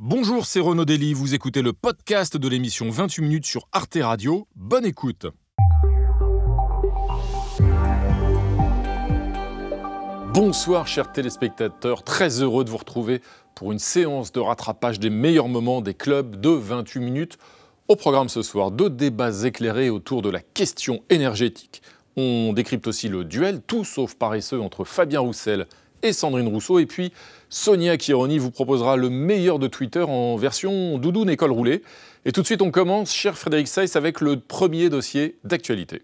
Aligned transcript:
Bonjour, 0.00 0.46
c'est 0.46 0.60
Renaud 0.60 0.84
Dely, 0.84 1.12
vous 1.12 1.34
écoutez 1.34 1.60
le 1.60 1.72
podcast 1.72 2.36
de 2.36 2.48
l'émission 2.48 2.88
28 2.88 3.20
minutes 3.20 3.46
sur 3.46 3.66
Arte 3.72 3.98
Radio. 4.00 4.46
Bonne 4.54 4.84
écoute. 4.84 5.26
Bonsoir 10.32 10.86
chers 10.86 11.10
téléspectateurs, 11.10 12.04
très 12.04 12.42
heureux 12.42 12.62
de 12.62 12.70
vous 12.70 12.76
retrouver 12.76 13.20
pour 13.56 13.72
une 13.72 13.80
séance 13.80 14.30
de 14.30 14.38
rattrapage 14.38 15.00
des 15.00 15.10
meilleurs 15.10 15.48
moments 15.48 15.80
des 15.80 15.94
clubs 15.94 16.40
de 16.40 16.50
28 16.50 17.00
minutes. 17.00 17.38
Au 17.88 17.96
programme 17.96 18.28
ce 18.28 18.42
soir, 18.42 18.70
deux 18.70 18.90
débats 18.90 19.42
éclairés 19.42 19.90
autour 19.90 20.22
de 20.22 20.30
la 20.30 20.40
question 20.40 21.02
énergétique. 21.10 21.82
On 22.16 22.52
décrypte 22.52 22.86
aussi 22.86 23.08
le 23.08 23.24
duel, 23.24 23.62
tout 23.66 23.82
sauf 23.84 24.14
paresseux, 24.14 24.60
entre 24.60 24.84
Fabien 24.84 25.18
Roussel 25.18 25.66
et 26.02 26.12
Sandrine 26.12 26.48
Rousseau. 26.48 26.78
Et 26.78 26.86
puis 26.86 27.12
Sonia 27.48 27.96
Kironi 27.96 28.38
vous 28.38 28.50
proposera 28.50 28.96
le 28.96 29.10
meilleur 29.10 29.58
de 29.58 29.66
Twitter 29.66 30.02
en 30.02 30.36
version 30.36 30.98
doudoune 30.98 31.30
école 31.30 31.52
roulée. 31.52 31.82
Et 32.24 32.32
tout 32.32 32.42
de 32.42 32.46
suite, 32.46 32.62
on 32.62 32.70
commence, 32.70 33.12
cher 33.14 33.38
Frédéric 33.38 33.68
Seiss, 33.68 33.96
avec 33.96 34.20
le 34.20 34.38
premier 34.38 34.90
dossier 34.90 35.38
d'actualité. 35.44 36.02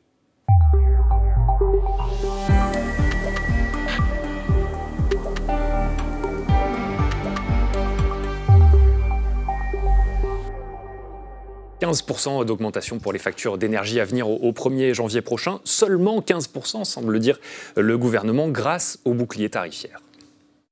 15% 11.85 12.47
d'augmentation 12.47 12.99
pour 12.99 13.13
les 13.13 13.19
factures 13.19 13.59
d'énergie 13.59 14.01
à 14.01 14.07
venir 14.07 14.27
au, 14.27 14.53
1er 14.53 14.95
janvier 14.95 15.21
prochain. 15.21 15.61
Seulement 15.65 16.21
15%, 16.21 16.85
semble 16.85 17.19
dire 17.19 17.39
le 17.77 17.99
gouvernement, 17.99 18.49
grâce 18.49 18.99
au 19.05 19.13
bouclier 19.13 19.51
tarifaire. 19.51 20.01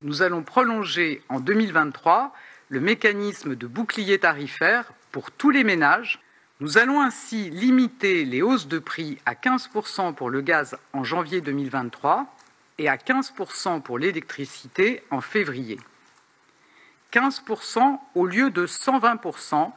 Nous 0.00 0.22
allons 0.22 0.42
prolonger 0.42 1.22
en 1.28 1.38
2023 1.38 2.32
le 2.70 2.80
mécanisme 2.80 3.54
de 3.54 3.66
bouclier 3.66 4.18
tarifaire 4.20 4.90
pour 5.10 5.30
tous 5.30 5.50
les 5.50 5.64
ménages. 5.64 6.18
Nous 6.60 6.78
allons 6.78 7.02
ainsi 7.02 7.50
limiter 7.50 8.24
les 8.24 8.40
hausses 8.40 8.66
de 8.66 8.78
prix 8.78 9.18
à 9.26 9.34
15% 9.34 10.14
pour 10.14 10.30
le 10.30 10.40
gaz 10.40 10.78
en 10.94 11.04
janvier 11.04 11.42
2023 11.42 12.24
et 12.78 12.88
à 12.88 12.96
15% 12.96 13.82
pour 13.82 13.98
l'électricité 13.98 15.02
en 15.10 15.20
février. 15.20 15.78
15% 17.12 17.98
au 18.14 18.24
lieu 18.24 18.50
de 18.50 18.66
120% 18.66 19.72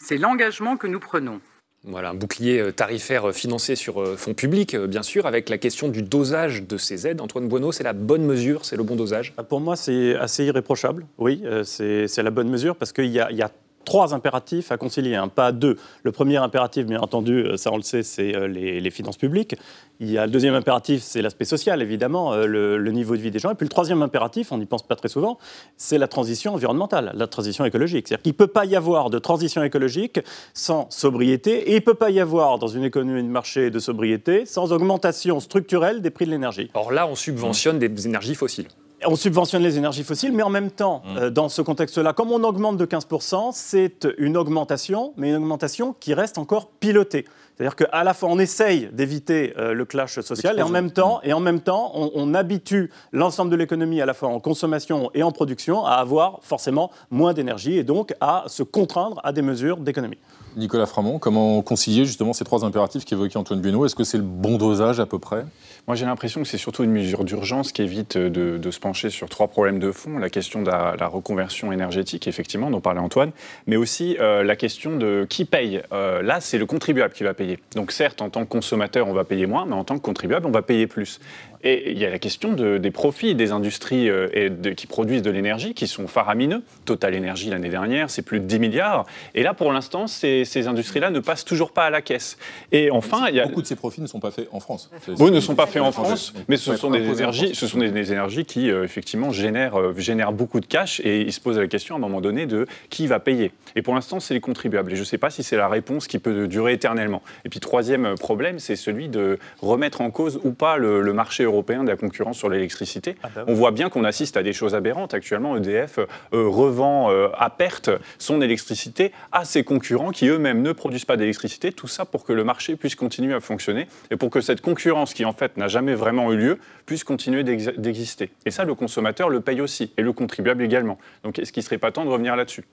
c'est 0.00 0.18
l'engagement 0.18 0.76
que 0.76 0.86
nous 0.86 1.00
prenons. 1.00 1.40
Voilà, 1.84 2.10
un 2.10 2.14
bouclier 2.14 2.58
euh, 2.58 2.72
tarifaire 2.72 3.30
euh, 3.30 3.32
financé 3.32 3.74
sur 3.74 4.02
euh, 4.02 4.14
fonds 4.16 4.34
publics, 4.34 4.76
bien 4.76 5.02
sûr, 5.02 5.26
avec 5.26 5.48
la 5.48 5.56
question 5.56 5.88
du 5.88 6.02
dosage 6.02 6.66
de 6.66 6.76
ces 6.76 7.06
aides. 7.06 7.22
Antoine 7.22 7.48
Bueno, 7.48 7.72
c'est 7.72 7.84
la 7.84 7.94
bonne 7.94 8.24
mesure, 8.24 8.66
c'est 8.66 8.76
le 8.76 8.82
bon 8.82 8.96
dosage? 8.96 9.34
Pour 9.48 9.60
moi, 9.60 9.76
c'est 9.76 10.14
assez 10.16 10.44
irréprochable, 10.44 11.06
oui, 11.16 11.42
c'est 11.64 12.22
la 12.22 12.30
bonne 12.30 12.50
mesure, 12.50 12.76
parce 12.76 12.92
qu'il 12.92 13.06
y, 13.06 13.12
y 13.14 13.42
a, 13.42 13.50
trois 13.84 14.14
impératifs 14.14 14.72
à 14.72 14.76
concilier, 14.76 15.14
hein, 15.14 15.28
pas 15.28 15.52
deux. 15.52 15.76
Le 16.02 16.12
premier 16.12 16.36
impératif, 16.36 16.86
bien 16.86 17.00
entendu, 17.00 17.44
euh, 17.44 17.56
ça 17.56 17.70
on 17.72 17.76
le 17.76 17.82
sait, 17.82 18.02
c'est 18.02 18.34
euh, 18.34 18.46
les, 18.46 18.90
finances 18.90 19.16
publiques. 19.16 19.56
Il 20.00 20.10
y 20.10 20.18
a 20.18 20.26
le 20.26 20.32
deuxième 20.32 20.54
impératif, 20.54 21.02
c'est 21.02 21.22
l'aspect 21.22 21.44
social, 21.44 21.80
évidemment, 21.80 22.32
euh, 22.32 22.46
le, 22.46 22.90
niveau 22.90 23.16
de 23.16 23.20
vie 23.20 23.30
des 23.30 23.38
gens. 23.38 23.52
Et 23.52 23.54
puis 23.54 23.64
le 23.64 23.70
troisième 23.70 24.02
impératif, 24.02 24.52
on 24.52 24.58
n'y 24.58 24.66
pense 24.66 24.82
pas 24.82 24.96
très 24.96 25.08
souvent, 25.08 25.38
c'est 25.76 25.98
la 25.98 26.08
transition 26.08 26.54
environnementale, 26.54 27.12
la 27.14 27.26
transition 27.26 27.64
écologique. 27.64 28.08
C'est-à-dire 28.08 28.22
qu'il 28.22 28.32
ne 28.32 28.36
peut 28.36 28.46
pas 28.46 28.64
y 28.64 28.76
avoir 28.76 29.10
de 29.10 29.18
transition 29.18 29.62
écologique 29.62 30.20
sans 30.54 30.86
sobriété, 30.90 31.70
et 31.70 31.72
il 31.72 31.76
ne 31.76 31.80
peut 31.80 31.94
pas 31.94 32.10
y 32.10 32.20
avoir 32.20 32.58
dans 32.58 32.68
une 32.68 32.84
économie 32.84 33.22
de 33.22 33.28
marché 33.28 33.70
de 33.70 33.78
sobriété 33.78 34.44
sans 34.46 34.72
augmentation 34.72 35.40
structurelle 35.40 36.02
des 36.02 36.10
prix 36.10 36.26
de 36.26 36.30
l'énergie. 36.30 36.70
Or 36.74 36.92
là, 36.92 37.06
on 37.06 37.14
subventionne 37.14 37.78
des 37.78 38.06
énergies 38.06 38.34
fossiles 38.34 38.68
on 39.06 39.16
subventionne 39.16 39.62
les 39.62 39.78
énergies 39.78 40.04
fossiles, 40.04 40.32
mais 40.32 40.42
en 40.42 40.50
même 40.50 40.70
temps, 40.70 41.02
mmh. 41.04 41.16
euh, 41.16 41.30
dans 41.30 41.48
ce 41.48 41.62
contexte-là, 41.62 42.12
comme 42.12 42.32
on 42.32 42.42
augmente 42.44 42.76
de 42.76 42.86
15%, 42.86 43.50
c'est 43.52 44.06
une 44.18 44.36
augmentation, 44.36 45.12
mais 45.16 45.30
une 45.30 45.36
augmentation 45.36 45.94
qui 45.98 46.14
reste 46.14 46.38
encore 46.38 46.70
pilotée. 46.80 47.24
C'est-à-dire 47.60 47.76
qu'à 47.76 48.04
la 48.04 48.14
fois, 48.14 48.30
on 48.30 48.38
essaye 48.38 48.88
d'éviter 48.90 49.52
euh, 49.58 49.74
le 49.74 49.84
clash 49.84 50.18
social 50.20 50.58
et 50.58 50.62
en 50.62 50.70
même 50.70 50.90
temps, 50.90 51.20
et 51.22 51.34
en 51.34 51.40
même 51.40 51.60
temps 51.60 51.92
on, 51.94 52.32
habitue 52.32 52.90
l'ensemble 53.12 53.50
de 53.50 53.56
l'économie, 53.56 54.00
à 54.00 54.06
la 54.06 54.14
fois 54.14 54.30
en 54.30 54.40
consommation 54.40 55.10
et 55.12 55.22
en 55.22 55.30
production, 55.30 55.84
à 55.84 55.96
avoir 55.96 56.38
forcément 56.40 56.90
moins 57.10 57.34
d'énergie 57.34 57.76
et 57.76 57.84
donc 57.84 58.14
à 58.22 58.44
se 58.46 58.62
contraindre 58.62 59.20
à 59.24 59.32
des 59.32 59.42
mesures 59.42 59.76
d'économie. 59.76 60.16
Nicolas 60.56 60.86
Framont, 60.86 61.18
comment 61.18 61.60
concilier 61.60 62.06
justement 62.06 62.32
ces 62.32 62.44
trois 62.44 62.64
impératifs 62.64 63.04
qu'évoquait 63.04 63.36
Antoine 63.36 63.60
Buneau? 63.60 63.84
Est-ce 63.84 63.94
que 63.94 64.04
c'est 64.04 64.18
le 64.18 64.24
bon 64.24 64.56
dosage 64.56 64.98
à 64.98 65.04
peu 65.04 65.18
près? 65.18 65.44
Moi 65.86 65.96
j'ai 65.96 66.06
l'impression 66.06 66.42
que 66.42 66.48
c'est 66.48 66.58
surtout 66.58 66.84
une 66.84 66.92
mesure 66.92 67.24
d'urgence 67.24 67.72
qui 67.72 67.82
évite 67.82 68.16
de, 68.16 68.70
se 68.70 68.78
pencher 68.78 69.10
sur 69.10 69.28
trois 69.28 69.48
problèmes 69.48 69.78
de 69.78 69.90
fond. 69.90 70.18
La 70.18 70.30
question 70.30 70.62
de 70.62 70.70
la, 70.70 71.06
reconversion 71.06 71.72
énergétique, 71.72 72.28
effectivement, 72.28 72.70
dont 72.70 72.80
parlait 72.80 73.00
Antoine, 73.00 73.32
mais 73.66 73.76
aussi 73.76 74.16
euh, 74.20 74.44
la 74.44 74.54
question 74.54 74.96
de 74.96 75.26
qui 75.28 75.44
paye. 75.44 75.82
Euh, 75.92 76.22
là, 76.22 76.40
c'est 76.40 76.58
le 76.58 76.66
contribuable 76.66 77.12
qui 77.12 77.24
va 77.24 77.34
payer. 77.34 77.58
Donc 77.74 77.90
certes, 77.90 78.22
en 78.22 78.30
tant 78.30 78.44
que 78.44 78.48
consommateur, 78.48 79.08
on 79.08 79.12
va 79.12 79.24
payer 79.24 79.46
moins, 79.46 79.66
mais 79.66 79.74
en 79.74 79.84
tant 79.84 79.96
que 79.96 80.02
contribuable, 80.02 80.46
on 80.46 80.52
va 80.52 80.62
payer 80.62 80.86
plus. 80.86 81.20
Et 81.62 81.92
il 81.92 81.98
y 81.98 82.06
a 82.06 82.10
la 82.10 82.18
question 82.18 82.52
des 82.52 82.90
profits 82.90 83.34
des 83.34 83.52
industries 83.52 84.08
euh, 84.08 84.28
et 84.32 84.74
qui 84.74 84.86
produisent 84.86 85.22
de 85.22 85.30
l'énergie 85.30 85.74
qui 85.74 85.86
sont 85.86 86.08
faramineux. 86.08 86.62
Total 86.86 87.14
Énergie 87.14 87.50
l'année 87.50 87.68
dernière, 87.68 88.08
c'est 88.08 88.22
plus 88.22 88.40
de 88.40 88.46
10 88.46 88.58
milliards. 88.58 89.04
Et 89.34 89.42
là, 89.42 89.52
pour 89.52 89.72
l'instant, 89.72 90.06
ces, 90.06 90.46
industries-là 90.66 91.10
ne 91.10 91.20
passent 91.20 91.44
toujours 91.44 91.72
pas 91.72 91.84
à 91.84 91.90
la 91.90 92.00
caisse. 92.00 92.38
Et 92.72 92.90
enfin, 92.90 93.26
il 93.28 93.34
y 93.34 93.40
a... 93.40 93.46
beaucoup 93.46 93.62
de 93.62 93.66
ces 93.66 93.76
profits 93.76 94.00
ne 94.00 94.06
sont 94.06 94.20
pas 94.20 94.30
faits 94.30 94.48
en 94.52 94.60
France. 94.60 94.90
Oui, 95.18 95.30
ne 95.30 95.40
sont 95.40 95.54
pas 95.54 95.66
faits 95.66 95.82
en 95.82 95.92
France, 95.92 96.32
mais 96.48 96.56
ce 96.56 96.76
sont 96.76 96.90
des 96.90 97.06
énergies, 97.06 97.54
ce 97.54 97.66
sont 97.66 97.78
des, 97.78 98.12
énergies 98.12 98.44
qui 98.44 98.70
euh, 98.70 98.84
effectivement 98.84 99.30
génèrent, 99.30 99.78
euh, 99.78 99.94
génèrent 99.98 100.32
beaucoup 100.32 100.60
de 100.60 100.66
cash. 100.66 101.00
Et 101.00 101.20
il 101.20 101.32
se 101.32 101.40
pose 101.40 101.58
la 101.58 101.66
question 101.66 101.94
à 101.94 101.98
un 101.98 102.00
moment 102.00 102.20
donné 102.20 102.46
de 102.46 102.66
qui 102.88 103.06
va 103.06 103.20
payer. 103.20 103.52
Et 103.76 103.82
pour 103.82 103.94
l'instant, 103.94 104.20
c'est 104.20 104.34
les 104.34 104.40
contribuables. 104.40 104.92
Et 104.92 104.96
je 104.96 105.00
ne 105.00 105.06
sais 105.06 105.18
pas 105.18 105.30
si 105.30 105.42
c'est 105.42 105.56
la 105.56 105.68
réponse 105.68 106.06
qui 106.06 106.18
peut 106.18 106.46
durer 106.46 106.72
éternellement. 106.72 107.22
Et 107.44 107.48
puis 107.48 107.60
troisième 107.60 108.14
problème, 108.16 108.58
c'est 108.58 108.76
celui 108.76 109.08
de 109.08 109.38
remettre 109.60 110.00
en 110.00 110.10
cause 110.10 110.40
ou 110.44 110.52
pas 110.52 110.76
le, 110.76 111.02
le 111.02 111.12
marché 111.12 111.44
européen 111.50 111.84
de 111.84 111.88
la 111.88 111.96
concurrence 111.96 112.38
sur 112.38 112.48
l'électricité. 112.48 113.16
Ah 113.22 113.28
bah 113.34 113.44
On 113.46 113.54
voit 113.54 113.70
bien 113.70 113.88
qu'on 113.88 114.04
assiste 114.04 114.36
à 114.36 114.42
des 114.42 114.52
choses 114.52 114.74
aberrantes. 114.74 115.14
Actuellement, 115.14 115.56
EDF 115.56 115.98
euh, 115.98 116.06
revend 116.32 117.10
euh, 117.10 117.28
à 117.36 117.50
perte 117.50 117.90
son 118.18 118.40
électricité 118.40 119.12
à 119.32 119.44
ses 119.44 119.64
concurrents 119.64 120.10
qui 120.10 120.28
eux-mêmes 120.28 120.62
ne 120.62 120.72
produisent 120.72 121.04
pas 121.04 121.16
d'électricité. 121.16 121.72
Tout 121.72 121.88
ça 121.88 122.04
pour 122.04 122.24
que 122.24 122.32
le 122.32 122.44
marché 122.44 122.76
puisse 122.76 122.94
continuer 122.94 123.34
à 123.34 123.40
fonctionner 123.40 123.86
et 124.10 124.16
pour 124.16 124.30
que 124.30 124.40
cette 124.40 124.60
concurrence 124.60 125.14
qui 125.14 125.24
en 125.24 125.32
fait 125.32 125.56
n'a 125.56 125.68
jamais 125.68 125.94
vraiment 125.94 126.32
eu 126.32 126.36
lieu 126.36 126.58
puisse 126.86 127.04
continuer 127.04 127.44
d'exister. 127.44 128.30
Et 128.46 128.50
ça, 128.50 128.64
le 128.64 128.74
consommateur 128.74 129.28
le 129.28 129.40
paye 129.40 129.60
aussi 129.60 129.92
et 129.96 130.02
le 130.02 130.12
contribuable 130.12 130.62
également. 130.62 130.98
Donc 131.24 131.38
est-ce 131.38 131.52
qu'il 131.52 131.62
ne 131.62 131.66
serait 131.66 131.78
pas 131.78 131.92
temps 131.92 132.04
de 132.04 132.10
revenir 132.10 132.36
là-dessus? 132.36 132.64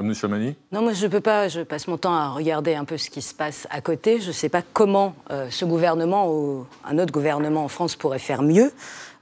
Monsieur 0.00 0.28
Mani 0.28 0.56
Non, 0.72 0.82
moi 0.82 0.92
je 0.92 1.06
ne 1.06 1.10
peux 1.10 1.20
pas, 1.20 1.48
je 1.48 1.60
passe 1.60 1.86
mon 1.86 1.98
temps 1.98 2.14
à 2.14 2.30
regarder 2.30 2.74
un 2.74 2.84
peu 2.84 2.96
ce 2.96 3.10
qui 3.10 3.22
se 3.22 3.34
passe 3.34 3.66
à 3.70 3.80
côté. 3.80 4.20
Je 4.20 4.28
ne 4.28 4.32
sais 4.32 4.48
pas 4.48 4.62
comment 4.72 5.14
euh, 5.30 5.48
ce 5.50 5.64
gouvernement 5.64 6.30
ou 6.32 6.66
un 6.84 6.98
autre 6.98 7.12
gouvernement 7.12 7.64
en 7.64 7.68
France 7.68 7.96
pourrait 7.96 8.18
faire 8.18 8.42
mieux. 8.42 8.72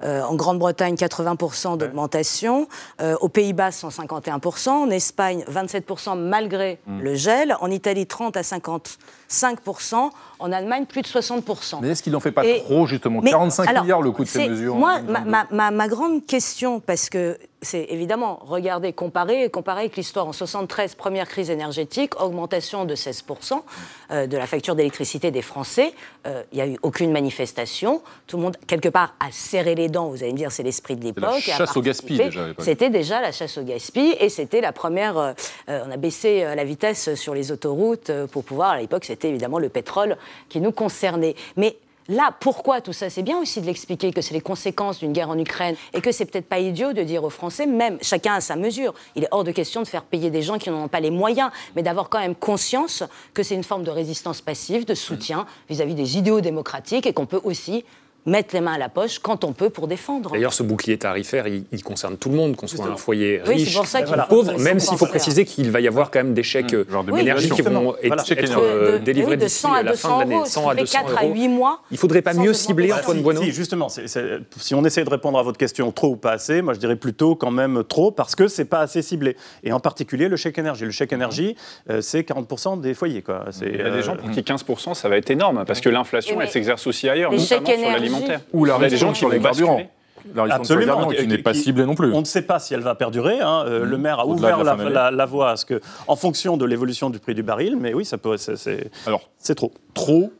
Euh, 0.02 0.22
en 0.22 0.34
Grande-Bretagne, 0.34 0.94
80% 0.94 1.78
d'augmentation. 1.78 2.68
Euh, 3.00 3.16
aux 3.20 3.28
Pays-Bas, 3.28 3.70
151%. 3.70 4.68
En 4.68 4.90
Espagne, 4.90 5.44
27% 5.50 6.18
malgré 6.18 6.78
hmm. 6.86 7.00
le 7.00 7.14
gel. 7.14 7.56
En 7.60 7.70
Italie, 7.70 8.06
30 8.06 8.36
à 8.36 8.42
55%. 8.42 10.10
En 10.40 10.52
Allemagne, 10.52 10.84
plus 10.86 11.02
de 11.02 11.06
60%. 11.06 11.78
Mais 11.80 11.88
est-ce 11.90 12.02
qu'il 12.02 12.12
n'en 12.12 12.20
fait 12.20 12.32
pas 12.32 12.42
trop, 12.64 12.86
justement? 12.86 13.20
45 13.22 13.82
milliards 13.82 14.02
le 14.02 14.10
coût 14.10 14.24
de 14.24 14.28
ces 14.28 14.48
mesures 14.48 14.74
Moi, 14.74 15.00
ma, 15.00 15.88
grande 15.88 16.26
question, 16.26 16.80
parce 16.80 17.08
que 17.08 17.38
c'est 17.64 17.86
évidemment 17.88 18.40
regarder, 18.44 18.92
comparer, 18.92 19.48
comparer 19.50 19.80
avec 19.80 19.96
l'histoire. 19.96 20.26
En 20.26 20.32
73, 20.32 20.94
première 20.94 21.28
crise 21.28 21.50
énergétique, 21.50 22.20
augmentation 22.20 22.84
de 22.84 22.94
16% 22.94 23.62
euh, 24.10 24.26
de 24.26 24.36
la 24.36 24.46
facture 24.46 24.74
d'électricité 24.74 25.30
des 25.30 25.42
Français. 25.42 25.94
Il 26.52 26.56
n'y 26.56 26.62
a 26.62 26.66
eu 26.66 26.78
aucune 26.82 27.12
manifestation. 27.12 28.00
Tout 28.26 28.38
le 28.38 28.44
monde, 28.44 28.56
quelque 28.66 28.88
part, 28.88 29.14
a 29.20 29.30
serré 29.30 29.74
les 29.74 29.88
vous 30.02 30.22
allez 30.22 30.32
me 30.32 30.36
dire, 30.36 30.52
c'est 30.52 30.62
l'esprit 30.62 30.96
de 30.96 31.04
l'époque. 31.04 31.46
La 31.46 31.56
chasse 31.56 31.76
au 31.76 31.82
gaspillage 31.82 32.34
déjà. 32.34 32.46
C'était 32.58 32.90
déjà 32.90 33.20
la 33.20 33.32
chasse 33.32 33.58
au 33.58 33.62
gaspillage 33.62 34.16
et 34.20 34.28
c'était 34.28 34.60
la 34.60 34.72
première. 34.72 35.16
Euh, 35.18 35.32
on 35.68 35.90
a 35.90 35.96
baissé 35.96 36.42
euh, 36.42 36.54
la 36.54 36.64
vitesse 36.64 37.14
sur 37.14 37.34
les 37.34 37.52
autoroutes 37.52 38.10
euh, 38.10 38.26
pour 38.26 38.44
pouvoir. 38.44 38.70
À 38.70 38.80
l'époque, 38.80 39.04
c'était 39.04 39.28
évidemment 39.28 39.58
le 39.58 39.68
pétrole 39.68 40.16
qui 40.48 40.60
nous 40.60 40.72
concernait. 40.72 41.34
Mais 41.56 41.76
Là, 42.08 42.34
pourquoi 42.38 42.82
tout 42.82 42.92
ça? 42.92 43.08
C'est 43.08 43.22
bien 43.22 43.38
aussi 43.38 43.62
de 43.62 43.66
l'expliquer 43.66 44.12
que 44.12 44.20
c'est 44.20 44.34
les 44.34 44.42
conséquences 44.42 44.98
d'une 44.98 45.14
guerre 45.14 45.30
en 45.30 45.38
Ukraine 45.38 45.74
et 45.94 46.02
que 46.02 46.12
c'est 46.12 46.26
peut-être 46.26 46.48
pas 46.48 46.58
idiot 46.58 46.92
de 46.92 47.02
dire 47.02 47.24
aux 47.24 47.30
Français, 47.30 47.64
même 47.64 47.96
chacun 48.02 48.34
à 48.34 48.40
sa 48.42 48.56
mesure. 48.56 48.92
Il 49.16 49.24
est 49.24 49.28
hors 49.30 49.42
de 49.42 49.52
question 49.52 49.80
de 49.80 49.86
faire 49.86 50.04
payer 50.04 50.30
des 50.30 50.42
gens 50.42 50.58
qui 50.58 50.68
n'en 50.68 50.84
ont 50.84 50.88
pas 50.88 51.00
les 51.00 51.10
moyens, 51.10 51.50
mais 51.74 51.82
d'avoir 51.82 52.10
quand 52.10 52.20
même 52.20 52.34
conscience 52.34 53.04
que 53.32 53.42
c'est 53.42 53.54
une 53.54 53.64
forme 53.64 53.84
de 53.84 53.90
résistance 53.90 54.42
passive, 54.42 54.84
de 54.84 54.94
soutien 54.94 55.46
vis-à-vis 55.70 55.94
-vis 55.94 55.96
des 55.96 56.18
idéaux 56.18 56.42
démocratiques 56.42 57.06
et 57.06 57.14
qu'on 57.14 57.26
peut 57.26 57.40
aussi 57.42 57.84
mettre 58.26 58.54
les 58.54 58.60
mains 58.60 58.74
à 58.74 58.78
la 58.78 58.88
poche 58.88 59.18
quand 59.18 59.44
on 59.44 59.52
peut 59.52 59.70
pour 59.70 59.86
défendre. 59.86 60.32
D'ailleurs, 60.32 60.52
ce 60.52 60.62
bouclier 60.62 60.98
tarifaire, 60.98 61.46
il, 61.46 61.82
concerne 61.82 62.16
tout 62.16 62.30
le 62.30 62.36
monde, 62.36 62.56
qu'on 62.56 62.66
soit 62.66 62.86
un 62.86 62.96
foyer 62.96 63.42
oui, 63.46 63.56
riche 63.56 63.76
pour 63.76 63.86
ça 63.86 64.00
ou 64.00 64.28
pauvre, 64.28 64.58
même 64.58 64.80
s'il 64.80 64.96
faut 64.96 65.06
préciser 65.06 65.44
qu'il 65.44 65.70
va 65.70 65.80
y 65.80 65.88
avoir 65.88 66.10
quand 66.10 66.20
même 66.20 66.34
des 66.34 66.42
chèques 66.42 66.72
mmh. 66.72 67.12
d'énergie 67.14 67.50
qui 67.50 67.62
vont 67.62 67.94
être, 68.02 68.24
euh, 68.58 68.98
délivrés 68.98 69.36
d'ici 69.36 69.66
à 69.66 69.82
la 69.82 69.92
fin 69.94 70.24
de 70.24 70.30
l'année. 70.30 70.44
100 70.46 70.68
à 70.68 70.74
200 70.74 70.98
euros. 71.08 71.18
à 71.18 71.26
8 71.26 71.48
mois. 71.48 71.82
Il 71.90 71.94
ne 71.94 71.98
faudrait 71.98 72.22
pas 72.22 72.34
mieux 72.34 72.54
cibler 72.54 72.92
Antoine 72.92 73.22
Bueno 73.22 73.42
si, 73.42 73.52
Justement, 73.52 73.88
si 73.88 74.74
on 74.74 74.84
essaie 74.84 75.04
de 75.04 75.10
répondre 75.10 75.38
à 75.38 75.42
votre 75.42 75.58
question 75.58 75.90
trop 75.92 76.08
ou 76.08 76.16
pas 76.16 76.32
assez, 76.32 76.62
moi 76.62 76.74
je 76.74 76.78
dirais 76.78 76.96
plutôt 76.96 77.36
quand 77.36 77.50
même 77.50 77.84
trop 77.84 78.10
parce 78.10 78.34
que 78.34 78.48
c'est 78.48 78.64
pas 78.64 78.80
assez 78.80 79.02
ciblé. 79.02 79.36
Et 79.62 79.72
en 79.72 79.80
particulier 79.80 80.28
le 80.28 80.36
chèque 80.36 80.58
énergie. 80.58 80.84
Le 80.84 80.90
chèque 80.90 81.12
énergie, 81.12 81.56
euh, 81.90 82.00
c'est 82.00 82.22
40% 82.22 82.80
des 82.80 82.94
foyers. 82.94 83.22
Quoi. 83.22 83.44
Il 83.60 83.76
y 83.76 83.80
a 83.80 83.90
des 83.90 84.02
gens 84.02 84.16
pour 84.16 84.30
qui 84.30 84.40
15%, 84.40 84.94
ça 84.94 85.08
va 85.08 85.16
être 85.16 85.30
énorme 85.30 85.64
parce 85.66 85.80
que 85.80 85.88
l'inflation, 85.88 86.40
elle 86.40 86.48
s'exerce 86.48 86.86
aussi 86.86 87.08
ailleurs, 87.08 87.32
notamment 87.32 87.66
sur 87.66 88.13
Ou 88.52 88.64
la 88.64 88.78
des 88.78 88.96
gens 88.96 89.14
sur 89.14 89.28
les 89.28 89.40
carburants. 89.40 89.82
Absolument, 90.50 91.08
qui 91.08 91.26
n'est 91.26 91.38
pas 91.38 91.54
ciblée 91.54 91.84
non 91.84 91.94
plus. 91.94 92.12
On 92.12 92.20
ne 92.20 92.24
sait 92.24 92.42
pas 92.42 92.58
si 92.58 92.74
elle 92.74 92.80
va 92.80 92.94
perdurer. 92.94 93.40
Hein. 93.40 93.64
Euh, 93.66 93.84
le 93.84 93.98
maire 93.98 94.20
a 94.20 94.26
ouvert 94.26 94.62
la, 94.64 95.26
voie 95.26 95.50
à 95.50 95.56
ce 95.56 95.66
que, 95.66 95.80
en 96.08 96.16
fonction 96.16 96.56
de 96.56 96.64
l'évolution 96.64 97.10
du 97.10 97.18
prix 97.18 97.34
du 97.34 97.42
baril, 97.42 97.76
mais 97.78 97.92
oui, 97.92 98.04
ça 98.04 98.16
peut, 98.16 98.36
c'est, 98.36 98.90
Alors, 99.06 99.28
c'est 99.38 99.54
trop. 99.54 99.72
Trop 99.92 100.32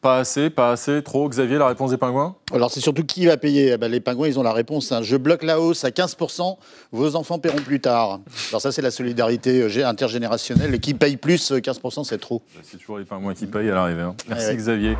pas 0.00 0.18
assez, 0.18 0.48
pas 0.48 0.70
assez, 0.70 1.02
trop. 1.02 1.28
Xavier, 1.28 1.58
la 1.58 1.66
réponse 1.66 1.90
des 1.90 1.96
pingouins? 1.96 2.36
Alors 2.52 2.70
c'est 2.70 2.80
surtout 2.80 3.04
qui 3.04 3.26
va 3.26 3.36
payer? 3.36 3.72
Eh 3.72 3.76
ben, 3.78 3.90
Les 3.90 4.00
pingouins, 4.00 4.28
ils 4.28 4.38
ont 4.38 4.44
la 4.44 4.52
réponse. 4.52 4.92
Hein. 4.92 5.02
Je 5.02 5.16
bloque 5.16 5.42
la 5.42 5.60
hausse 5.60 5.84
à 5.84 5.90
15%, 5.90 6.56
vos 6.92 7.16
enfants 7.16 7.38
paieront 7.38 7.58
plus 7.58 7.80
tard. 7.80 8.20
Alors 8.50 8.60
ça, 8.60 8.70
c'est 8.70 8.82
la 8.82 8.92
solidarité 8.92 9.62
euh, 9.62 9.86
intergénérationnelle. 9.86 10.74
Et 10.74 10.78
qui 10.78 10.94
paye 10.94 11.16
plus, 11.16 11.50
15%, 11.50 12.00
euh, 12.00 12.04
c'est 12.04 12.18
trop. 12.18 12.42
C'est 12.62 12.78
toujours 12.78 12.98
les 12.98 13.04
pingouins 13.04 13.34
qui 13.34 13.46
payent 13.46 13.70
à 13.70 13.74
l'arrivée. 13.74 14.02
Hein. 14.02 14.14
Merci 14.28 14.54
Xavier. 14.54 14.96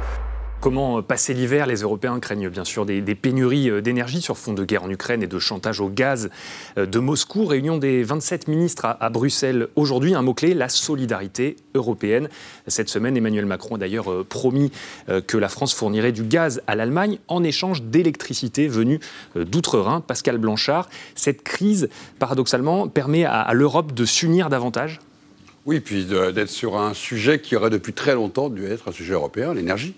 Comment 0.60 1.02
passer 1.02 1.34
l'hiver 1.34 1.68
Les 1.68 1.82
Européens 1.82 2.18
craignent 2.18 2.48
bien 2.48 2.64
sûr 2.64 2.84
des, 2.84 3.00
pénuries 3.14 3.70
euh, 3.70 3.80
d'énergie 3.80 4.20
sur 4.20 4.36
fond 4.36 4.54
de 4.54 4.64
guerre 4.64 4.82
en 4.82 4.90
Ukraine 4.90 5.22
et 5.22 5.28
de 5.28 5.38
chantage 5.38 5.80
au 5.80 5.88
gaz 5.88 6.30
euh, 6.76 6.84
de 6.84 6.98
Moscou. 6.98 7.44
Réunion 7.44 7.78
des 7.78 8.02
27 8.02 8.48
ministres 8.48 8.84
à, 8.98 9.08
Bruxelles 9.08 9.68
aujourd'hui. 9.76 10.16
Un 10.16 10.22
mot-clé, 10.22 10.54
la 10.54 10.68
solidarité 10.68 11.54
européenne. 11.76 12.28
Cette 12.66 12.88
semaine, 12.88 13.16
Emmanuel 13.16 13.46
Macron 13.46 13.76
a 13.76 13.78
d'ailleurs 13.78 14.10
euh, 14.10 14.26
promis 14.28 14.72
que 15.26 15.38
la 15.38 15.48
France 15.48 15.74
fournirait 15.74 16.10
du 16.10 16.24
gaz 16.24 16.60
à 16.66 16.74
l'Allemagne 16.74 17.18
en 17.28 17.44
échange 17.44 17.82
d'électricité 17.82 18.66
venue 18.66 18.98
d'outre-Rhin. 19.36 20.00
Pascal 20.00 20.38
Blanchard, 20.38 20.88
cette 21.14 21.44
crise, 21.44 21.88
paradoxalement, 22.18 22.88
permet 22.88 23.24
à 23.24 23.52
l'Europe 23.52 23.92
de 23.94 24.04
s'unir 24.04 24.48
davantage? 24.48 25.00
Oui, 25.66 25.80
puis 25.80 26.04
d'être 26.04 26.48
sur 26.48 26.78
un 26.78 26.94
sujet 26.94 27.40
qui 27.40 27.54
aurait 27.56 27.70
depuis 27.70 27.92
très 27.92 28.14
longtemps 28.14 28.48
dû 28.48 28.66
être 28.66 28.88
un 28.88 28.92
sujet 28.92 29.14
européen, 29.14 29.54
l'énergie. 29.54 29.94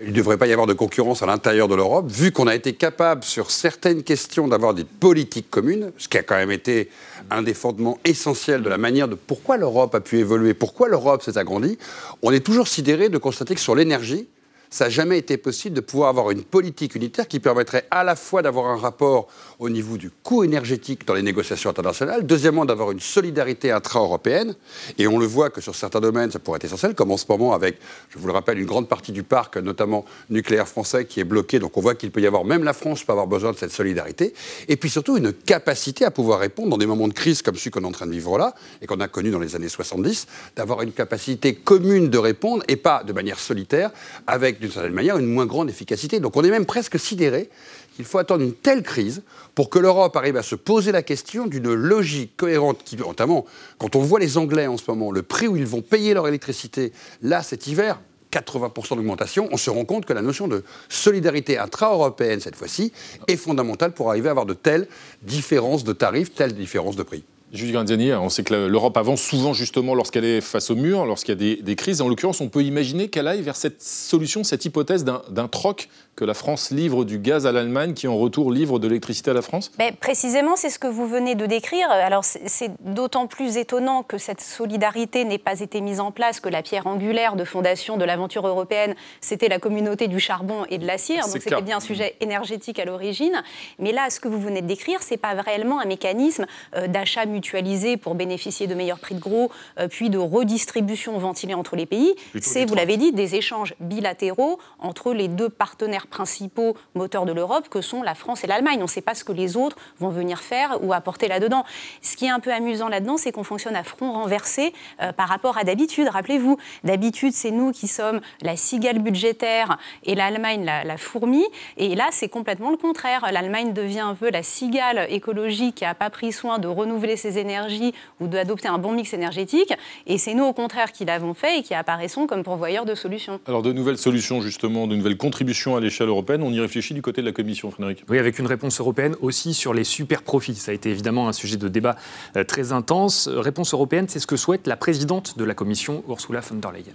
Il 0.00 0.08
ne 0.08 0.12
devrait 0.12 0.38
pas 0.38 0.48
y 0.48 0.52
avoir 0.52 0.66
de 0.66 0.72
concurrence 0.72 1.22
à 1.22 1.26
l'intérieur 1.26 1.68
de 1.68 1.76
l'Europe, 1.76 2.06
vu 2.08 2.32
qu'on 2.32 2.48
a 2.48 2.54
été 2.54 2.72
capable 2.72 3.22
sur 3.22 3.52
certaines 3.52 4.02
questions 4.02 4.48
d'avoir 4.48 4.74
des 4.74 4.84
politiques 4.84 5.50
communes, 5.50 5.92
ce 5.98 6.08
qui 6.08 6.18
a 6.18 6.24
quand 6.24 6.34
même 6.34 6.50
été 6.50 6.90
un 7.30 7.42
des 7.42 7.54
fondements 7.54 7.98
essentiels 8.04 8.62
de 8.62 8.68
la 8.68 8.78
manière 8.78 9.06
de 9.06 9.14
pourquoi 9.14 9.56
l'Europe 9.56 9.94
a 9.94 10.00
pu 10.00 10.18
évoluer, 10.18 10.52
pourquoi 10.52 10.88
l'Europe 10.88 11.22
s'est 11.22 11.38
agrandie. 11.38 11.78
On 12.22 12.32
est 12.32 12.44
toujours 12.44 12.66
sidéré 12.66 13.08
de 13.08 13.18
constater 13.18 13.54
que 13.54 13.60
sur 13.60 13.76
l'énergie, 13.76 14.26
ça 14.74 14.86
n'a 14.86 14.90
jamais 14.90 15.18
été 15.18 15.36
possible 15.36 15.76
de 15.76 15.80
pouvoir 15.80 16.08
avoir 16.08 16.32
une 16.32 16.42
politique 16.42 16.96
unitaire 16.96 17.28
qui 17.28 17.38
permettrait 17.38 17.86
à 17.92 18.02
la 18.02 18.16
fois 18.16 18.42
d'avoir 18.42 18.66
un 18.66 18.76
rapport 18.76 19.28
au 19.60 19.70
niveau 19.70 19.96
du 19.96 20.10
coût 20.10 20.42
énergétique 20.42 21.06
dans 21.06 21.14
les 21.14 21.22
négociations 21.22 21.70
internationales, 21.70 22.26
deuxièmement 22.26 22.64
d'avoir 22.64 22.90
une 22.90 22.98
solidarité 22.98 23.70
intra-européenne, 23.70 24.56
et 24.98 25.06
on 25.06 25.16
le 25.16 25.26
voit 25.26 25.50
que 25.50 25.60
sur 25.60 25.76
certains 25.76 26.00
domaines 26.00 26.32
ça 26.32 26.40
pourrait 26.40 26.56
être 26.56 26.64
essentiel, 26.64 26.96
comme 26.96 27.12
en 27.12 27.16
ce 27.16 27.26
moment 27.28 27.52
avec, 27.54 27.78
je 28.10 28.18
vous 28.18 28.26
le 28.26 28.32
rappelle, 28.32 28.58
une 28.58 28.66
grande 28.66 28.88
partie 28.88 29.12
du 29.12 29.22
parc, 29.22 29.58
notamment 29.58 30.04
nucléaire 30.28 30.66
français, 30.66 31.04
qui 31.04 31.20
est 31.20 31.24
bloqué, 31.24 31.60
donc 31.60 31.76
on 31.76 31.80
voit 31.80 31.94
qu'il 31.94 32.10
peut 32.10 32.20
y 32.20 32.26
avoir, 32.26 32.44
même 32.44 32.64
la 32.64 32.72
France 32.72 33.04
peut 33.04 33.12
avoir 33.12 33.28
besoin 33.28 33.52
de 33.52 33.56
cette 33.56 33.70
solidarité, 33.70 34.34
et 34.66 34.76
puis 34.76 34.90
surtout 34.90 35.16
une 35.16 35.32
capacité 35.32 36.04
à 36.04 36.10
pouvoir 36.10 36.40
répondre 36.40 36.70
dans 36.70 36.78
des 36.78 36.86
moments 36.86 37.06
de 37.06 37.14
crise 37.14 37.42
comme 37.42 37.54
celui 37.54 37.70
qu'on 37.70 37.84
est 37.84 37.86
en 37.86 37.92
train 37.92 38.08
de 38.08 38.12
vivre 38.12 38.38
là, 38.38 38.56
et 38.82 38.86
qu'on 38.86 38.98
a 38.98 39.06
connu 39.06 39.30
dans 39.30 39.38
les 39.38 39.54
années 39.54 39.68
70, 39.68 40.26
d'avoir 40.56 40.82
une 40.82 40.90
capacité 40.90 41.54
commune 41.54 42.10
de 42.10 42.18
répondre, 42.18 42.64
et 42.66 42.74
pas 42.74 43.04
de 43.04 43.12
manière 43.12 43.38
solitaire, 43.38 43.92
avec 44.26 44.63
d'une 44.64 44.72
certaine 44.72 44.92
manière, 44.92 45.18
une 45.18 45.26
moins 45.26 45.46
grande 45.46 45.68
efficacité. 45.68 46.20
Donc 46.20 46.36
on 46.36 46.42
est 46.42 46.50
même 46.50 46.66
presque 46.66 46.98
sidéré 46.98 47.48
qu'il 47.96 48.04
faut 48.04 48.18
attendre 48.18 48.42
une 48.42 48.54
telle 48.54 48.82
crise 48.82 49.22
pour 49.54 49.70
que 49.70 49.78
l'Europe 49.78 50.16
arrive 50.16 50.36
à 50.36 50.42
se 50.42 50.54
poser 50.54 50.92
la 50.92 51.02
question 51.02 51.46
d'une 51.46 51.72
logique 51.72 52.36
cohérente, 52.36 52.82
qui, 52.84 52.96
notamment 52.96 53.44
quand 53.78 53.94
on 53.96 54.00
voit 54.00 54.18
les 54.18 54.36
Anglais 54.38 54.66
en 54.66 54.76
ce 54.76 54.84
moment, 54.88 55.12
le 55.12 55.22
prix 55.22 55.46
où 55.46 55.56
ils 55.56 55.66
vont 55.66 55.82
payer 55.82 56.14
leur 56.14 56.26
électricité, 56.26 56.92
là 57.22 57.42
cet 57.42 57.66
hiver, 57.66 58.00
80% 58.32 58.96
d'augmentation, 58.96 59.48
on 59.52 59.56
se 59.56 59.70
rend 59.70 59.84
compte 59.84 60.06
que 60.06 60.12
la 60.12 60.22
notion 60.22 60.48
de 60.48 60.64
solidarité 60.88 61.56
intra-européenne, 61.58 62.40
cette 62.40 62.56
fois-ci, 62.56 62.92
est 63.28 63.36
fondamentale 63.36 63.92
pour 63.92 64.10
arriver 64.10 64.28
à 64.28 64.32
avoir 64.32 64.46
de 64.46 64.54
telles 64.54 64.88
différences 65.22 65.84
de 65.84 65.92
tarifs, 65.92 66.34
telles 66.34 66.54
différences 66.54 66.96
de 66.96 67.04
prix. 67.04 67.22
Jules 67.52 67.72
Grandiani, 67.72 68.12
on 68.14 68.28
sait 68.28 68.42
que 68.42 68.52
l'Europe 68.52 68.96
avance 68.96 69.22
souvent 69.22 69.52
justement 69.52 69.94
lorsqu'elle 69.94 70.24
est 70.24 70.40
face 70.40 70.70
au 70.70 70.76
mur, 70.76 71.06
lorsqu'il 71.06 71.40
y 71.40 71.52
a 71.52 71.62
des, 71.62 71.76
crises. 71.76 72.00
En 72.00 72.08
l'occurrence, 72.08 72.40
on 72.40 72.48
peut 72.48 72.64
imaginer 72.64 73.08
qu'elle 73.08 73.28
aille 73.28 73.42
vers 73.42 73.54
cette 73.54 73.80
solution, 73.80 74.42
cette 74.42 74.64
hypothèse 74.64 75.04
d'un 75.04 75.48
troc 75.48 75.88
que 76.16 76.24
la 76.24 76.34
France 76.34 76.70
livre 76.70 77.04
du 77.04 77.18
gaz 77.18 77.46
à 77.46 77.52
l'Allemagne 77.52 77.94
qui 77.94 78.06
en 78.06 78.16
retour 78.16 78.52
livre 78.52 78.78
de 78.78 78.86
l'électricité 78.86 79.30
à 79.30 79.34
la 79.34 79.42
France? 79.42 79.72
Ben, 79.78 79.94
Précisément, 79.94 80.56
c'est 80.56 80.70
ce 80.70 80.78
que 80.78 80.86
vous 80.86 81.06
venez 81.06 81.34
de 81.34 81.46
décrire. 81.46 81.90
Alors 81.90 82.24
c'est 82.24 82.70
d'autant 82.80 83.26
plus 83.26 83.56
étonnant 83.56 84.02
que 84.02 84.18
cette 84.18 84.40
solidarité 84.40 85.24
n'ait 85.24 85.38
pas 85.38 85.60
été 85.60 85.80
mise 85.80 86.00
en 86.00 86.12
place, 86.12 86.40
que 86.40 86.48
la 86.48 86.62
pierre 86.62 86.86
angulaire 86.86 87.36
de 87.36 87.44
fondation 87.44 87.96
de 87.96 88.04
l'aventure 88.04 88.46
européenne, 88.46 88.94
c'était 89.20 89.48
la 89.48 89.58
communauté 89.58 90.08
du 90.08 90.20
charbon 90.20 90.64
et 90.70 90.78
de 90.78 90.86
la 90.86 90.98
cire. 90.98 91.24
Donc 91.26 91.42
c'était 91.42 91.62
bien 91.62 91.78
un 91.78 91.80
sujet 91.80 92.16
énergétique 92.20 92.78
à 92.78 92.84
l'origine. 92.84 93.42
Mais 93.78 93.92
là, 93.92 94.10
ce 94.10 94.20
que 94.20 94.28
vous 94.28 94.40
venez 94.40 94.62
de 94.62 94.66
décrire, 94.66 95.02
c'est 95.02 95.16
pas 95.16 95.32
réellement 95.32 95.80
un 95.80 95.86
mécanisme 95.86 96.46
euh, 96.76 96.86
d'achat 96.86 97.26
mutualisé 97.26 97.96
pour 97.96 98.14
bénéficier 98.14 98.66
de 98.66 98.74
meilleurs 98.74 98.98
prix 98.98 99.14
de 99.14 99.20
gros, 99.20 99.50
euh, 99.78 99.88
puis 99.88 100.10
de 100.10 100.18
redistribution 100.18 101.18
ventilée 101.18 101.54
entre 101.54 101.76
les 101.76 101.86
pays. 101.86 102.14
C'est, 102.40 102.64
vous 102.64 102.74
l'avez 102.74 102.96
dit, 102.96 103.12
des 103.12 103.34
échanges 103.34 103.74
bilatéraux 103.80 104.58
entre 104.78 105.12
les 105.12 105.28
deux 105.28 105.48
partenaires 105.48 106.03
principaux 106.06 106.76
moteurs 106.94 107.26
de 107.26 107.32
l'Europe 107.32 107.68
que 107.68 107.80
sont 107.80 108.02
la 108.02 108.14
France 108.14 108.44
et 108.44 108.46
l'Allemagne. 108.46 108.78
On 108.80 108.82
ne 108.82 108.88
sait 108.88 109.00
pas 109.00 109.14
ce 109.14 109.24
que 109.24 109.32
les 109.32 109.56
autres 109.56 109.76
vont 109.98 110.08
venir 110.08 110.40
faire 110.40 110.78
ou 110.82 110.92
apporter 110.92 111.28
là-dedans. 111.28 111.64
Ce 112.02 112.16
qui 112.16 112.26
est 112.26 112.30
un 112.30 112.40
peu 112.40 112.52
amusant 112.52 112.88
là-dedans, 112.88 113.16
c'est 113.16 113.32
qu'on 113.32 113.44
fonctionne 113.44 113.76
à 113.76 113.84
front 113.84 114.12
renversé 114.12 114.72
euh, 115.00 115.12
par 115.12 115.28
rapport 115.28 115.58
à 115.58 115.64
d'habitude. 115.64 116.08
Rappelez-vous, 116.08 116.58
d'habitude, 116.82 117.32
c'est 117.32 117.50
nous 117.50 117.72
qui 117.72 117.88
sommes 117.88 118.20
la 118.42 118.56
cigale 118.56 118.98
budgétaire 118.98 119.78
et 120.04 120.14
l'Allemagne 120.14 120.64
la, 120.64 120.96
fourmi. 120.96 121.44
Et 121.76 121.94
là, 121.94 122.08
c'est 122.10 122.28
complètement 122.28 122.70
le 122.70 122.76
contraire. 122.76 123.26
L'Allemagne 123.32 123.72
devient 123.72 124.00
un 124.00 124.14
peu 124.14 124.30
la 124.30 124.42
cigale 124.42 125.06
écologique 125.10 125.76
qui 125.76 125.84
n'a 125.84 125.94
pas 125.94 126.10
pris 126.10 126.32
soin 126.32 126.58
de 126.58 126.68
renouveler 126.68 127.16
ses 127.16 127.38
énergies 127.38 127.94
ou 128.20 128.26
d'adopter 128.26 128.68
un 128.68 128.78
bon 128.78 128.92
mix 128.92 129.12
énergétique. 129.12 129.72
Et 130.06 130.18
c'est 130.18 130.34
nous, 130.34 130.44
au 130.44 130.52
contraire, 130.52 130.92
qui 130.92 131.04
l'avons 131.04 131.34
fait 131.34 131.58
et 131.58 131.62
qui 131.62 131.74
apparaissons 131.74 132.26
comme 132.26 132.42
pourvoyeurs 132.42 132.84
de 132.84 132.94
solutions. 132.94 133.40
Alors, 133.46 133.62
de 133.62 133.72
nouvelles 133.72 133.98
solutions, 133.98 134.40
justement, 134.40 134.86
de 134.86 134.96
nouvelles 134.96 135.16
contributions 135.16 135.76
à 135.76 135.80
l'échelle 135.80 135.93
européenne. 136.02 136.42
On 136.42 136.52
y 136.52 136.60
réfléchit 136.60 136.94
du 136.94 137.02
côté 137.02 137.20
de 137.20 137.26
la 137.26 137.32
Commission, 137.32 137.70
Frédéric. 137.70 138.04
Oui, 138.08 138.18
avec 138.18 138.38
une 138.38 138.46
réponse 138.46 138.80
européenne 138.80 139.16
aussi 139.20 139.54
sur 139.54 139.74
les 139.74 139.84
super 139.84 140.22
profits. 140.22 140.54
Ça 140.54 140.70
a 140.70 140.74
été 140.74 140.90
évidemment 140.90 141.28
un 141.28 141.32
sujet 141.32 141.56
de 141.56 141.68
débat 141.68 141.96
euh, 142.36 142.44
très 142.44 142.72
intense. 142.72 143.28
Réponse 143.28 143.74
européenne, 143.74 144.06
c'est 144.08 144.20
ce 144.20 144.26
que 144.26 144.36
souhaite 144.36 144.66
la 144.66 144.76
présidente 144.76 145.38
de 145.38 145.44
la 145.44 145.54
Commission, 145.54 146.04
Ursula 146.08 146.40
von 146.40 146.56
der 146.56 146.72
Leyen. 146.72 146.94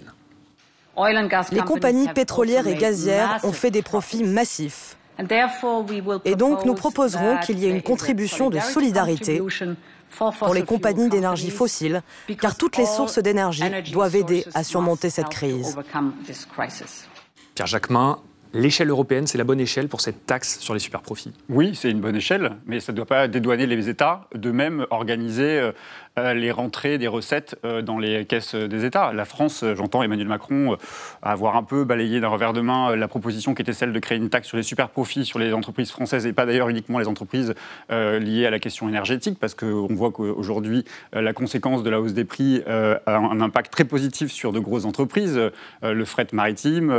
Les 1.52 1.60
compagnies 1.60 2.08
pétrolières 2.08 2.66
et 2.66 2.74
gazières 2.74 3.40
ont 3.44 3.52
fait 3.52 3.70
des 3.70 3.82
profits 3.82 4.24
massifs. 4.24 4.96
Et 6.24 6.36
donc 6.36 6.64
nous 6.64 6.74
proposerons 6.74 7.38
qu'il 7.38 7.58
y 7.58 7.66
ait 7.66 7.70
une 7.70 7.82
contribution 7.82 8.50
de 8.50 8.58
solidarité 8.58 9.42
pour 10.38 10.54
les 10.54 10.64
compagnies 10.64 11.08
d'énergie 11.08 11.50
fossile, 11.50 12.02
car 12.40 12.56
toutes 12.56 12.76
les 12.76 12.86
sources 12.86 13.18
d'énergie 13.18 13.64
doivent 13.92 14.16
aider 14.16 14.44
à 14.54 14.64
surmonter 14.64 15.10
cette 15.10 15.28
crise. 15.28 15.76
Pierre 17.54 17.66
Jacquemin, 17.66 18.18
L'échelle 18.52 18.90
européenne, 18.90 19.26
c'est 19.28 19.38
la 19.38 19.44
bonne 19.44 19.60
échelle 19.60 19.88
pour 19.88 20.00
cette 20.00 20.26
taxe 20.26 20.58
sur 20.58 20.74
les 20.74 20.80
superprofits. 20.80 21.32
Oui, 21.48 21.74
c'est 21.74 21.90
une 21.90 22.00
bonne 22.00 22.16
échelle, 22.16 22.56
mais 22.66 22.80
ça 22.80 22.90
ne 22.90 22.96
doit 22.96 23.06
pas 23.06 23.28
dédouaner 23.28 23.66
les 23.66 23.88
États 23.88 24.28
de 24.34 24.50
même 24.50 24.86
organiser 24.90 25.60
euh, 25.60 25.72
les 26.16 26.50
rentrées 26.50 26.98
des 26.98 27.08
recettes 27.08 27.56
euh, 27.64 27.82
dans 27.82 27.98
les 27.98 28.24
caisses 28.24 28.54
des 28.54 28.84
États. 28.84 29.12
La 29.12 29.24
France, 29.24 29.62
euh, 29.62 29.74
j'entends 29.74 30.02
Emmanuel 30.02 30.28
Macron 30.28 30.76
avoir 31.22 31.56
un 31.56 31.62
peu 31.62 31.84
balayé 31.84 32.20
d'un 32.20 32.28
revers 32.28 32.52
de 32.52 32.60
main 32.60 32.96
la 32.96 33.08
proposition 33.08 33.54
qui 33.54 33.62
était 33.62 33.72
celle 33.72 33.92
de 33.92 33.98
créer 33.98 34.18
une 34.18 34.30
taxe 34.30 34.48
sur 34.48 34.56
les 34.56 34.62
super 34.62 34.88
profits 34.88 35.24
sur 35.24 35.38
les 35.38 35.52
entreprises 35.52 35.90
françaises 35.90 36.26
et 36.26 36.32
pas 36.32 36.46
d'ailleurs 36.46 36.68
uniquement 36.68 36.98
les 36.98 37.08
entreprises 37.08 37.54
liées 37.90 38.46
à 38.46 38.50
la 38.50 38.58
question 38.58 38.88
énergétique, 38.88 39.38
parce 39.38 39.54
qu'on 39.54 39.88
voit 39.90 40.10
qu'aujourd'hui, 40.10 40.84
la 41.12 41.32
conséquence 41.32 41.82
de 41.82 41.90
la 41.90 42.00
hausse 42.00 42.14
des 42.14 42.24
prix 42.24 42.62
a 42.66 43.00
un 43.06 43.40
impact 43.40 43.72
très 43.72 43.84
positif 43.84 44.30
sur 44.30 44.52
de 44.52 44.58
grosses 44.58 44.84
entreprises, 44.84 45.40
le 45.82 46.04
fret 46.04 46.28
maritime, 46.32 46.92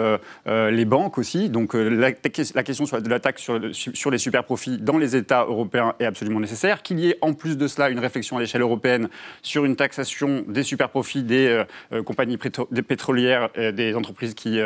les 0.46 0.86
banques 0.86 1.18
aussi. 1.18 1.50
Donc 1.50 1.74
la, 1.74 2.12
question 2.12 2.86
de 2.86 3.10
la 3.10 3.20
taxe 3.20 3.50
sur 3.74 4.12
les 4.12 4.18
super 4.18 4.44
profits 4.44 4.78
dans 4.78 4.98
les 4.98 5.16
États 5.16 5.44
européens 5.44 5.94
est 6.00 6.06
absolument 6.06 6.40
nécessaire. 6.40 6.82
Qu'il 6.82 7.00
y 7.00 7.10
ait 7.10 7.18
en 7.22 7.34
plus 7.34 7.58
de 7.58 7.68
cela 7.68 7.90
une 7.90 8.00
réflexion 8.00 8.38
à 8.38 8.40
l'échelle 8.40 8.62
européenne 8.62 9.01
sur 9.42 9.66
une 9.66 9.76
taxation 9.76 10.44
des 10.48 10.64
superprofits 10.64 11.24
des 11.24 11.64
compagnies 12.06 12.38
pétrolières, 12.38 13.50
des 13.56 13.96
entreprises 13.96 14.34
qui, 14.34 14.60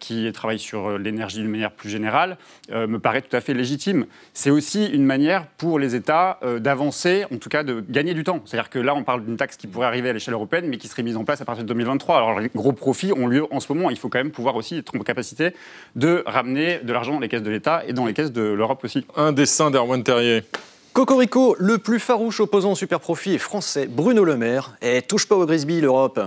qui 0.00 0.32
travaillent 0.32 0.58
sur 0.58 0.98
l'énergie 0.98 1.38
d'une 1.38 1.50
manière 1.50 1.72
plus 1.72 1.90
générale, 1.90 2.36
me 2.70 2.98
paraît 2.98 3.22
tout 3.22 3.36
à 3.36 3.40
fait 3.40 3.54
légitime. 3.54 4.06
C'est 4.32 4.50
aussi 4.50 4.86
une 4.86 5.04
manière 5.04 5.46
pour 5.46 5.78
les 5.78 5.94
États 5.94 6.38
d'avancer, 6.60 7.24
en 7.32 7.38
tout 7.38 7.48
cas 7.48 7.62
de 7.62 7.84
gagner 7.88 8.14
du 8.14 8.24
temps. 8.24 8.40
C'est-à-dire 8.44 8.70
que 8.70 8.78
là, 8.78 8.94
on 8.94 9.04
parle 9.04 9.24
d'une 9.24 9.36
taxe 9.36 9.56
qui 9.56 9.66
pourrait 9.66 9.86
arriver 9.86 10.10
à 10.10 10.12
l'échelle 10.12 10.34
européenne, 10.34 10.66
mais 10.68 10.78
qui 10.78 10.88
serait 10.88 11.02
mise 11.02 11.16
en 11.16 11.24
place 11.24 11.40
à 11.40 11.44
partir 11.44 11.64
de 11.64 11.68
2023. 11.68 12.16
Alors, 12.16 12.40
les 12.40 12.50
gros 12.54 12.72
profits 12.72 13.12
ont 13.12 13.26
lieu 13.26 13.46
en 13.50 13.60
ce 13.60 13.72
moment. 13.72 13.90
Il 13.90 13.98
faut 13.98 14.08
quand 14.08 14.18
même 14.18 14.30
pouvoir 14.30 14.56
aussi 14.56 14.78
être 14.78 14.96
en 14.96 15.00
capacité 15.00 15.50
de 15.96 16.22
ramener 16.26 16.78
de 16.82 16.92
l'argent 16.92 17.14
dans 17.14 17.20
les 17.20 17.28
caisses 17.28 17.42
de 17.42 17.50
l'État 17.50 17.82
et 17.86 17.92
dans 17.92 18.06
les 18.06 18.14
caisses 18.14 18.32
de 18.32 18.42
l'Europe 18.42 18.84
aussi. 18.84 19.06
Un 19.16 19.32
dessin 19.32 19.70
d'Erwan 19.70 20.02
Terrier. 20.02 20.42
Cocorico, 20.92 21.56
le 21.58 21.78
plus 21.78 21.98
farouche 21.98 22.40
opposant 22.40 22.72
au 22.72 22.74
super 22.74 23.00
profit 23.00 23.32
est 23.32 23.38
français, 23.38 23.86
Bruno 23.86 24.24
Le 24.24 24.36
Maire. 24.36 24.76
Et 24.82 25.00
touche 25.00 25.26
pas 25.26 25.34
au 25.36 25.46
Grisby, 25.46 25.80
l'Europe. 25.80 26.20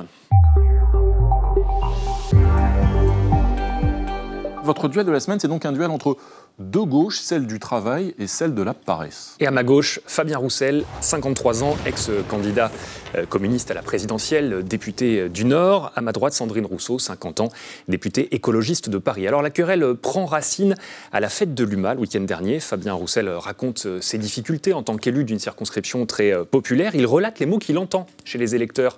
Votre 4.63 4.87
duel 4.87 5.05
de 5.05 5.11
la 5.11 5.19
semaine, 5.19 5.39
c'est 5.39 5.47
donc 5.47 5.65
un 5.65 5.71
duel 5.71 5.91
entre 5.91 6.17
de 6.59 6.79
gauche, 6.79 7.19
celle 7.19 7.47
du 7.47 7.59
travail 7.59 8.15
et 8.17 8.27
celle 8.27 8.53
de 8.53 8.61
la 8.61 8.73
paresse. 8.73 9.35
Et 9.39 9.47
à 9.47 9.51
ma 9.51 9.63
gauche, 9.63 9.99
Fabien 10.05 10.37
Roussel, 10.37 10.85
53 11.01 11.63
ans, 11.63 11.75
ex-candidat 11.85 12.71
euh, 13.15 13.25
communiste 13.25 13.71
à 13.71 13.73
la 13.73 13.81
présidentielle, 13.81 14.63
député 14.63 15.27
du 15.27 15.43
Nord. 15.43 15.91
À 15.95 16.01
ma 16.01 16.13
droite, 16.13 16.33
Sandrine 16.33 16.65
Rousseau, 16.65 16.97
50 16.97 17.41
ans, 17.41 17.49
députée 17.89 18.33
écologiste 18.33 18.89
de 18.89 18.97
Paris. 18.97 19.27
Alors 19.27 19.41
la 19.41 19.49
querelle 19.49 19.95
prend 19.95 20.25
racine 20.25 20.75
à 21.11 21.19
la 21.19 21.27
fête 21.27 21.53
de 21.53 21.63
l'UMA 21.65 21.95
le 21.95 22.01
week-end 22.01 22.21
dernier. 22.21 22.61
Fabien 22.61 22.93
Roussel 22.93 23.27
raconte 23.29 23.85
euh, 23.85 23.99
ses 23.99 24.17
difficultés 24.17 24.71
en 24.71 24.83
tant 24.83 24.95
qu'élu 24.95 25.25
d'une 25.25 25.39
circonscription 25.39 26.05
très 26.05 26.33
euh, 26.33 26.45
populaire. 26.45 26.95
Il 26.95 27.05
relate 27.05 27.39
les 27.39 27.45
mots 27.45 27.59
qu'il 27.59 27.77
entend 27.77 28.05
chez 28.23 28.37
les 28.37 28.55
électeurs. 28.55 28.97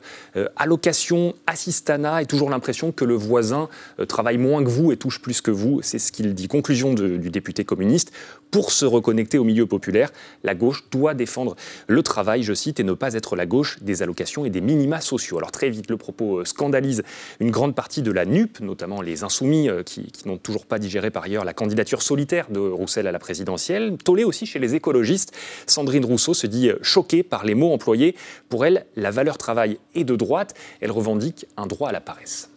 allocation, 0.55 1.33
assistana, 1.47 2.21
et 2.21 2.25
toujours 2.25 2.49
l'impression 2.49 2.91
que 2.91 3.03
le 3.03 3.15
voisin 3.15 3.69
travaille 4.07 4.37
moins 4.37 4.63
que 4.63 4.69
vous 4.69 4.91
et 4.91 4.97
touche 4.97 5.21
plus 5.21 5.41
que 5.41 5.51
vous. 5.51 5.79
C'est 5.81 5.99
ce 5.99 6.11
qu'il 6.11 6.33
dit. 6.33 6.47
Conclusion 6.47 6.93
du 6.93 7.29
député 7.29 7.46
communiste. 7.63 8.11
Pour 8.51 8.71
se 8.71 8.85
reconnecter 8.85 9.37
au 9.37 9.43
milieu 9.43 9.65
populaire, 9.65 10.11
la 10.43 10.55
gauche 10.55 10.85
doit 10.89 11.13
défendre 11.13 11.55
le 11.87 12.01
travail, 12.01 12.43
je 12.43 12.53
cite, 12.53 12.79
et 12.79 12.83
ne 12.83 12.93
pas 12.93 13.13
être 13.13 13.35
la 13.35 13.45
gauche 13.45 13.77
des 13.81 14.01
allocations 14.01 14.45
et 14.45 14.49
des 14.49 14.61
minima 14.61 15.01
sociaux. 15.01 15.37
Alors 15.37 15.51
très 15.51 15.69
vite, 15.69 15.89
le 15.89 15.97
propos 15.97 16.39
euh, 16.39 16.45
scandalise 16.45 17.03
une 17.39 17.51
grande 17.51 17.75
partie 17.75 18.01
de 18.01 18.11
la 18.11 18.25
NUP, 18.25 18.59
notamment 18.61 19.01
les 19.01 19.23
insoumis 19.23 19.69
euh, 19.69 19.83
qui, 19.83 20.11
n'ont 20.25 20.37
toujours 20.37 20.65
pas 20.65 20.79
digéré 20.79 21.11
par 21.11 21.23
ailleurs 21.23 21.45
la 21.45 21.53
candidature 21.53 22.01
solitaire 22.01 22.49
de 22.49 22.59
Roussel 22.59 23.07
à 23.07 23.11
la 23.11 23.19
présidentielle. 23.19 23.97
Tollé 24.03 24.23
aussi 24.23 24.45
chez 24.45 24.59
les 24.59 24.75
écologistes. 24.75 25.33
Sandrine 25.67 26.05
Rousseau 26.05 26.33
se 26.33 26.47
dit 26.47 26.69
euh, 26.69 26.77
choquée 26.81 27.23
par 27.23 27.45
les 27.45 27.55
mots 27.55 27.73
employés. 27.73 28.15
Pour 28.49 28.65
elle, 28.65 28.85
la 28.95 29.11
valeur 29.11 29.37
travail 29.37 29.77
est 29.95 30.03
de 30.03 30.15
droite. 30.15 30.53
Elle 30.81 30.91
revendique 30.91 31.45
un 31.57 31.67
droit 31.67 31.89
à 31.89 31.91
la 31.91 32.01
paresse 32.01 32.49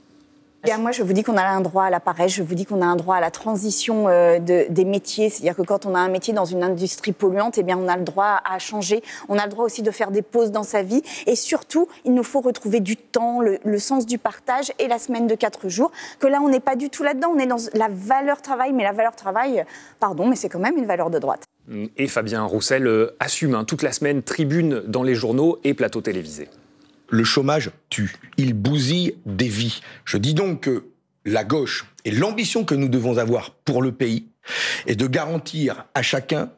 moi, 0.79 0.93
je 0.93 1.03
vous 1.03 1.13
dis 1.13 1.23
qu'on 1.23 1.37
a 1.37 1.45
un 1.45 1.61
droit 1.61 1.85
à 1.85 1.91
la 1.91 2.01
je 2.27 2.43
vous 2.43 2.55
dis 2.55 2.67
qu'on 2.67 2.83
a 2.83 2.87
un 2.87 2.97
droit 2.97 3.17
à 3.17 3.21
la 3.21 3.31
transition 3.31 4.09
euh, 4.09 4.39
des 4.39 4.85
métiers. 4.85 5.31
C'est-à-dire 5.31 5.57
que 5.57 5.63
quand 5.63 5.87
on 5.87 5.95
a 5.95 5.99
un 5.99 6.09
métier 6.09 6.35
dans 6.35 6.45
une 6.45 6.63
industrie 6.63 7.13
polluante, 7.13 7.59
eh 7.59 7.63
bien, 7.63 7.79
on 7.79 7.89
a 7.89 7.97
le 7.97 8.05
droit 8.05 8.41
à 8.45 8.59
changer. 8.59 9.03
On 9.29 9.39
a 9.39 9.45
le 9.45 9.51
droit 9.51 9.65
aussi 9.65 9.83
de 9.83 9.91
faire 9.91 10.11
des 10.11 10.23
pauses 10.23 10.51
dans 10.51 10.63
sa 10.63 10.83
vie. 10.83 11.03
Et 11.27 11.35
surtout, 11.35 11.89
il 12.05 12.15
nous 12.15 12.23
faut 12.23 12.41
retrouver 12.41 12.81
du 12.81 12.97
temps, 12.97 13.41
le, 13.41 13.79
sens 13.79 14.07
du 14.07 14.19
partage 14.19 14.73
et 14.79 14.89
la 14.89 14.99
semaine 14.99 15.27
de 15.27 15.35
quatre 15.35 15.69
jours. 15.69 15.91
Que 16.19 16.27
là, 16.27 16.41
on 16.43 16.49
n'est 16.49 16.61
pas 16.61 16.77
du 16.77 16.91
tout 16.91 17.03
là-dedans. 17.03 17.33
On 17.35 17.39
est 17.39 17.47
dans 17.47 17.57
la 17.75 17.89
valeur 17.91 18.43
travail, 18.43 18.73
mais 18.73 18.83
la 18.83 18.93
valeur 18.93 19.17
travail, 19.17 19.65
pardon, 19.99 20.27
mais 20.27 20.37
c'est 20.37 20.49
quand 20.49 20.59
même 20.59 20.77
une 20.77 20.87
valeur 20.87 21.11
de 21.11 21.19
droite. 21.19 21.45
Et 21.97 22.09
Fabien 22.09 22.43
Roussel 22.45 22.87
euh, 22.87 23.17
assume 23.21 23.55
hein, 23.55 23.65
toute 23.65 23.83
la 23.83 23.93
semaine 23.93 24.23
tribune 24.23 24.83
dans 24.87 25.03
les 25.03 25.15
journaux 25.15 25.59
et 25.65 25.73
plateaux 25.73 26.01
télévisés 26.01 26.49
le 27.11 27.25
chômage 27.25 27.71
tue, 27.89 28.17
il 28.37 28.55
bousille 28.55 29.15
des 29.27 29.49
vies. 29.49 29.81
Je 30.05 30.17
dis 30.17 30.35
donc 30.35 30.63
que 30.63 30.87
la 31.25 31.45
gauche 31.45 31.87
et 32.05 32.11
l'ambition 32.11 32.65
que 32.65 32.75
nous 32.75 32.89
devons 32.89 33.19
avoir 33.19 33.51
pour 33.51 33.83
le 33.83 33.93
pays 33.93 34.27
est 34.87 34.97
de 34.97 35.07
garantir 35.07 35.85
à 35.95 36.03
chacun 36.03 36.51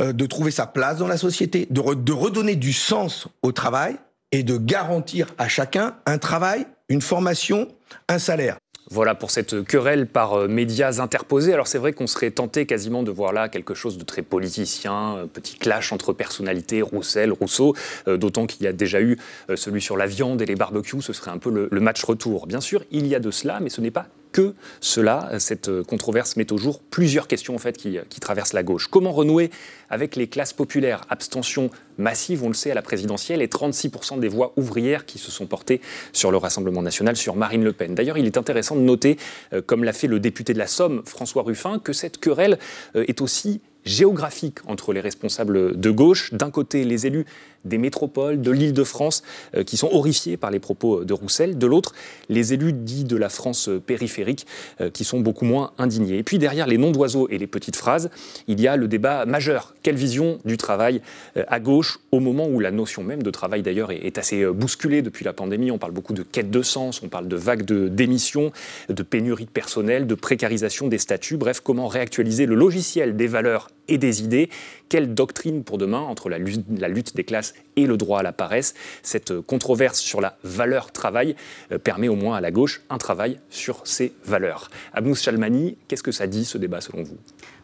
euh, 0.00 0.12
de 0.12 0.26
trouver 0.26 0.50
sa 0.50 0.66
place 0.66 0.98
dans 0.98 1.06
la 1.06 1.18
société, 1.18 1.66
de, 1.70 1.94
de 1.94 2.12
redonner 2.12 2.56
du 2.56 2.72
sens 2.72 3.28
au 3.42 3.52
travail 3.52 3.96
et 4.32 4.42
de 4.42 4.56
garantir 4.56 5.28
à 5.38 5.48
chacun 5.48 5.96
un 6.06 6.18
travail, 6.18 6.66
une 6.88 7.02
formation, 7.02 7.68
un 8.08 8.18
salaire. 8.18 8.56
Voilà 8.92 9.14
pour 9.14 9.30
cette 9.30 9.64
querelle 9.64 10.06
par 10.06 10.34
euh, 10.34 10.48
médias 10.48 11.00
interposés. 11.00 11.54
Alors 11.54 11.66
c'est 11.66 11.78
vrai 11.78 11.94
qu'on 11.94 12.06
serait 12.06 12.30
tenté 12.30 12.66
quasiment 12.66 13.02
de 13.02 13.10
voir 13.10 13.32
là 13.32 13.48
quelque 13.48 13.72
chose 13.72 13.96
de 13.96 14.04
très 14.04 14.20
politicien, 14.20 15.26
petit 15.32 15.56
clash 15.56 15.94
entre 15.94 16.12
personnalités, 16.12 16.82
Roussel, 16.82 17.32
Rousseau, 17.32 17.74
euh, 18.06 18.18
d'autant 18.18 18.46
qu'il 18.46 18.64
y 18.64 18.66
a 18.66 18.74
déjà 18.74 19.00
eu 19.00 19.16
euh, 19.48 19.56
celui 19.56 19.80
sur 19.80 19.96
la 19.96 20.04
viande 20.04 20.42
et 20.42 20.44
les 20.44 20.56
barbecues, 20.56 21.00
ce 21.00 21.14
serait 21.14 21.30
un 21.30 21.38
peu 21.38 21.50
le, 21.50 21.68
le 21.70 21.80
match 21.80 22.04
retour. 22.04 22.46
Bien 22.46 22.60
sûr, 22.60 22.84
il 22.90 23.06
y 23.06 23.14
a 23.14 23.18
de 23.18 23.30
cela, 23.30 23.60
mais 23.60 23.70
ce 23.70 23.80
n'est 23.80 23.90
pas 23.90 24.08
que 24.32 24.54
cela. 24.80 25.30
Cette 25.38 25.82
controverse 25.82 26.36
met 26.36 26.52
au 26.52 26.58
jour 26.58 26.80
plusieurs 26.80 27.28
questions 27.28 27.54
en 27.54 27.58
fait 27.58 27.76
qui, 27.76 27.98
traversent 28.20 28.52
la 28.52 28.62
gauche. 28.62 28.88
Comment 28.88 29.12
renouer 29.12 29.50
avec 29.90 30.16
les 30.16 30.26
classes 30.26 30.52
populaires? 30.52 31.02
Abstention 31.10 31.70
massive, 31.98 32.42
on 32.42 32.48
le 32.48 32.54
sait, 32.54 32.70
à 32.70 32.74
la 32.74 32.82
présidentielle 32.82 33.42
et 33.42 33.46
36% 33.46 34.18
des 34.18 34.28
voix 34.28 34.52
ouvrières 34.56 35.06
qui 35.06 35.18
se 35.18 35.30
sont 35.30 35.46
portées 35.46 35.80
sur 36.12 36.30
le 36.30 36.36
Rassemblement 36.38 36.82
national, 36.82 37.16
sur 37.16 37.36
Marine 37.36 37.64
Le 37.64 37.72
Pen. 37.72 37.94
D'ailleurs, 37.94 38.18
il 38.18 38.26
est 38.26 38.38
intéressant 38.38 38.76
de 38.76 38.80
noter, 38.80 39.18
euh, 39.52 39.62
comme 39.62 39.84
l'a 39.84 39.92
fait 39.92 40.08
le 40.08 40.18
député 40.18 40.54
de 40.54 40.58
la 40.58 40.66
Somme, 40.66 41.02
François 41.04 41.42
Ruffin, 41.42 41.78
que 41.78 41.92
cette 41.92 42.18
querelle 42.18 42.58
euh, 42.96 43.04
est 43.06 43.20
aussi 43.20 43.60
géographique 43.84 44.58
entre 44.66 44.92
les 44.92 45.00
responsables 45.00 45.78
de 45.78 45.90
gauche. 45.90 46.32
D'un 46.32 46.50
côté, 46.50 46.84
les 46.84 47.06
élus 47.06 47.26
des 47.64 47.78
métropoles, 47.78 48.40
de 48.40 48.50
l'île 48.50 48.72
de 48.72 48.84
France, 48.84 49.22
euh, 49.54 49.64
qui 49.64 49.76
sont 49.76 49.88
horrifiés 49.92 50.36
par 50.36 50.50
les 50.50 50.58
propos 50.58 51.04
de 51.04 51.12
Roussel. 51.12 51.58
De 51.58 51.66
l'autre, 51.66 51.92
les 52.28 52.52
élus 52.52 52.72
dits 52.72 53.04
de 53.04 53.16
la 53.16 53.28
France 53.28 53.70
périphérique, 53.86 54.46
euh, 54.80 54.90
qui 54.90 55.04
sont 55.04 55.20
beaucoup 55.20 55.44
moins 55.44 55.72
indignés. 55.78 56.18
Et 56.18 56.22
puis 56.22 56.38
derrière 56.38 56.66
les 56.66 56.78
noms 56.78 56.90
d'oiseaux 56.90 57.28
et 57.30 57.38
les 57.38 57.46
petites 57.46 57.76
phrases, 57.76 58.10
il 58.48 58.60
y 58.60 58.68
a 58.68 58.76
le 58.76 58.88
débat 58.88 59.26
majeur. 59.26 59.74
Quelle 59.82 59.96
vision 59.96 60.38
du 60.44 60.56
travail 60.56 61.02
euh, 61.36 61.44
à 61.48 61.60
gauche, 61.60 61.98
au 62.10 62.20
moment 62.20 62.46
où 62.48 62.60
la 62.60 62.70
notion 62.70 63.02
même 63.02 63.22
de 63.22 63.30
travail 63.30 63.62
d'ailleurs 63.62 63.90
est, 63.90 64.18
assez 64.18 64.44
bousculée 64.44 65.02
depuis 65.02 65.24
la 65.24 65.32
pandémie? 65.32 65.70
On 65.70 65.78
parle 65.78 65.92
beaucoup 65.92 66.12
de 66.12 66.22
quête 66.22 66.50
de 66.50 66.62
sens, 66.62 67.02
on 67.02 67.08
parle 67.08 67.28
de 67.28 67.36
vagues 67.36 67.64
de 67.64 67.88
démissions, 67.88 68.52
de 68.88 69.02
pénurie 69.02 69.46
de 69.46 69.50
personnel, 69.50 70.06
de 70.06 70.14
précarisation 70.14 70.88
des 70.88 70.98
statuts. 70.98 71.36
Bref, 71.36 71.60
comment 71.60 71.88
réactualiser 71.88 72.46
le 72.46 72.54
logiciel 72.54 73.16
des 73.16 73.26
valeurs 73.26 73.68
et 73.92 73.98
des 73.98 74.22
idées. 74.22 74.48
Quelle 74.88 75.14
doctrine 75.14 75.64
pour 75.64 75.78
demain 75.78 76.00
entre 76.00 76.28
la 76.28 76.38
lutte, 76.38 77.14
des 77.16 77.24
classes 77.24 77.54
et 77.76 77.86
le 77.86 77.96
droit 77.96 78.20
à 78.20 78.22
la 78.22 78.32
paresse? 78.32 78.74
Cette 79.02 79.40
controverse 79.40 80.00
sur 80.00 80.20
la 80.20 80.36
valeur 80.42 80.92
travail 80.92 81.36
euh, 81.70 81.78
permet 81.78 82.08
au 82.08 82.16
moins 82.16 82.36
à 82.36 82.40
la 82.40 82.50
gauche 82.50 82.82
un 82.90 82.98
travail 82.98 83.38
sur 83.50 83.82
ces 83.84 84.12
valeurs. 84.24 84.70
Abnous 84.92 85.16
Chalmani, 85.16 85.76
qu'est-ce 85.88 86.02
que 86.02 86.12
ça 86.12 86.26
dit 86.26 86.44
ce 86.44 86.58
débat 86.58 86.80
selon 86.80 87.02
vous? 87.02 87.16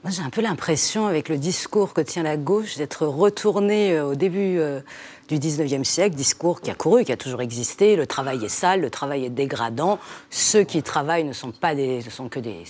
Moi 0.05 0.13
j'ai 0.13 0.23
un 0.23 0.31
peu 0.31 0.41
l'impression 0.41 1.07
avec 1.07 1.29
le 1.29 1.39
discours 1.39 1.93
que 1.93 2.01
tient 2.01 2.23
la 2.23 2.37
gauche 2.37 2.77
d'être 2.77 3.07
retourné 3.07 3.95
euh, 3.95 4.07
au 4.07 4.15
début 4.15 4.59
euh, 4.59 4.81
du 5.29 5.39
19e 5.39 5.85
siècle, 5.85 6.15
discours 6.15 6.61
qui 6.61 6.71
a 6.71 6.75
couru, 6.75 7.05
qui 7.05 7.13
a 7.13 7.17
toujours 7.17 7.43
existé. 7.43 7.97
Le 7.97 8.07
travail 8.07 8.45
est 8.45 8.49
sale, 8.49 8.81
le 8.81 8.91
travail 8.91 9.25
est 9.25 9.31
dégradant. 9.31 9.99
Ceux 10.31 10.63
qui 10.63 10.83
travaillent 10.83 11.25
ne 11.25 11.33
sont 11.33 11.53
pas 11.53 11.75
des, 11.75 11.99
ne 12.05 12.11
sont 12.11 12.29
que 12.29 12.41
des, 12.41 12.65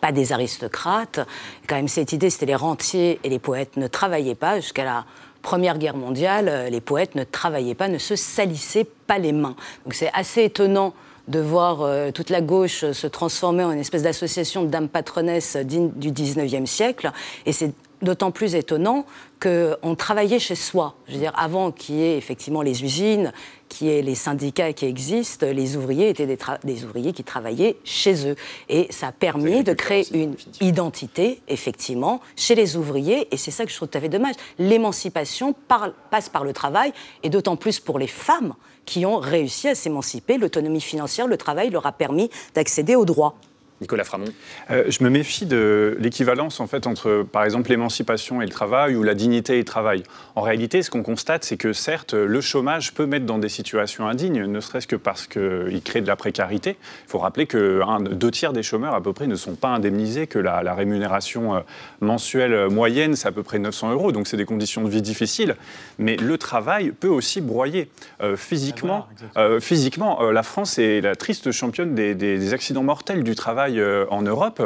pas 0.00 0.12
des 0.12 0.32
aristocrates. 0.32 1.20
Quand 1.66 1.76
même, 1.76 1.88
cette 1.88 2.12
idée, 2.12 2.30
c'était 2.30 2.46
les 2.46 2.54
rentiers 2.54 3.20
et 3.24 3.28
les 3.28 3.38
poètes 3.38 3.76
ne 3.76 3.86
travaillaient 3.86 4.34
pas 4.34 4.60
jusqu'à 4.60 4.84
la 4.84 5.04
Première 5.42 5.78
Guerre 5.78 5.96
mondiale. 5.96 6.48
Euh, 6.48 6.70
les 6.70 6.80
poètes 6.80 7.14
ne 7.14 7.24
travaillaient 7.24 7.74
pas, 7.74 7.88
ne 7.88 7.98
se 7.98 8.16
salissaient 8.16 8.86
pas 9.06 9.18
les 9.18 9.32
mains. 9.32 9.56
Donc 9.84 9.94
c'est 9.94 10.10
assez 10.12 10.44
étonnant 10.44 10.92
de 11.28 11.38
voir 11.38 11.82
euh, 11.82 12.10
toute 12.10 12.30
la 12.30 12.40
gauche 12.40 12.90
se 12.90 13.06
transformer 13.06 13.64
en 13.64 13.72
une 13.72 13.78
espèce 13.78 14.02
d'association 14.02 14.64
de 14.64 14.68
dames 14.68 14.88
patronesses 14.88 15.56
du 15.56 16.10
19e 16.10 16.66
siècle. 16.66 17.10
Et 17.46 17.52
c'est 17.52 17.72
d'autant 18.02 18.30
plus 18.30 18.54
étonnant 18.54 19.04
qu'on 19.40 19.94
travaillait 19.94 20.38
chez 20.38 20.54
soi. 20.54 20.94
Je 21.08 21.14
veux 21.14 21.20
dire, 21.20 21.32
avant 21.36 21.70
qu'il 21.70 21.96
y 21.96 22.02
ait 22.02 22.16
effectivement 22.16 22.62
les 22.62 22.82
usines, 22.82 23.32
qu'il 23.70 23.86
y 23.86 23.90
ait 23.90 24.02
les 24.02 24.14
syndicats 24.14 24.74
qui 24.74 24.84
existent, 24.84 25.46
les 25.46 25.76
ouvriers 25.76 26.10
étaient 26.10 26.26
des, 26.26 26.84
ouvriers 26.84 27.12
qui 27.14 27.24
travaillaient 27.24 27.76
chez 27.84 28.28
eux. 28.28 28.36
Et 28.68 28.88
ça 28.90 29.06
a 29.08 29.12
permis 29.12 29.64
de 29.64 29.72
créer 29.72 30.06
une 30.12 30.34
identité, 30.60 31.40
effectivement, 31.48 32.20
chez 32.36 32.54
les 32.54 32.76
ouvriers. 32.76 33.28
Et 33.32 33.38
c'est 33.38 33.50
ça 33.50 33.64
que 33.64 33.70
je 33.70 33.76
trouve 33.76 33.88
tout 33.88 33.96
à 33.96 34.00
fait 34.00 34.08
dommage. 34.10 34.34
L'émancipation 34.58 35.54
passe 36.10 36.28
par 36.28 36.44
le 36.44 36.52
travail, 36.52 36.92
et 37.22 37.30
d'autant 37.30 37.56
plus 37.56 37.80
pour 37.80 37.98
les 37.98 38.06
femmes 38.06 38.54
qui 38.84 39.06
ont 39.06 39.18
réussi 39.18 39.68
à 39.68 39.74
s'émanciper. 39.74 40.36
L'autonomie 40.36 40.80
financière, 40.80 41.26
le 41.26 41.36
travail 41.36 41.70
leur 41.70 41.86
a 41.86 41.92
permis 41.92 42.28
d'accéder 42.54 42.96
aux 42.96 43.04
droits. 43.04 43.36
Nicolas 43.80 44.04
Framont 44.04 44.26
euh, 44.70 44.84
Je 44.88 45.02
me 45.02 45.08
méfie 45.08 45.46
de 45.46 45.96
l'équivalence 46.00 46.60
en 46.60 46.66
fait 46.66 46.86
entre, 46.86 47.24
par 47.30 47.44
exemple, 47.44 47.70
l'émancipation 47.70 48.42
et 48.42 48.44
le 48.44 48.50
travail 48.50 48.94
ou 48.94 49.02
la 49.02 49.14
dignité 49.14 49.54
et 49.54 49.58
le 49.58 49.64
travail. 49.64 50.02
En 50.36 50.42
réalité, 50.42 50.82
ce 50.82 50.90
qu'on 50.90 51.02
constate, 51.02 51.44
c'est 51.44 51.56
que 51.56 51.72
certes, 51.72 52.12
le 52.12 52.40
chômage 52.40 52.92
peut 52.92 53.06
mettre 53.06 53.24
dans 53.24 53.38
des 53.38 53.48
situations 53.48 54.06
indignes, 54.06 54.44
ne 54.44 54.60
serait-ce 54.60 54.86
que 54.86 54.96
parce 54.96 55.26
qu'il 55.26 55.80
crée 55.82 56.02
de 56.02 56.06
la 56.06 56.16
précarité. 56.16 56.76
Il 57.06 57.10
faut 57.10 57.18
rappeler 57.18 57.46
que 57.46 57.80
deux 58.12 58.30
tiers 58.30 58.52
des 58.52 58.62
chômeurs 58.62 58.94
à 58.94 59.00
peu 59.00 59.12
près 59.12 59.26
ne 59.26 59.36
sont 59.36 59.54
pas 59.54 59.68
indemnisés, 59.68 60.26
que 60.26 60.38
la, 60.38 60.74
rémunération 60.74 61.56
euh, 61.56 61.60
mensuelle 62.00 62.68
moyenne, 62.68 63.16
c'est 63.16 63.28
à 63.28 63.32
peu 63.32 63.42
près 63.42 63.58
900 63.58 63.92
euros, 63.92 64.12
donc 64.12 64.28
c'est 64.28 64.36
des 64.36 64.44
conditions 64.44 64.84
de 64.84 64.90
vie 64.90 65.02
difficiles. 65.02 65.56
Mais 65.98 66.16
le 66.16 66.38
travail 66.38 66.90
peut 66.92 67.08
aussi 67.08 67.40
broyer 67.40 67.90
euh, 68.22 68.36
physiquement. 68.36 69.06
physiquement, 69.60 70.30
la 70.30 70.42
France 70.42 70.78
est 70.78 71.00
la 71.00 71.16
triste 71.16 71.50
championne 71.50 71.94
des, 71.94 72.14
des 72.14 72.54
accidents 72.54 72.82
mortels 72.82 73.24
du 73.24 73.34
travail 73.34 73.69
euh, 73.78 74.06
en 74.10 74.22
Europe 74.22 74.62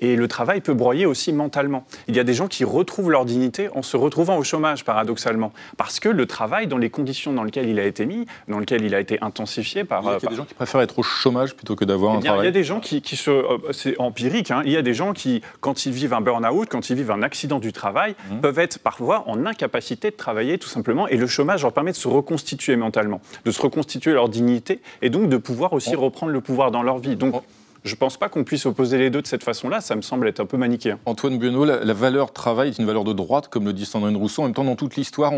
et 0.00 0.16
le 0.16 0.28
travail 0.28 0.60
peut 0.60 0.74
broyer 0.74 1.06
aussi 1.06 1.32
mentalement. 1.32 1.84
Il 2.08 2.16
y 2.16 2.20
a 2.20 2.24
des 2.24 2.34
gens 2.34 2.48
qui 2.48 2.64
retrouvent 2.64 3.10
leur 3.10 3.24
dignité 3.24 3.68
en 3.74 3.82
se 3.82 3.96
retrouvant 3.96 4.36
au 4.36 4.44
chômage, 4.44 4.84
paradoxalement, 4.84 5.52
parce 5.76 6.00
que 6.00 6.08
le 6.08 6.26
travail, 6.26 6.66
dans 6.66 6.78
les 6.78 6.90
conditions 6.90 7.32
dans 7.32 7.44
lesquelles 7.44 7.68
il 7.68 7.78
a 7.78 7.84
été 7.84 8.06
mis, 8.06 8.26
dans 8.48 8.58
lesquelles 8.58 8.84
il 8.84 8.94
a 8.94 9.00
été 9.00 9.18
intensifié 9.20 9.84
par... 9.84 10.02
Il 10.02 10.06
y 10.06 10.26
a, 10.26 10.30
des 10.30 10.36
gens 10.36 10.44
qui 10.44 10.54
préfèrent 10.54 10.80
être 10.80 10.98
au 10.98 11.02
chômage 11.02 11.54
plutôt 11.54 11.76
que 11.76 11.84
d'avoir 11.84 12.14
eh 12.14 12.16
un 12.18 12.20
travail. 12.20 12.42
Il 12.42 12.44
y 12.46 12.48
a 12.48 12.52
des 12.52 12.64
gens 12.64 12.80
qui, 12.80 13.00
se... 13.16 13.30
Euh, 13.30 13.58
c'est 13.72 13.98
empirique, 13.98 14.50
hein, 14.50 14.62
il 14.64 14.72
y 14.72 14.76
a 14.76 14.82
des 14.82 14.94
gens 14.94 15.12
qui, 15.12 15.42
quand 15.60 15.86
ils 15.86 15.92
vivent 15.92 16.14
un 16.14 16.20
burn-out, 16.20 16.68
quand 16.68 16.90
ils 16.90 16.96
vivent 16.96 17.10
un 17.10 17.22
accident 17.22 17.58
du 17.58 17.72
travail, 17.72 18.14
mmh. 18.30 18.40
peuvent 18.40 18.58
être 18.58 18.78
parfois 18.78 19.24
en 19.26 19.46
incapacité 19.46 20.10
de 20.10 20.16
travailler 20.16 20.58
tout 20.58 20.68
simplement 20.68 21.08
et 21.08 21.16
le 21.16 21.26
chômage 21.26 21.62
leur 21.62 21.72
permet 21.72 21.92
de 21.92 21.96
se 21.96 22.08
reconstituer 22.08 22.76
mentalement, 22.76 23.20
de 23.44 23.50
se 23.50 23.60
reconstituer 23.60 24.12
leur 24.12 24.28
dignité 24.28 24.80
et 25.02 25.10
donc 25.10 25.28
de 25.28 25.36
pouvoir 25.36 25.72
aussi 25.72 25.94
reprendre 25.94 26.32
le 26.32 26.40
pouvoir 26.40 26.70
dans 26.70 26.82
leur 26.82 26.98
vie. 26.98 27.16
Donc, 27.16 27.42
je 27.84 27.94
ne 27.94 27.96
pense 27.96 28.16
pas 28.16 28.28
qu'on 28.28 28.44
puisse 28.44 28.66
opposer 28.66 28.98
les 28.98 29.10
deux 29.10 29.22
de 29.22 29.26
cette 29.26 29.44
façon-là. 29.44 29.80
Ça 29.80 29.96
me 29.96 30.02
semble 30.02 30.28
être 30.28 30.40
un 30.40 30.46
peu 30.46 30.56
manichéen. 30.56 30.98
Antoine 31.06 31.38
Bueno, 31.38 31.64
la, 31.64 31.92
valeur 31.92 32.32
travail 32.32 32.70
est 32.70 32.78
une 32.78 32.86
valeur 32.86 33.04
de 33.04 33.12
droite, 33.12 33.48
comme 33.48 33.64
le 33.64 33.72
dit 33.72 33.86
Sandrine 33.86 34.16
Rousseau. 34.16 34.42
En 34.42 34.46
même 34.46 34.54
temps, 34.54 34.64
dans 34.64 34.76
toute 34.76 34.96
l'histoire, 34.96 35.32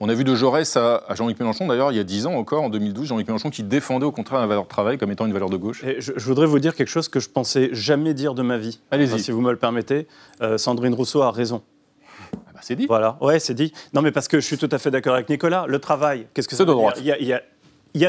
on, 0.00 0.08
a 0.08 0.14
vu 0.14 0.24
de 0.24 0.34
Jaurès 0.34 0.76
à, 0.76 1.02
Jean-Luc 1.14 1.38
Mélenchon, 1.40 1.66
d'ailleurs, 1.66 1.92
il 1.92 1.96
y 1.96 2.00
a 2.00 2.04
10 2.04 2.26
ans 2.26 2.34
encore, 2.34 2.62
en 2.62 2.68
2012, 2.68 3.08
Jean-Luc 3.08 3.26
Mélenchon 3.26 3.50
qui 3.50 3.62
défendait 3.62 4.06
au 4.06 4.12
contraire 4.12 4.40
la 4.40 4.46
valeur 4.46 4.68
travail 4.68 4.98
comme 4.98 5.10
étant 5.10 5.26
une 5.26 5.32
valeur 5.32 5.50
de 5.50 5.56
gauche. 5.56 5.84
je, 5.98 6.12
voudrais 6.24 6.46
vous 6.46 6.58
dire 6.58 6.74
quelque 6.74 6.88
chose 6.88 7.08
que 7.08 7.20
je 7.20 7.28
pensais 7.28 7.70
jamais 7.72 8.14
dire 8.14 8.34
de 8.34 8.42
ma 8.42 8.58
vie. 8.58 8.80
Allez-y. 8.90 9.18
si 9.18 9.30
vous 9.30 9.40
me 9.40 9.50
le 9.50 9.58
permettez. 9.58 10.06
Euh, 10.42 10.58
Sandrine 10.58 10.94
Rousseau 10.94 11.22
a 11.22 11.30
raison. 11.30 11.62
Ah 12.32 12.36
bah, 12.54 12.60
c'est 12.62 12.76
dit. 12.76 12.86
Voilà, 12.86 13.16
ouais, 13.20 13.38
c'est 13.38 13.54
dit. 13.54 13.72
Non, 13.94 14.02
mais 14.02 14.12
parce 14.12 14.28
que 14.28 14.40
je 14.40 14.46
suis 14.46 14.58
tout 14.58 14.68
à 14.70 14.78
fait 14.78 14.90
d'accord 14.90 15.14
avec 15.14 15.28
Nicolas. 15.28 15.66
Le 15.66 15.78
travail, 15.78 16.26
qu'est-ce 16.34 16.48
que 16.48 16.56
c'est 16.56 16.64
de 16.64 16.72
droite. 16.72 16.96
il 17.00 17.06
y 17.06 17.12
a 17.12 17.18
il 17.18 17.26
y 17.26 17.32
a 17.32 17.42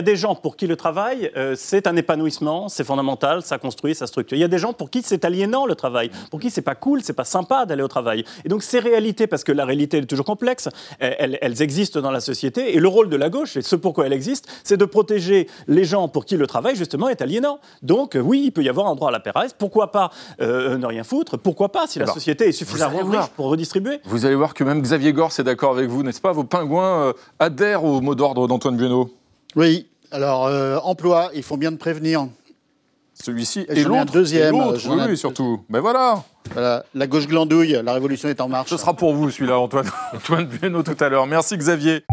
des 0.01 0.15
gens 0.15 0.35
pour 0.35 0.55
qui 0.55 0.67
le 0.67 0.75
travail, 0.75 1.31
euh, 1.35 1.55
c'est 1.57 1.87
un 1.87 1.95
épanouissement, 1.95 2.69
c'est 2.69 2.83
fondamental, 2.83 3.41
ça 3.41 3.57
construit, 3.57 3.95
ça 3.95 4.07
structure. 4.07 4.37
Il 4.37 4.41
y 4.41 4.43
a 4.43 4.47
des 4.47 4.57
gens 4.57 4.73
pour 4.73 4.89
qui 4.89 5.01
c'est 5.01 5.25
aliénant 5.25 5.65
le 5.65 5.75
travail, 5.75 6.11
pour 6.31 6.39
qui 6.39 6.49
c'est 6.49 6.61
pas 6.61 6.75
cool, 6.75 7.01
c'est 7.03 7.13
pas 7.13 7.23
sympa 7.23 7.65
d'aller 7.65 7.83
au 7.83 7.87
travail. 7.87 8.23
Et 8.45 8.49
donc 8.49 8.63
ces 8.63 8.79
réalités, 8.79 9.27
parce 9.27 9.43
que 9.43 9.51
la 9.51 9.65
réalité 9.65 9.97
est 9.97 10.05
toujours 10.05 10.25
complexe, 10.25 10.69
elles, 10.99 11.61
existent 11.61 12.01
dans 12.01 12.11
la 12.11 12.19
société. 12.19 12.75
Et 12.75 12.79
le 12.79 12.87
rôle 12.87 13.09
de 13.09 13.15
la 13.15 13.29
gauche, 13.29 13.57
et 13.57 13.61
ce 13.61 13.75
pourquoi 13.75 14.05
elle 14.05 14.13
existe, 14.13 14.47
c'est 14.63 14.77
de 14.77 14.85
protéger 14.85 15.47
les 15.67 15.83
gens 15.83 16.07
pour 16.07 16.25
qui 16.25 16.37
le 16.37 16.47
travail 16.47 16.75
justement 16.75 17.09
est 17.09 17.21
aliénant. 17.21 17.59
Donc 17.81 18.17
oui, 18.21 18.43
il 18.45 18.51
peut 18.51 18.63
y 18.63 18.69
avoir 18.69 18.87
un 18.87 18.95
droit 18.95 19.09
à 19.09 19.11
la 19.11 19.19
paresse. 19.19 19.53
Pourquoi 19.53 19.91
pas 19.91 20.11
euh, 20.41 20.77
ne 20.77 20.85
rien 20.85 21.03
foutre? 21.03 21.37
Pourquoi 21.37 21.71
pas 21.71 21.87
si 21.87 21.99
la 21.99 22.07
société 22.07 22.47
est 22.49 22.51
suffisamment 22.51 23.03
riche 23.03 23.29
pour 23.35 23.47
redistribuer? 23.47 23.99
Vous 24.05 24.25
allez 24.25 24.35
voir 24.35 24.53
que 24.53 24.63
même 24.63 24.81
Xavier 24.81 25.13
Gors 25.13 25.31
est 25.37 25.43
d'accord 25.43 25.71
avec 25.71 25.89
vous, 25.89 26.03
n'est-ce 26.03 26.21
pas? 26.21 26.31
Vos 26.31 26.43
pingouins 26.43 27.07
euh, 27.07 27.13
adhèrent 27.39 27.83
au 27.83 28.01
mot 28.01 28.15
d'ordre 28.15 28.47
d'Antoine 28.47 28.77
Bueno. 28.77 29.09
Oui, 29.55 29.87
alors, 30.11 30.45
euh, 30.47 30.77
emploi, 30.83 31.31
il 31.33 31.43
faut 31.43 31.57
bien 31.57 31.71
de 31.71 31.77
prévenir. 31.77 32.27
Celui-ci 33.13 33.65
et 33.67 33.83
l'autre. 33.83 34.11
deuxième. 34.13 34.55
oui, 34.55 35.17
surtout. 35.17 35.61
Mais 35.69 35.79
voilà. 35.79 36.23
voilà. 36.51 36.85
La 36.93 37.07
gauche 37.07 37.27
glandouille, 37.27 37.79
la 37.83 37.93
révolution 37.93 38.29
est 38.29 38.39
en 38.39 38.47
marche. 38.47 38.69
Ce 38.69 38.77
sera 38.77 38.93
pour 38.93 39.13
vous, 39.13 39.31
celui-là, 39.31 39.57
Antoine. 39.57 39.89
Antoine 40.13 40.45
Bueno, 40.45 40.83
tout 40.83 40.95
à 40.99 41.09
l'heure. 41.09 41.25
Merci, 41.25 41.57
Xavier. 41.57 42.03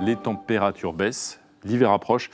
Les 0.00 0.16
températures 0.16 0.92
baissent, 0.92 1.40
l'hiver 1.64 1.90
approche. 1.90 2.30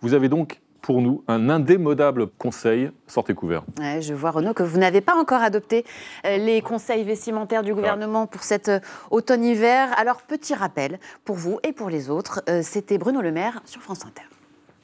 Vous 0.00 0.14
avez 0.14 0.28
donc 0.28 0.60
pour 0.82 1.00
nous 1.00 1.24
un 1.28 1.48
indémodable 1.48 2.26
conseil. 2.26 2.90
Sortez 3.06 3.34
couvert. 3.34 3.64
je 3.78 4.12
vois, 4.12 4.32
Renaud, 4.32 4.52
que 4.52 4.62
vous 4.62 4.78
n'avez 4.78 5.00
pas 5.00 5.14
encore 5.14 5.40
adopté 5.40 5.84
euh, 6.26 6.36
les 6.36 6.60
conseils 6.60 7.04
vestimentaires 7.04 7.62
du 7.62 7.72
gouvernement 7.72 8.26
pour 8.26 8.42
cet 8.42 8.68
euh, 8.68 8.80
automne-hiver. 9.10 9.88
Alors, 9.96 10.22
petit 10.22 10.54
rappel 10.54 10.98
pour 11.24 11.36
vous 11.36 11.58
et 11.62 11.72
pour 11.72 11.88
les 11.88 12.10
autres, 12.10 12.42
euh, 12.48 12.60
c'était 12.62 12.98
Bruno 12.98 13.22
Le 13.22 13.32
Maire 13.32 13.62
sur 13.64 13.80
France 13.80 14.04
Inter. 14.04 14.22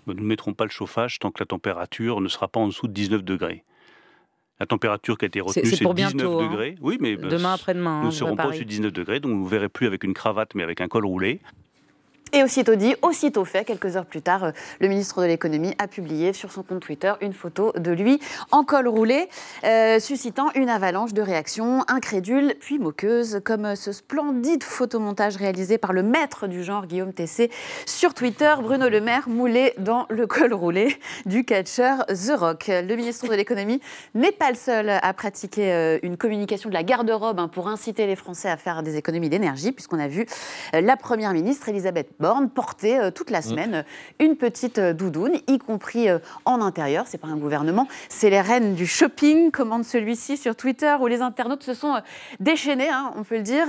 Nous 0.06 0.14
ne 0.14 0.22
mettrons 0.22 0.54
pas 0.54 0.64
le 0.64 0.70
chauffage 0.70 1.18
tant 1.18 1.30
que 1.30 1.40
la 1.40 1.46
température 1.46 2.20
ne 2.20 2.28
sera 2.28 2.48
pas 2.48 2.60
en 2.60 2.68
dessous 2.68 2.86
de 2.86 2.92
19 2.92 3.24
degrés. 3.24 3.64
La 4.60 4.66
température 4.66 5.18
qui 5.18 5.24
a 5.24 5.28
été 5.28 5.40
retenue, 5.40 5.66
c'est 5.66 5.84
19 5.84 6.26
hein. 6.26 6.48
degrés. 6.48 6.74
Oui, 6.80 6.98
mais 7.00 7.16
demain 7.16 7.54
après-demain. 7.54 7.98
Nous 7.98 8.02
ne 8.04 8.08
hein, 8.08 8.10
serons 8.10 8.36
pas 8.36 8.46
au-dessus 8.46 8.64
de 8.64 8.70
19 8.70 8.92
degrés, 8.92 9.20
donc 9.20 9.32
vous 9.32 9.44
ne 9.44 9.48
verrez 9.48 9.68
plus 9.68 9.86
avec 9.86 10.02
une 10.02 10.14
cravate, 10.14 10.54
mais 10.54 10.62
avec 10.62 10.80
un 10.80 10.88
col 10.88 11.06
roulé. 11.06 11.40
Et 12.34 12.42
aussitôt 12.42 12.74
dit, 12.74 12.94
aussitôt 13.00 13.46
fait, 13.46 13.64
quelques 13.64 13.96
heures 13.96 14.04
plus 14.04 14.20
tard, 14.20 14.44
euh, 14.44 14.50
le 14.80 14.88
ministre 14.88 15.22
de 15.22 15.26
l'économie 15.26 15.74
a 15.78 15.88
publié 15.88 16.34
sur 16.34 16.52
son 16.52 16.62
compte 16.62 16.80
Twitter 16.80 17.12
une 17.22 17.32
photo 17.32 17.72
de 17.72 17.90
lui 17.90 18.20
en 18.50 18.64
col 18.64 18.86
roulé, 18.86 19.30
euh, 19.64 19.98
suscitant 19.98 20.50
une 20.54 20.68
avalanche 20.68 21.14
de 21.14 21.22
réactions 21.22 21.84
incrédules 21.88 22.54
puis 22.60 22.78
moqueuses, 22.78 23.40
comme 23.44 23.74
ce 23.76 23.92
splendide 23.92 24.62
photomontage 24.62 25.36
réalisé 25.36 25.78
par 25.78 25.94
le 25.94 26.02
maître 26.02 26.48
du 26.48 26.62
genre 26.62 26.86
Guillaume 26.86 27.14
Tessé 27.14 27.50
sur 27.86 28.12
Twitter, 28.12 28.54
Bruno 28.60 28.90
Le 28.90 29.00
Maire 29.00 29.28
moulé 29.30 29.72
dans 29.78 30.04
le 30.10 30.26
col 30.26 30.52
roulé 30.52 30.98
du 31.24 31.46
catcheur 31.46 32.04
The 32.08 32.38
Rock. 32.38 32.66
Le 32.68 32.94
ministre 32.94 33.26
de 33.26 33.34
l'économie 33.34 33.80
n'est 34.14 34.32
pas 34.32 34.50
le 34.50 34.56
seul 34.56 34.90
à 34.90 35.14
pratiquer 35.14 35.72
euh, 35.72 35.98
une 36.02 36.18
communication 36.18 36.68
de 36.68 36.74
la 36.74 36.82
garde-robe 36.82 37.40
hein, 37.40 37.48
pour 37.48 37.68
inciter 37.68 38.06
les 38.06 38.16
Français 38.16 38.50
à 38.50 38.58
faire 38.58 38.82
des 38.82 38.96
économies 38.96 39.30
d'énergie, 39.30 39.72
puisqu'on 39.72 39.98
a 39.98 40.08
vu 40.08 40.26
la 40.74 40.96
première 40.96 41.32
ministre 41.32 41.70
Elisabeth 41.70 42.17
Borne 42.20 42.50
porter 42.50 42.98
euh, 42.98 43.10
toute 43.12 43.30
la 43.30 43.38
mm. 43.38 43.42
semaine 43.42 43.74
euh, 43.74 44.24
une 44.24 44.36
petite 44.36 44.78
euh, 44.78 44.92
doudoune, 44.92 45.34
y 45.46 45.58
compris 45.58 46.08
en 46.44 46.60
intérieur. 46.60 47.04
C'est 47.06 47.18
pas 47.18 47.28
un 47.28 47.36
gouvernement, 47.36 47.86
c'est 48.08 48.30
les 48.30 48.40
reines 48.40 48.74
du 48.74 48.86
shopping, 48.86 49.50
commande 49.50 49.84
celui-ci 49.84 50.36
sur 50.36 50.56
Twitter, 50.56 50.96
où 51.00 51.06
les 51.06 51.20
internautes 51.20 51.62
se 51.62 51.74
sont 51.74 52.00
déchaînés, 52.40 52.88
hein, 52.88 53.12
on 53.16 53.22
peut 53.22 53.36
le 53.36 53.42
dire, 53.42 53.66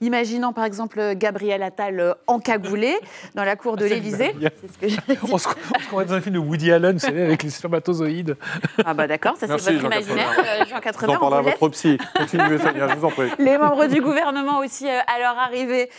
imaginant 0.00 0.52
par 0.52 0.64
exemple 0.64 1.14
Gabriel 1.14 1.62
Attal 1.62 2.16
encagoulé 2.26 2.94
dans 3.34 3.44
la 3.44 3.56
cour 3.56 3.76
de 3.76 3.84
l'Élysée. 3.84 4.34
On 5.30 5.38
se 5.38 5.48
croirait 5.86 6.06
dans 6.06 6.14
un 6.14 6.20
film 6.20 6.34
de 6.34 6.40
Woody 6.40 6.72
Allen, 6.72 6.98
c'est 6.98 7.08
avec 7.08 7.42
les 7.42 7.50
spermatozoïdes. 7.50 8.36
Ah 8.84 8.94
bah 8.94 9.06
d'accord, 9.06 9.36
ça 9.36 9.46
c'est 9.46 9.72
votre 9.72 9.84
imaginaire, 9.84 10.32
Jean 10.68 10.80
80. 10.80 11.18
J'en 11.20 11.32
à 11.32 11.42
votre 11.42 11.68
psy. 11.68 11.98
Continuez, 12.16 12.58
je 12.58 12.96
vous 12.96 13.04
en 13.04 13.10
prie. 13.10 13.28
Les 13.38 13.58
membres 13.58 13.86
du 13.86 14.00
gouvernement 14.00 14.58
aussi, 14.58 14.88
à 14.88 15.18
leur 15.18 15.38
arrivée 15.38 15.90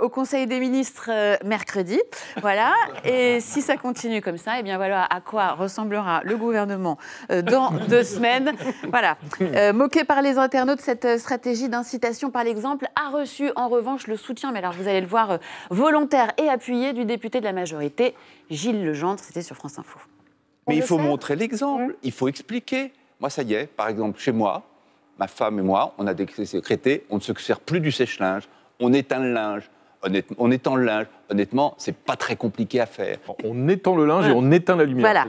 au 0.00 0.08
Conseil 0.08 0.46
des 0.46 0.60
ministres, 0.60 1.10
euh, 1.26 1.36
mercredi. 1.44 2.00
Voilà. 2.40 2.72
Et 3.04 3.40
si 3.40 3.62
ça 3.62 3.76
continue 3.76 4.20
comme 4.20 4.38
ça, 4.38 4.56
et 4.56 4.60
eh 4.60 4.62
bien 4.62 4.76
voilà 4.76 5.04
à 5.04 5.20
quoi 5.20 5.52
ressemblera 5.52 6.20
le 6.24 6.36
gouvernement 6.36 6.98
euh, 7.30 7.42
dans 7.42 7.70
deux 7.88 8.04
semaines. 8.04 8.52
Voilà. 8.90 9.18
Euh, 9.40 9.72
moqué 9.72 10.04
par 10.04 10.22
les 10.22 10.38
internautes, 10.38 10.80
cette 10.80 11.18
stratégie 11.18 11.68
d'incitation 11.68 12.30
par 12.30 12.44
l'exemple 12.44 12.86
a 12.94 13.10
reçu 13.10 13.50
en 13.56 13.68
revanche 13.68 14.06
le 14.06 14.16
soutien, 14.16 14.52
mais 14.52 14.60
alors 14.60 14.72
vous 14.72 14.88
allez 14.88 15.00
le 15.00 15.06
voir, 15.06 15.38
volontaire 15.70 16.32
et 16.38 16.48
appuyé 16.48 16.92
du 16.92 17.04
député 17.04 17.40
de 17.40 17.44
la 17.44 17.52
majorité, 17.52 18.14
Gilles 18.50 18.84
Legendre. 18.84 19.20
C'était 19.20 19.42
sur 19.42 19.56
France 19.56 19.78
Info. 19.78 19.98
Mais 20.68 20.76
il 20.76 20.82
faut 20.82 20.98
montrer 20.98 21.36
l'exemple, 21.36 21.96
il 22.02 22.12
faut 22.12 22.28
expliquer. 22.28 22.92
Moi, 23.20 23.30
ça 23.30 23.42
y 23.42 23.54
est, 23.54 23.66
par 23.66 23.88
exemple, 23.88 24.18
chez 24.18 24.32
moi, 24.32 24.62
ma 25.18 25.26
femme 25.26 25.58
et 25.58 25.62
moi, 25.62 25.94
on 25.98 26.06
a 26.06 26.14
décrété, 26.14 27.04
on 27.10 27.16
ne 27.16 27.20
se 27.20 27.32
sert 27.34 27.60
plus 27.60 27.80
du 27.80 27.90
sèche-linge, 27.90 28.48
on 28.80 28.92
éteint 28.92 29.20
le 29.20 29.32
linge, 29.32 29.70
honnêtement, 30.06 30.36
on 30.40 30.50
étend 30.50 30.76
le 30.76 30.84
linge. 30.84 31.06
Honnêtement, 31.28 31.74
c'est 31.76 31.96
pas 31.96 32.14
très 32.16 32.36
compliqué 32.36 32.80
à 32.80 32.86
faire. 32.86 33.18
On 33.42 33.68
étend 33.68 33.96
le 33.96 34.06
linge 34.06 34.28
et 34.28 34.32
on 34.32 34.50
éteint 34.52 34.76
la 34.76 34.84
lumière. 34.84 35.02
Voilà. 35.02 35.26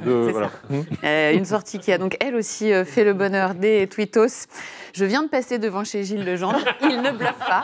Euh, 1.04 1.34
une 1.34 1.46
sortie 1.46 1.80
qui 1.80 1.92
a 1.92 1.98
donc 1.98 2.16
elle 2.20 2.36
aussi 2.36 2.72
euh, 2.72 2.86
fait 2.86 3.04
le 3.04 3.14
bonheur 3.14 3.56
des 3.56 3.88
tweetos. 3.88 4.48
Je 4.94 5.06
viens 5.06 5.24
de 5.24 5.28
passer 5.28 5.58
devant 5.58 5.84
chez 5.84 6.04
Gilles 6.04 6.24
Legendre. 6.24 6.60
Il 6.84 7.02
ne 7.02 7.12
bluffe 7.12 7.40
pas. 7.40 7.64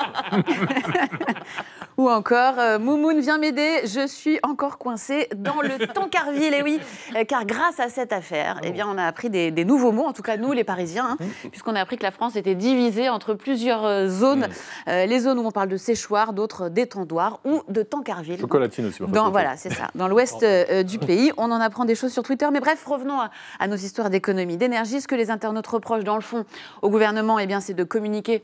Ou 1.98 2.10
encore, 2.10 2.56
euh, 2.60 2.80
Moumoun 2.80 3.20
vient 3.20 3.38
m'aider, 3.38 3.82
je 3.86 4.08
suis 4.08 4.40
encore 4.44 4.78
coincé 4.78 5.28
dans 5.36 5.62
le 5.62 5.88
Tancarville. 5.94 6.54
Et 6.54 6.62
oui, 6.62 6.80
car 7.28 7.46
grâce 7.46 7.80
à 7.80 7.90
cette 7.90 8.14
affaire, 8.14 8.60
eh 8.64 8.72
bien, 8.72 8.88
on 8.88 8.98
a 8.98 9.06
appris 9.06 9.30
des, 9.30 9.52
nouveaux 9.66 9.92
mots, 9.92 10.06
en 10.06 10.14
tout 10.14 10.22
cas 10.22 10.38
nous 10.38 10.52
les 10.52 10.64
Parisiens, 10.64 11.12
hein, 11.12 11.18
mmh. 11.20 11.50
puisqu'on 11.50 11.76
a 11.76 11.82
appris 11.82 11.98
que 11.98 12.04
la 12.04 12.12
France 12.12 12.36
était 12.36 12.56
divisée 12.56 13.10
entre 13.10 13.34
plusieurs 13.34 14.10
zones. 14.10 14.48
Mmh. 14.88 14.92
les 15.08 15.20
zones 15.20 15.40
où 15.40 15.46
on 15.46 15.52
parle 15.52 15.70
de 15.70 15.78
séchoir, 15.78 16.34
d'autres 16.34 16.70
d'étendoir 16.70 17.40
ou 17.46 17.62
de 17.70 17.84
Tancarville. 17.84 18.40
Chocolatine 18.40 18.88
aussi. 18.88 19.04
Dans, 19.08 19.32
voilà, 19.32 19.58
c'est 19.58 19.72
ça. 19.72 19.90
Dans 19.96 20.08
l'ouest 20.08 20.44
euh, 20.44 20.84
du 20.84 21.00
pays, 21.00 21.32
on 21.38 21.52
en 21.52 21.62
apprend 21.62 21.86
des 21.86 21.96
choses 21.96 22.12
sur 22.12 22.24
Twitter. 22.24 22.48
Mais 22.52 22.60
bref, 22.60 22.84
revenons 22.86 23.20
à, 23.60 23.68
nos 23.68 23.76
histoires 23.76 24.10
d'économie, 24.10 24.58
d'énergie. 24.58 25.02
Ce 25.02 25.08
que 25.08 25.16
les 25.16 25.32
internautes 25.32 25.68
reprochent, 25.68 26.04
dans 26.04 26.16
le 26.16 26.22
fond, 26.22 26.46
au 26.82 26.90
gouvernement, 26.90 27.40
eh 27.40 27.48
bien, 27.48 27.60
c'est 27.60 27.74
de 27.74 27.84
communiquer 27.84 28.44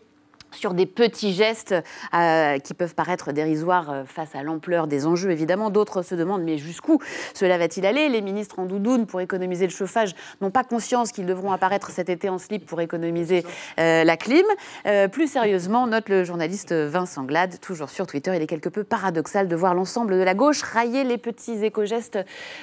sur 0.52 0.74
des 0.74 0.86
petits 0.86 1.34
gestes 1.34 1.76
euh, 2.14 2.60
qui 2.60 2.74
peuvent 2.74 2.96
paraître 2.96 3.32
dérisoires 3.32 3.90
euh, 3.90 4.04
face 4.06 4.36
à 4.36 4.44
l'ampleur 4.44 4.88
des 4.88 5.06
enjeux, 5.06 5.32
évidemment. 5.32 5.70
D'autres 5.70 6.02
se 6.02 6.16
demandent, 6.16 6.44
mais 6.44 6.58
jusqu'où 6.58 7.00
cela 7.34 7.58
va-t-il 7.58 7.86
aller? 7.86 8.10
Les 8.10 8.22
ministres 8.22 8.60
en 8.60 8.66
doudoune 8.66 9.06
pour 9.06 9.22
économiser 9.22 9.66
le 9.66 9.72
chauffage 9.72 10.16
n'ont 10.42 10.52
pas 10.52 10.64
conscience 10.64 11.12
qu'ils 11.12 11.26
devront 11.26 11.52
apparaître 11.52 11.92
cet 11.92 12.10
été 12.10 12.30
en 12.30 12.38
slip 12.38 12.66
pour 12.66 12.82
économiser 12.82 13.46
euh, 13.80 14.04
la 14.04 14.18
clim. 14.18 14.46
plus 15.12 15.28
sérieusement, 15.28 15.88
note 15.88 16.10
le 16.10 16.24
journaliste 16.24 16.74
Vincent 16.74 17.24
Glade, 17.24 17.60
toujours 17.60 17.90
sur 17.90 18.08
Twitter, 18.08 18.32
il 18.36 18.42
est 18.42 18.48
quelque 18.48 18.70
peu 18.70 18.84
paradoxal 18.84 19.48
de 19.48 19.56
voir 19.56 19.76
l'ensemble 19.76 20.18
de 20.18 20.24
la 20.24 20.34
gauche 20.34 20.62
railler 20.62 21.04
les 21.04 21.18
petits 21.18 21.64
éco-gestes 21.64 22.20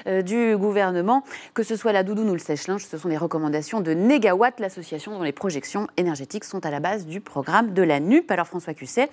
du 0.06 0.56
gouvernement, 0.56 1.22
que 1.54 1.62
ce 1.62 1.76
soit 1.76 1.92
la 1.92 2.02
doudoune 2.02 2.30
ou 2.30 2.32
le 2.32 2.38
sèche-linge, 2.38 2.84
ce 2.86 2.98
sont 2.98 3.08
les 3.08 3.16
recommandations 3.16 3.80
de 3.80 3.94
Negawatt, 3.94 4.58
l'association 4.60 5.12
dont 5.12 5.22
les 5.22 5.32
projections 5.32 5.86
énergétiques 5.96 6.44
sont 6.44 6.64
à 6.64 6.70
la 6.70 6.80
base 6.80 7.06
du 7.06 7.20
programme 7.20 7.72
de 7.76 7.82
la 7.82 8.00
NUP. 8.00 8.28
Alors 8.32 8.48
François 8.48 8.74
Cusset, 8.74 9.10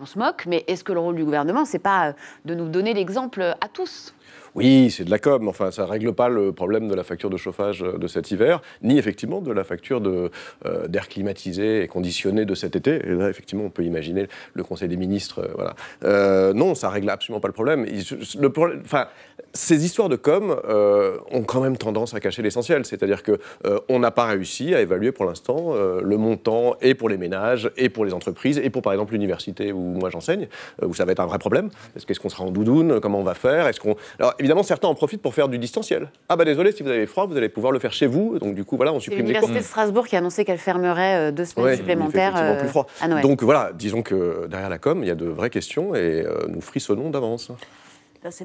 on 0.00 0.06
se 0.06 0.18
moque, 0.18 0.46
mais 0.46 0.64
est-ce 0.66 0.82
que 0.82 0.92
le 0.92 1.00
rôle 1.00 1.16
du 1.16 1.24
gouvernement, 1.24 1.66
c'est 1.66 1.78
pas 1.78 2.08
euh, 2.08 2.12
de 2.46 2.54
nous 2.54 2.68
donner 2.68 2.94
l'exemple 2.94 3.42
à 3.60 3.68
tous? 3.68 4.14
Oui, 4.54 4.90
c'est 4.90 5.04
de 5.04 5.10
la 5.10 5.18
com. 5.18 5.48
Enfin, 5.48 5.70
ça 5.70 5.82
ne 5.82 5.88
règle 5.88 6.12
pas 6.12 6.28
le 6.28 6.52
problème 6.52 6.86
de 6.88 6.94
la 6.94 7.02
facture 7.02 7.28
de 7.28 7.36
chauffage 7.36 7.82
euh, 7.82 7.98
de 7.98 8.06
cet 8.06 8.30
hiver, 8.30 8.62
ni 8.82 8.98
effectivement 8.98 9.40
de 9.40 9.52
la 9.52 9.64
facture 9.64 10.00
euh, 10.04 10.28
d'air 10.86 11.08
climatisé 11.08 11.82
et 11.82 11.88
conditionné 11.88 12.44
de 12.44 12.54
cet 12.54 12.76
été. 12.76 12.96
Et 13.04 13.14
là, 13.14 13.28
effectivement, 13.28 13.64
on 13.64 13.70
peut 13.70 13.82
imaginer 13.82 14.28
le 14.54 14.62
Conseil 14.62 14.88
des 14.88 14.96
ministres. 14.96 15.40
Euh, 15.40 15.72
voilà. 16.02 16.52
non, 16.52 16.74
ça 16.74 16.88
règle 16.88 17.10
absolument 17.10 17.40
pas 17.40 17.48
le 17.48 17.52
problème. 17.52 17.86
Enfin, 18.84 19.08
ces 19.52 19.84
histoires 19.84 20.08
de 20.08 20.16
com 20.16 20.56
ont 21.32 21.42
quand 21.42 21.60
même 21.60 21.76
tendance 21.76 22.14
à 22.14 22.20
cacher 22.20 22.42
l'essentiel. 22.42 22.84
C'est-à-dire 22.84 23.22
qu'on 23.22 23.98
n'a 23.98 24.10
pas 24.10 24.26
réussi 24.26 24.74
à 24.74 24.80
évaluer 24.80 25.12
pour 25.12 25.24
l'instant 25.24 25.74
le 25.74 26.16
montant 26.16 26.76
et 26.80 26.94
pour 26.94 27.08
les 27.08 27.16
ménages 27.16 27.70
et 27.76 27.88
pour 27.88 28.04
les 28.04 28.12
entreprises 28.12 28.58
et 28.58 28.70
pour, 28.70 28.82
par 28.82 28.92
exemple, 28.92 29.12
l'université 29.12 29.72
où 29.72 29.80
moi 29.80 30.10
j'enseigne, 30.10 30.48
où 30.82 30.94
ça 30.94 31.04
va 31.04 31.12
être 31.12 31.20
un 31.20 31.26
vrai 31.26 31.38
problème. 31.38 31.70
Est-ce 31.96 32.20
qu'on 32.20 32.28
sera 32.28 32.44
en 32.44 32.50
doudoune? 32.50 33.00
Comment 33.00 33.20
on 33.20 33.24
va 33.24 33.34
faire? 33.34 33.66
Est-ce 33.66 33.80
qu'on 33.80 33.96
évidemment, 34.44 34.62
certains 34.62 34.88
en 34.88 34.94
profitent 34.94 35.22
pour 35.22 35.32
faire 35.32 35.48
du 35.48 35.58
distanciel. 35.58 36.10
Ah 36.28 36.36
bah 36.36 36.44
désolé, 36.44 36.70
si 36.72 36.82
vous 36.82 36.90
avez 36.90 37.06
froid, 37.06 37.26
vous 37.26 37.36
allez 37.36 37.48
pouvoir 37.48 37.72
le 37.72 37.78
faire 37.78 37.92
chez 37.92 38.06
vous. 38.06 38.38
Donc 38.38 38.54
du 38.54 38.64
coup, 38.64 38.76
voilà, 38.76 38.92
on 38.92 39.00
supprime 39.00 39.26
les 39.26 39.32
cours. 39.32 39.48
L'université 39.48 39.60
de 39.60 39.64
Strasbourg 39.64 40.06
qui 40.06 40.16
a 40.16 40.18
annoncé 40.18 40.44
qu'elle 40.44 40.58
fermerait 40.58 41.16
euh, 41.16 41.32
deux 41.32 41.46
semaines 41.46 41.76
supplémentaires 41.76 42.34
euh, 42.36 42.60
plus 42.60 42.68
froid. 42.68 42.86
Donc 43.22 43.42
voilà, 43.42 43.70
disons 43.74 44.02
que 44.02 44.46
derrière 44.46 44.68
la 44.68 44.78
com, 44.78 45.02
il 45.02 45.08
y 45.08 45.10
a 45.10 45.14
de 45.14 45.26
vraies 45.26 45.48
questions 45.48 45.94
et 45.94 46.20
euh, 46.26 46.46
nous 46.48 46.60
frissonnons 46.60 47.08
d'avance. 47.08 47.50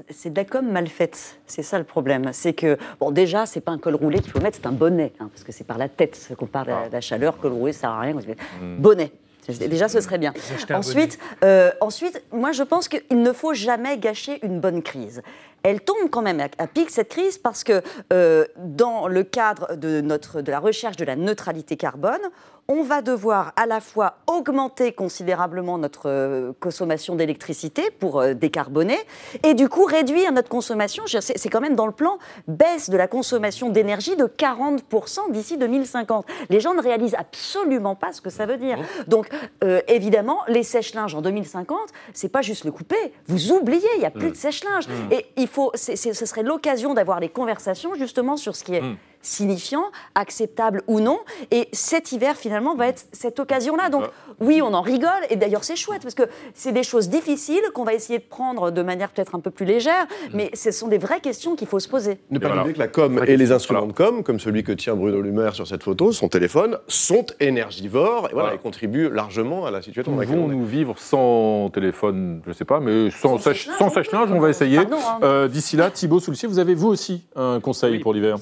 C'est 0.09 0.31
de 0.31 0.38
la 0.38 0.45
com 0.45 0.69
mal 0.69 0.88
faite, 0.88 1.38
c'est 1.47 1.63
ça 1.63 1.77
le 1.77 1.85
problème. 1.85 2.29
C'est 2.33 2.53
que, 2.53 2.77
bon, 2.99 3.12
déjà, 3.12 3.45
c'est 3.45 3.62
pas 3.62 3.71
un 3.71 3.77
col 3.77 3.95
roulé 3.95 4.19
qu'il 4.19 4.31
faut 4.31 4.41
mettre, 4.41 4.57
c'est 4.62 4.67
un 4.67 4.73
bonnet, 4.73 5.13
hein, 5.19 5.29
parce 5.31 5.43
que 5.43 5.53
c'est 5.53 5.63
par 5.65 5.77
la 5.77 5.88
tête 5.88 6.31
qu'on 6.38 6.47
parle 6.47 6.67
de 6.67 6.71
la, 6.71 6.89
la 6.89 7.01
chaleur, 7.01 7.38
col 7.38 7.53
roulé, 7.53 7.71
ça 7.73 7.81
sert 7.81 7.91
à 7.91 7.99
rien. 8.01 8.13
Hmm. 8.13 8.77
Bonnet. 8.77 9.12
Déjà, 9.57 9.88
ce 9.88 10.01
serait 10.01 10.17
bien. 10.17 10.33
Ensuite, 10.71 11.17
euh, 11.43 11.71
ensuite, 11.81 12.23
moi, 12.31 12.51
je 12.51 12.63
pense 12.63 12.88
qu'il 12.88 13.21
ne 13.21 13.33
faut 13.33 13.53
jamais 13.53 13.97
gâcher 13.97 14.39
une 14.45 14.59
bonne 14.59 14.81
crise. 14.81 15.21
Elle 15.63 15.81
tombe 15.81 16.09
quand 16.09 16.21
même 16.21 16.39
à, 16.39 16.67
pic, 16.67 16.89
cette 16.89 17.09
crise, 17.09 17.38
parce 17.38 17.63
que 17.63 17.81
euh, 18.13 18.45
dans 18.57 19.07
le 19.07 19.23
cadre 19.23 19.75
de, 19.75 20.01
notre, 20.01 20.41
de 20.41 20.51
la 20.51 20.59
recherche 20.59 20.95
de 20.95 21.05
la 21.05 21.15
neutralité 21.15 21.75
carbone, 21.75 22.21
on 22.69 22.84
va 22.84 23.01
devoir 23.01 23.51
à 23.55 23.65
la 23.65 23.82
fois 23.82 24.19
augmenter 24.27 24.93
considérablement 24.93 25.79
notre 25.79 26.08
euh, 26.08 26.53
consommation 26.60 27.15
d'électricité 27.15 27.89
pour 27.99 28.21
euh, 28.21 28.36
décarboner 28.36 28.97
et 29.43 29.55
du 29.55 29.67
coup 29.67 29.86
réduire 29.86 30.32
notre 30.32 30.49
consommation. 30.49 31.03
C'est 31.08 31.49
quand 31.49 31.62
même 31.62 31.75
dans 31.75 31.88
le 31.88 31.91
plan 31.91 32.19
baisse 32.47 32.91
de 32.91 32.95
la 32.95 33.08
consommation 33.08 33.69
d'énergie 33.69 34.15
de 34.15 34.25
40% 34.25 35.32
d'ici 35.32 35.58
2050. 35.58 36.27
Les 36.49 36.60
gens 36.60 36.75
ne 36.75 36.82
réalisent 36.82 37.15
absolument 37.15 37.95
pas 37.95 38.13
ce 38.13 38.21
que 38.21 38.29
ça 38.29 38.45
veut 38.45 38.58
dire. 38.58 38.77
Donc 39.08 39.29
euh, 39.63 39.82
évidemment, 39.88 40.41
les 40.47 40.63
sèche-linges 40.63 41.15
en 41.15 41.21
2050, 41.21 41.79
c'est 42.13 42.29
pas 42.29 42.43
juste 42.43 42.65
le 42.65 42.71
couper. 42.71 43.13
Vous 43.27 43.51
oubliez, 43.51 43.89
il 43.95 43.99
n'y 43.99 44.05
a 44.05 44.12
plus 44.12 44.27
mmh. 44.27 44.32
de 44.32 44.38
sèche-linge. 44.38 44.88
Mmh. 44.88 45.13
Et 45.13 45.25
il 45.38 45.47
faut, 45.47 45.71
ce 45.73 45.95
serait 45.95 46.43
l'occasion 46.43 46.93
d'avoir 46.93 47.19
des 47.19 47.29
conversations 47.29 47.95
justement 47.95 48.38
sur 48.38 48.55
ce 48.55 48.63
qui 48.63 48.75
est 48.75 48.82
mmh 48.82 48.97
signifiant, 49.21 49.86
acceptable 50.15 50.82
ou 50.88 50.99
non. 50.99 51.19
Et 51.51 51.67
cet 51.71 52.12
hiver, 52.12 52.36
finalement, 52.36 52.75
va 52.75 52.88
être 52.88 53.05
cette 53.12 53.39
occasion-là. 53.39 53.89
Donc, 53.89 54.03
oui, 54.39 54.62
on 54.62 54.73
en 54.73 54.82
rigole. 54.82 55.10
Et 55.29 55.36
d'ailleurs, 55.36 55.63
c'est 55.63 55.75
chouette 55.75 56.01
parce 56.03 56.15
que 56.15 56.23
c'est 56.53 56.71
des 56.71 56.84
choses 56.84 57.10
difficiles 57.10 57.62
qu'on 57.73 57.84
va 57.84 57.93
essayer 57.93 58.19
de 58.19 58.23
prendre 58.23 58.71
de 58.71 58.82
manière 58.82 59.10
peut-être 59.10 59.36
un 59.36 59.39
peu 59.39 59.51
plus 59.51 59.65
légère. 59.65 60.05
Mm. 60.05 60.36
Mais 60.36 60.51
ce 60.53 60.71
sont 60.71 60.88
des 60.88 60.97
vraies 60.97 61.19
questions 61.19 61.55
qu'il 61.55 61.67
faut 61.67 61.79
se 61.79 61.89
poser. 61.89 62.19
Ne 62.32 62.39
pas 62.39 62.55
oublier 62.55 62.73
que 62.73 62.79
la 62.79 62.88
com 62.88 63.23
et 63.27 63.38
les 63.38 63.51
instruments 63.51 63.86
de 63.86 63.93
com, 63.93 64.23
comme 64.23 64.39
celui 64.39 64.63
que 64.63 64.71
tient 64.71 64.95
Bruno 64.95 65.21
Maire 65.21 65.55
sur 65.55 65.67
cette 65.67 65.84
photo, 65.84 66.12
son 66.12 66.29
téléphone, 66.29 66.77
sont 66.88 67.25
énergivores 67.39 68.27
et 68.29 68.34
voilà, 68.34 68.53
ils 68.53 68.60
contribuent 68.60 69.10
largement 69.10 69.65
à 69.65 69.71
la 69.71 69.82
situation. 69.82 70.15
Pouvons-nous 70.15 70.65
vivre 70.65 70.97
sans 70.97 71.69
téléphone? 71.69 72.41
Je 72.45 72.49
ne 72.49 72.53
sais 72.53 72.65
pas, 72.65 72.79
mais 72.79 73.10
sans, 73.12 73.38
sèche-linge, 73.38 74.32
on 74.32 74.39
va 74.39 74.49
essayer. 74.49 74.79
Hein. 74.79 74.88
Euh, 75.23 75.47
d'ici 75.47 75.75
là, 75.75 75.89
Thibault 75.91 76.19
Soulcier, 76.19 76.47
vous 76.47 76.60
avez 76.60 76.75
vous 76.75 76.88
aussi 76.88 77.23
un 77.36 77.60
conseil 77.60 77.99
pour 77.99 78.13
l'hiver 78.13 78.38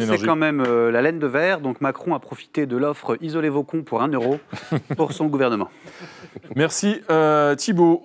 c'est 0.00 0.24
quand 0.24 0.36
même 0.36 0.60
euh, 0.60 0.90
la 0.90 1.02
laine 1.02 1.18
de 1.18 1.26
verre. 1.26 1.60
Donc 1.60 1.80
Macron 1.80 2.14
a 2.14 2.20
profité 2.20 2.66
de 2.66 2.76
l'offre 2.76 3.16
Isolez 3.20 3.48
vos 3.48 3.62
cons 3.62 3.82
pour 3.82 4.02
1 4.02 4.08
euro 4.08 4.38
pour 4.96 5.12
son 5.12 5.26
gouvernement. 5.26 5.68
Merci 6.56 7.00
euh, 7.10 7.54
Thibault. 7.54 8.02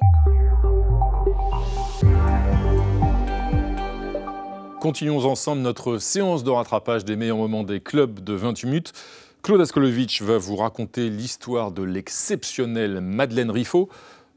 Continuons 4.79 5.25
ensemble 5.25 5.61
notre 5.61 5.97
séance 5.97 6.43
de 6.43 6.49
rattrapage 6.49 7.03
des 7.03 7.15
meilleurs 7.15 7.37
moments 7.37 7.63
des 7.63 7.81
clubs 7.81 8.21
de 8.21 8.33
28 8.33 8.67
minutes. 8.67 8.93
Claude 9.41 9.61
Askolovitch 9.61 10.21
va 10.21 10.37
vous 10.37 10.55
raconter 10.55 11.09
l'histoire 11.09 11.71
de 11.71 11.83
l'exceptionnelle 11.83 13.01
Madeleine 13.01 13.51
Riffaut. 13.51 13.89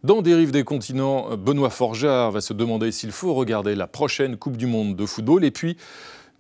Dans 0.05 0.21
Dérive 0.21 0.51
des 0.51 0.65
continents, 0.65 1.37
Benoît 1.37 1.71
Forgeard 1.71 2.33
va 2.33 2.41
se 2.41 2.53
demander 2.53 2.91
s'il 2.91 3.13
faut 3.13 3.35
regarder 3.35 3.77
la 3.77 3.87
prochaine 3.87 4.37
Coupe 4.37 4.57
du 4.57 4.67
Monde 4.67 4.97
de 4.97 5.07
football. 5.07 5.45
Et 5.45 5.53
puis, 5.53 5.77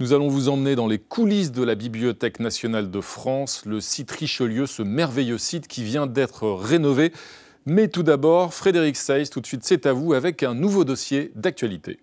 nous 0.00 0.12
allons 0.12 0.28
vous 0.28 0.48
emmener 0.48 0.74
dans 0.74 0.86
les 0.86 0.98
coulisses 0.98 1.52
de 1.52 1.62
la 1.62 1.74
Bibliothèque 1.74 2.40
nationale 2.40 2.90
de 2.90 3.00
France, 3.00 3.62
le 3.66 3.80
site 3.80 4.10
Richelieu, 4.10 4.66
ce 4.66 4.82
merveilleux 4.82 5.38
site 5.38 5.68
qui 5.68 5.84
vient 5.84 6.06
d'être 6.06 6.48
rénové. 6.48 7.12
Mais 7.66 7.88
tout 7.88 8.02
d'abord, 8.02 8.54
Frédéric 8.54 8.96
Seiss, 8.96 9.30
tout 9.30 9.40
de 9.40 9.46
suite 9.46 9.64
c'est 9.64 9.86
à 9.86 9.92
vous 9.92 10.14
avec 10.14 10.42
un 10.42 10.54
nouveau 10.54 10.84
dossier 10.84 11.30
d'actualité. 11.36 12.00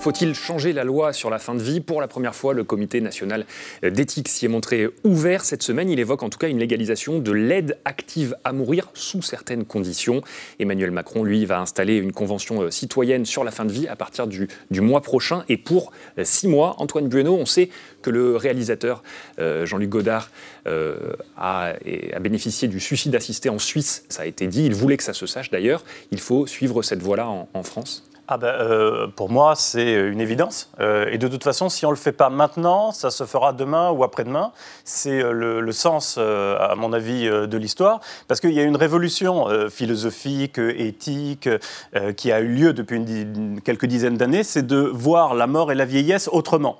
Faut-il 0.00 0.34
changer 0.34 0.72
la 0.72 0.82
loi 0.82 1.12
sur 1.12 1.28
la 1.28 1.38
fin 1.38 1.54
de 1.54 1.62
vie? 1.62 1.80
Pour 1.80 2.00
la 2.00 2.08
première 2.08 2.34
fois, 2.34 2.54
le 2.54 2.64
Comité 2.64 3.02
national 3.02 3.44
d'éthique 3.82 4.28
s'y 4.28 4.46
est 4.46 4.48
montré 4.48 4.88
ouvert 5.04 5.44
cette 5.44 5.62
semaine. 5.62 5.90
Il 5.90 6.00
évoque 6.00 6.22
en 6.22 6.30
tout 6.30 6.38
cas 6.38 6.48
une 6.48 6.58
légalisation 6.58 7.18
de 7.18 7.30
l'aide 7.32 7.76
active 7.84 8.34
à 8.42 8.54
mourir 8.54 8.88
sous 8.94 9.20
certaines 9.20 9.66
conditions. 9.66 10.22
Emmanuel 10.58 10.90
Macron, 10.90 11.22
lui, 11.22 11.44
va 11.44 11.60
installer 11.60 11.96
une 11.96 12.12
convention 12.12 12.62
euh, 12.62 12.70
citoyenne 12.70 13.26
sur 13.26 13.44
la 13.44 13.50
fin 13.50 13.66
de 13.66 13.72
vie 13.72 13.88
à 13.88 13.96
partir 13.96 14.26
du, 14.26 14.48
mois 14.70 15.02
prochain 15.02 15.44
et 15.50 15.58
pour 15.58 15.92
euh, 16.16 16.24
six 16.24 16.48
mois. 16.48 16.76
Antoine 16.78 17.08
Bueno, 17.08 17.34
on 17.34 17.44
sait 17.44 17.68
que 18.00 18.08
le 18.08 18.36
réalisateur 18.36 19.02
euh, 19.38 19.66
Jean-Luc 19.66 19.90
Godard 19.90 20.30
a, 21.36 21.74
bénéficié 22.20 22.68
du 22.68 22.80
suicide 22.80 23.14
assisté 23.14 23.50
en 23.50 23.58
Suisse. 23.58 24.04
Ça 24.08 24.22
a 24.22 24.26
été 24.26 24.46
dit. 24.46 24.64
Il 24.64 24.74
voulait 24.74 24.96
que 24.96 25.02
ça 25.02 25.12
se 25.12 25.26
sache 25.26 25.50
d'ailleurs. 25.50 25.84
Il 26.10 26.20
faut 26.20 26.46
suivre 26.46 26.82
cette 26.82 27.02
voie-là 27.02 27.28
en 27.28 27.62
France 27.62 28.09
ah 28.32 28.38
ben, 28.38 28.46
euh, 28.46 29.08
Pour 29.08 29.28
moi, 29.28 29.56
c'est 29.56 29.92
une 29.92 30.20
évidence. 30.20 30.70
Euh, 30.78 31.10
et 31.10 31.18
de 31.18 31.26
toute 31.26 31.42
façon, 31.42 31.68
si 31.68 31.84
on 31.84 31.88
ne 31.88 31.94
le 31.94 32.00
fait 32.00 32.12
pas 32.12 32.30
maintenant, 32.30 32.92
ça 32.92 33.10
se 33.10 33.24
fera 33.24 33.52
demain 33.52 33.90
ou 33.90 34.04
après-demain. 34.04 34.52
C'est 34.84 35.20
euh, 35.20 35.32
le, 35.32 35.72
sens, 35.72 36.16
à 36.16 36.74
mon 36.76 36.92
avis, 36.92 37.28
de 37.28 37.56
l'histoire. 37.56 37.98
Parce 38.28 38.40
qu'il 38.40 38.52
y 38.52 38.60
a 38.60 38.62
une 38.62 38.76
révolution 38.76 39.48
philosophique, 39.68 40.58
éthique, 40.58 41.48
qui 42.16 42.30
a 42.30 42.40
eu 42.40 42.48
lieu 42.48 42.72
depuis 42.72 43.04
quelques 43.64 43.86
dizaines 43.86 44.16
d'années, 44.16 44.44
c'est 44.44 44.66
de 44.66 44.78
voir 44.78 45.34
la 45.34 45.48
mort 45.48 45.72
et 45.72 45.74
la 45.74 45.84
vieillesse 45.84 46.28
autrement. 46.30 46.78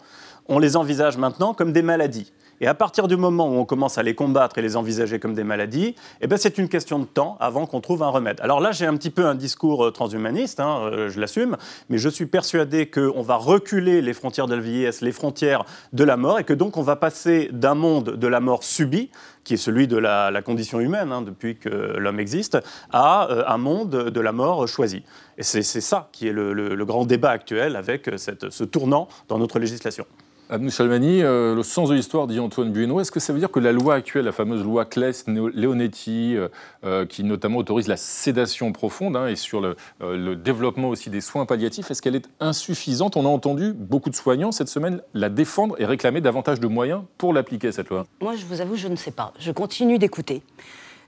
On 0.48 0.60
les 0.60 0.76
envisage 0.76 1.16
maintenant 1.16 1.52
comme 1.52 1.72
des 1.72 1.82
maladies. 1.82 2.32
Et 2.62 2.66
à 2.66 2.74
partir 2.74 3.08
du 3.08 3.16
moment 3.16 3.48
où 3.48 3.54
on 3.54 3.64
commence 3.64 3.96
à 3.96 4.02
les 4.02 4.14
combattre 4.14 4.58
et 4.58 4.62
les 4.62 4.76
envisager 4.76 5.18
comme 5.18 5.32
des 5.32 5.44
maladies, 5.44 5.94
eh 6.20 6.26
ben 6.26 6.36
c'est 6.36 6.58
une 6.58 6.68
question 6.68 6.98
de 6.98 7.06
temps 7.06 7.38
avant 7.40 7.64
qu'on 7.64 7.80
trouve 7.80 8.02
un 8.02 8.08
remède. 8.08 8.38
Alors 8.42 8.60
là, 8.60 8.70
j'ai 8.70 8.84
un 8.84 8.96
petit 8.96 9.08
peu 9.08 9.24
un 9.24 9.34
discours 9.34 9.86
euh, 9.86 9.90
transhumaniste, 9.90 10.60
hein, 10.60 10.80
euh, 10.82 11.08
je 11.08 11.18
l'assume, 11.18 11.56
mais 11.88 11.96
je 11.96 12.08
suis 12.10 12.26
persuadé 12.26 12.90
qu'on 12.90 13.22
va 13.22 13.36
reculer 13.36 14.02
les 14.02 14.12
frontières 14.12 14.46
de 14.46 14.54
la 14.54 14.60
vieillesse, 14.60 15.00
les 15.00 15.12
frontières 15.12 15.64
de 15.94 16.04
la 16.04 16.18
mort, 16.18 16.38
et 16.38 16.44
que 16.44 16.52
donc 16.52 16.76
on 16.76 16.82
va 16.82 16.96
passer 16.96 17.48
d'un 17.50 17.74
monde 17.74 18.16
de 18.16 18.26
la 18.26 18.40
mort 18.40 18.62
subie, 18.62 19.10
qui 19.42 19.54
est 19.54 19.56
celui 19.56 19.88
de 19.88 19.96
la, 19.96 20.42
condition 20.42 20.80
humaine 20.80 21.12
hein, 21.12 21.22
depuis 21.22 21.56
que 21.56 21.68
l'homme 21.70 22.20
existe, 22.20 22.58
à 22.92 23.30
euh, 23.30 23.42
un 23.46 23.56
monde 23.56 24.10
de 24.10 24.20
la 24.20 24.32
mort 24.32 24.68
choisie. 24.68 25.02
Et 25.38 25.42
c'est 25.42 25.62
ça 25.62 26.10
qui 26.12 26.28
est 26.28 26.32
le, 26.32 26.84
grand 26.84 27.06
débat 27.06 27.30
actuel 27.30 27.76
avec 27.76 28.10
ce 28.18 28.64
tournant 28.64 29.08
dans 29.28 29.38
notre 29.38 29.58
législation. 29.58 30.04
Abnou 30.52 30.68
Chalmani, 30.68 31.22
euh, 31.22 31.54
le 31.54 31.62
sens 31.62 31.90
de 31.90 31.94
l'histoire, 31.94 32.26
dit 32.26 32.40
Antoine 32.40 32.72
Bueno, 32.72 33.00
est-ce 33.00 33.12
que 33.12 33.20
ça 33.20 33.32
veut 33.32 33.38
dire 33.38 33.52
que 33.52 33.60
la 33.60 33.70
loi 33.70 33.94
actuelle, 33.94 34.24
la 34.24 34.32
fameuse 34.32 34.64
loi 34.64 34.84
Claes-Leonetti, 34.84 36.34
euh, 36.36 36.48
euh, 36.82 37.06
qui 37.06 37.22
notamment 37.22 37.58
autorise 37.58 37.86
la 37.86 37.96
sédation 37.96 38.72
profonde 38.72 39.16
hein, 39.16 39.28
et 39.28 39.36
sur 39.36 39.60
le, 39.60 39.76
le, 40.00 40.34
développement 40.34 40.88
aussi 40.88 41.08
des 41.08 41.20
soins 41.20 41.46
palliatifs, 41.46 41.92
est-ce 41.92 42.02
qu'elle 42.02 42.16
est 42.16 42.28
insuffisante? 42.40 43.16
On 43.16 43.26
a 43.26 43.28
entendu 43.28 43.72
beaucoup 43.72 44.10
de 44.10 44.16
soignants 44.16 44.50
cette 44.50 44.68
semaine 44.68 45.02
la 45.14 45.28
défendre 45.28 45.80
et 45.80 45.84
réclamer 45.84 46.20
davantage 46.20 46.58
de 46.58 46.66
moyens 46.66 47.02
pour 47.16 47.32
l'appliquer, 47.32 47.70
cette 47.70 47.88
loi. 47.88 48.06
Moi, 48.20 48.34
je 48.34 48.44
vous 48.44 48.60
avoue, 48.60 48.74
je 48.74 48.88
ne 48.88 48.96
sais 48.96 49.12
pas. 49.12 49.32
Je 49.38 49.52
continue 49.52 49.98
d'écouter. 49.98 50.42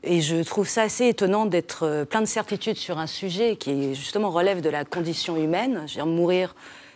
Et 0.04 0.20
je 0.20 0.40
trouve 0.44 0.68
ça 0.68 0.82
assez 0.82 1.08
étonnant 1.08 1.46
d'être 1.46 2.04
plein 2.08 2.20
de 2.20 2.26
certitudes 2.26 2.76
sur 2.76 2.98
un 2.98 3.08
sujet 3.08 3.56
qui 3.56 3.96
justement 3.96 4.30
relève 4.30 4.60
de 4.60 4.70
la 4.70 4.84
condition 4.84 5.36
humaine. 5.36 5.82
Je 5.86 5.94
veux 5.94 6.04
dire, 6.04 6.06
mourir 6.06 6.54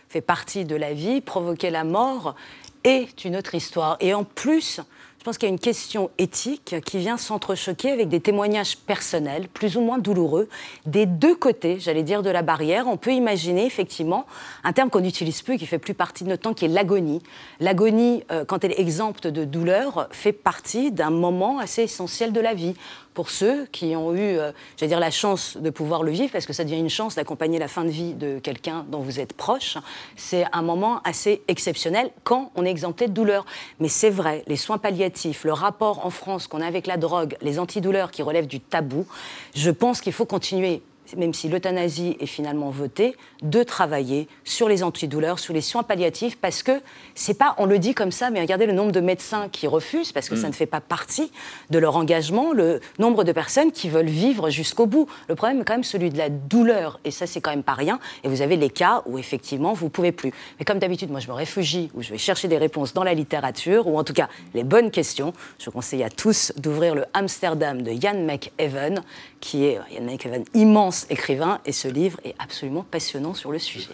fait 0.09 0.21
partie 0.21 0.65
de 0.65 0.75
la 0.75 0.93
vie, 0.93 1.21
provoquer 1.21 1.69
la 1.69 1.83
mort 1.83 2.35
est 2.83 3.25
une 3.25 3.35
autre 3.35 3.55
histoire. 3.55 3.97
Et 3.99 4.13
en 4.13 4.23
plus, 4.23 4.79
je 5.19 5.23
pense 5.23 5.37
qu'il 5.37 5.49
y 5.49 5.51
a 5.51 5.53
une 5.53 5.59
question 5.59 6.09
éthique 6.17 6.75
qui 6.85 6.99
vient 6.99 7.17
s'entrechoquer 7.17 7.91
avec 7.91 8.07
des 8.07 8.21
témoignages 8.21 8.77
personnels, 8.77 9.49
plus 9.49 9.75
ou 9.75 9.81
moins 9.81 9.97
douloureux, 9.97 10.47
des 10.85 11.05
deux 11.05 11.35
côtés, 11.35 11.81
j'allais 11.81 12.03
dire, 12.03 12.23
de 12.23 12.29
la 12.29 12.43
barrière. 12.43 12.87
On 12.87 12.95
peut 12.95 13.11
imaginer 13.11 13.65
effectivement 13.65 14.25
un 14.63 14.71
terme 14.71 14.89
qu'on 14.89 15.01
n'utilise 15.01 15.41
plus, 15.41 15.57
qui 15.57 15.65
fait 15.65 15.79
plus 15.79 15.95
partie 15.95 16.23
de 16.23 16.29
notre 16.29 16.43
temps, 16.43 16.53
qui 16.53 16.63
est 16.63 16.69
l'agonie. 16.69 17.21
L'agonie, 17.59 18.23
euh, 18.31 18.45
quand 18.45 18.63
elle 18.63 18.71
est 18.71 18.79
exempte 18.79 19.27
de 19.27 19.43
douleur, 19.43 20.07
fait 20.11 20.31
partie 20.31 20.93
d'un 20.93 21.09
moment 21.09 21.59
assez 21.59 21.81
essentiel 21.83 22.31
de 22.31 22.39
la 22.39 22.53
vie 22.53 22.75
pour 23.17 23.31
ceux 23.31 23.65
qui 23.71 23.95
ont 23.95 24.13
eu, 24.13 24.37
euh, 24.37 24.51
dire, 24.79 24.99
la 24.99 25.09
chance 25.09 25.57
de 25.57 25.71
pouvoir 25.71 26.03
le 26.03 26.11
vivre, 26.11 26.31
parce 26.31 26.45
que 26.45 26.53
ça 26.53 26.63
devient 26.63 26.77
une 26.77 26.87
chance 26.87 27.15
d'accompagner 27.15 27.57
la 27.57 27.67
fin 27.67 27.83
de 27.83 27.89
vie 27.89 28.13
de 28.13 28.37
quelqu'un 28.37 28.85
dont 28.91 28.99
vous 28.99 29.19
êtes 29.19 29.33
proche. 29.33 29.79
C'est 30.15 30.45
un 30.53 30.61
moment 30.61 31.01
assez 31.03 31.41
exceptionnel 31.47 32.11
quand 32.23 32.51
on 32.53 32.63
est 32.63 32.69
exempté 32.69 33.07
de 33.07 33.13
douleur. 33.13 33.47
Mais 33.79 33.87
c'est 33.87 34.11
vrai, 34.11 34.43
les 34.45 34.55
soins 34.55 34.77
palliatifs, 34.77 35.45
le 35.45 35.53
rapport 35.53 36.05
en 36.05 36.11
France 36.11 36.45
qu'on 36.45 36.61
a 36.61 36.67
avec 36.67 36.85
la 36.85 36.97
drogue, 36.97 37.37
les 37.41 37.57
antidouleurs 37.57 38.11
qui 38.11 38.21
relèvent 38.21 38.45
du 38.45 38.59
tabou, 38.59 39.07
je 39.55 39.71
pense 39.71 39.99
qu'il 39.99 40.13
faut 40.13 40.27
continuer 40.27 40.83
même 41.15 41.33
si 41.33 41.47
l'euthanasie 41.47 42.17
est 42.19 42.25
finalement 42.25 42.69
votée, 42.69 43.15
de 43.41 43.63
travailler 43.63 44.27
sur 44.43 44.67
les 44.67 44.83
antidouleurs, 44.83 45.39
sur 45.39 45.53
les 45.53 45.61
soins 45.61 45.83
palliatifs, 45.83 46.37
parce 46.37 46.63
que 46.63 46.81
c'est 47.15 47.37
pas, 47.37 47.55
on 47.57 47.65
le 47.65 47.79
dit 47.79 47.93
comme 47.93 48.11
ça, 48.11 48.29
mais 48.29 48.41
regardez 48.41 48.65
le 48.65 48.73
nombre 48.73 48.91
de 48.91 48.99
médecins 48.99 49.49
qui 49.49 49.67
refusent, 49.67 50.11
parce 50.11 50.29
que 50.29 50.35
ça 50.35 50.47
mm. 50.47 50.51
ne 50.51 50.55
fait 50.55 50.65
pas 50.65 50.81
partie 50.81 51.31
de 51.69 51.79
leur 51.79 51.95
engagement, 51.95 52.51
le 52.51 52.81
nombre 52.99 53.23
de 53.23 53.31
personnes 53.31 53.71
qui 53.71 53.89
veulent 53.89 54.05
vivre 54.05 54.49
jusqu'au 54.49 54.85
bout. 54.85 55.07
Le 55.29 55.35
problème 55.35 55.61
est 55.61 55.63
quand 55.63 55.73
même 55.73 55.83
celui 55.83 56.09
de 56.09 56.17
la 56.17 56.29
douleur, 56.29 56.99
et 57.05 57.11
ça 57.11 57.27
c'est 57.27 57.41
quand 57.41 57.51
même 57.51 57.63
pas 57.63 57.73
rien. 57.73 57.99
Et 58.23 58.27
vous 58.27 58.41
avez 58.41 58.57
les 58.57 58.69
cas 58.69 59.03
où 59.05 59.17
effectivement 59.17 59.73
vous 59.73 59.89
pouvez 59.89 60.11
plus. 60.11 60.33
Mais 60.59 60.65
comme 60.65 60.79
d'habitude, 60.79 61.11
moi 61.11 61.19
je 61.19 61.27
me 61.27 61.33
réfugie, 61.33 61.89
ou 61.93 62.01
je 62.01 62.11
vais 62.11 62.17
chercher 62.17 62.47
des 62.47 62.57
réponses 62.57 62.93
dans 62.93 63.03
la 63.03 63.13
littérature, 63.13 63.87
ou 63.87 63.97
en 63.97 64.03
tout 64.03 64.13
cas 64.13 64.29
les 64.53 64.63
bonnes 64.63 64.91
questions. 64.91 65.33
Je 65.59 65.69
conseille 65.69 66.03
à 66.03 66.09
tous 66.09 66.53
d'ouvrir 66.57 66.95
le 66.95 67.05
Amsterdam 67.13 67.81
de 67.81 67.91
Jan 67.99 68.25
McEwen, 68.25 69.03
qui 69.39 69.65
est 69.65 69.79
Jan 69.93 70.03
McEwen 70.03 70.43
immense 70.53 70.96
écrivain, 71.09 71.59
et 71.65 71.71
ce 71.71 71.87
livre 71.87 72.19
est 72.23 72.35
absolument 72.39 72.85
passionnant 72.89 73.33
sur 73.33 73.51
le 73.51 73.59
sujet. 73.59 73.89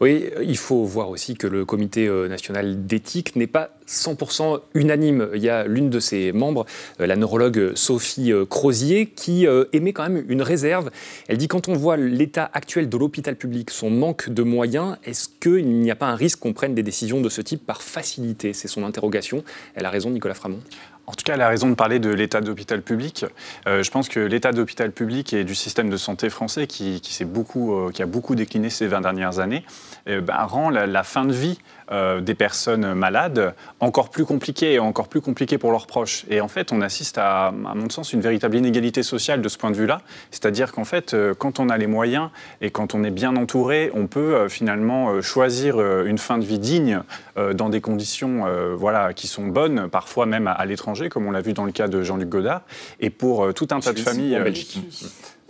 Oui, 0.00 0.30
il 0.42 0.56
faut 0.56 0.84
voir 0.84 1.10
aussi 1.10 1.34
que 1.34 1.46
le 1.46 1.64
Comité 1.64 2.06
euh, 2.06 2.28
national 2.28 2.86
d'éthique 2.86 3.36
n'est 3.36 3.46
pas 3.46 3.70
100% 3.88 4.60
unanime. 4.74 5.28
Il 5.34 5.42
y 5.42 5.48
a 5.48 5.64
l'une 5.66 5.90
de 5.90 6.00
ses 6.00 6.32
membres, 6.32 6.66
euh, 7.00 7.06
la 7.06 7.16
neurologue 7.16 7.72
Sophie 7.74 8.32
euh, 8.32 8.44
Crozier, 8.44 9.06
qui 9.06 9.46
émet 9.72 9.92
quand 9.92 10.08
même 10.08 10.24
une 10.28 10.42
réserve. 10.42 10.90
Elle 11.28 11.38
dit 11.38 11.48
quand 11.48 11.68
on 11.68 11.74
voit 11.74 11.96
l'état 11.96 12.50
actuel 12.52 12.88
de 12.88 12.96
l'hôpital 12.96 13.36
public, 13.36 13.70
son 13.70 13.90
manque 13.90 14.28
de 14.28 14.42
moyens, 14.42 14.96
est-ce 15.04 15.28
qu'il 15.40 15.66
n'y 15.80 15.90
a 15.90 15.96
pas 15.96 16.06
un 16.06 16.16
risque 16.16 16.40
qu'on 16.40 16.52
prenne 16.52 16.74
des 16.74 16.82
décisions 16.82 17.20
de 17.20 17.28
ce 17.28 17.40
type 17.40 17.64
par 17.64 17.82
facilité? 17.82 18.52
C'est 18.52 18.68
son 18.68 18.84
interrogation. 18.84 19.44
Elle 19.74 19.86
a 19.86 19.90
raison, 19.90 20.10
Nicolas 20.10 20.34
Framont. 20.34 20.60
En 21.06 21.12
tout 21.12 21.22
cas, 21.24 21.34
elle 21.34 21.42
a 21.42 21.48
raison 21.48 21.68
de 21.68 21.74
parler 21.74 21.98
de 21.98 22.10
l'état 22.10 22.40
d'hôpital 22.40 22.80
public. 22.80 23.26
Euh, 23.66 23.82
je 23.82 23.90
pense 23.90 24.08
que 24.08 24.20
l'état 24.20 24.52
d'hôpital 24.52 24.90
public 24.90 25.32
et 25.34 25.44
du 25.44 25.54
système 25.54 25.90
de 25.90 25.96
santé 25.96 26.30
français, 26.30 26.66
qui, 26.66 27.02
euh, 27.20 27.90
a 27.98 28.06
beaucoup 28.06 28.34
décliné 28.34 28.70
ces 28.70 28.86
20 28.86 29.02
dernières 29.02 29.38
années, 29.38 29.64
euh, 30.08 30.20
bah, 30.20 30.44
rend 30.44 30.70
la, 30.70 31.02
fin 31.02 31.26
de 31.26 31.32
vie 31.32 31.58
des 31.90 32.34
personnes 32.34 32.94
malades 32.94 33.54
encore 33.80 34.10
plus 34.10 34.24
compliquée 34.24 34.74
et 34.74 34.78
encore 34.78 35.08
plus 35.08 35.20
compliquée 35.20 35.58
pour 35.58 35.70
leurs 35.70 35.86
proches. 35.86 36.24
Et 36.30 36.40
en 36.40 36.48
fait, 36.48 36.72
on 36.72 36.80
assiste 36.80 37.18
à, 37.18 37.48
à 37.48 37.52
mon 37.52 37.90
sens, 37.90 38.12
une 38.12 38.20
véritable 38.20 38.56
inégalité 38.56 39.02
sociale 39.02 39.42
de 39.42 39.48
ce 39.48 39.58
point 39.58 39.70
de 39.70 39.76
vue-là. 39.76 40.00
C'est-à-dire 40.30 40.72
qu'en 40.72 40.84
fait, 40.84 41.14
quand 41.38 41.60
on 41.60 41.68
a 41.68 41.76
les 41.76 41.86
moyens 41.86 42.30
et 42.60 42.70
quand 42.70 42.94
on 42.94 43.04
est 43.04 43.10
bien 43.10 43.36
entouré, 43.36 43.90
on 43.94 44.06
peut 44.06 44.48
finalement 44.48 45.20
choisir 45.20 45.80
une 46.04 46.18
fin 46.18 46.38
de 46.38 46.44
vie 46.44 46.58
digne 46.58 47.02
dans 47.36 47.68
des 47.68 47.80
conditions 47.80 48.46
voilà, 48.76 49.12
qui 49.12 49.26
sont 49.26 49.46
bonnes, 49.46 49.88
parfois 49.88 50.26
même 50.26 50.46
à 50.46 50.64
l'étranger 50.64 51.08
comme 51.08 51.26
on 51.26 51.30
l'a 51.30 51.40
vu 51.40 51.52
dans 51.52 51.64
le 51.64 51.72
cas 51.72 51.88
de 51.88 52.02
Jean-Luc 52.02 52.28
Godard, 52.28 52.62
et 53.00 53.10
pour 53.10 53.44
euh, 53.44 53.52
tout 53.52 53.68
un 53.70 53.80
tas 53.80 53.92
de 53.92 54.00
familles. 54.00 54.36
En 54.36 54.40
euh, 54.40 54.44
Belgique. 54.44 54.80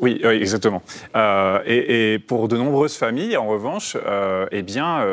Oui, 0.04 0.20
exactement. 0.22 0.82
Euh, 1.16 1.60
et, 1.66 2.18
pour 2.18 2.48
de 2.48 2.56
nombreuses 2.56 2.96
familles, 2.96 3.36
en 3.36 3.46
revanche, 3.46 3.96
eh 4.50 4.62
bien, 4.62 5.04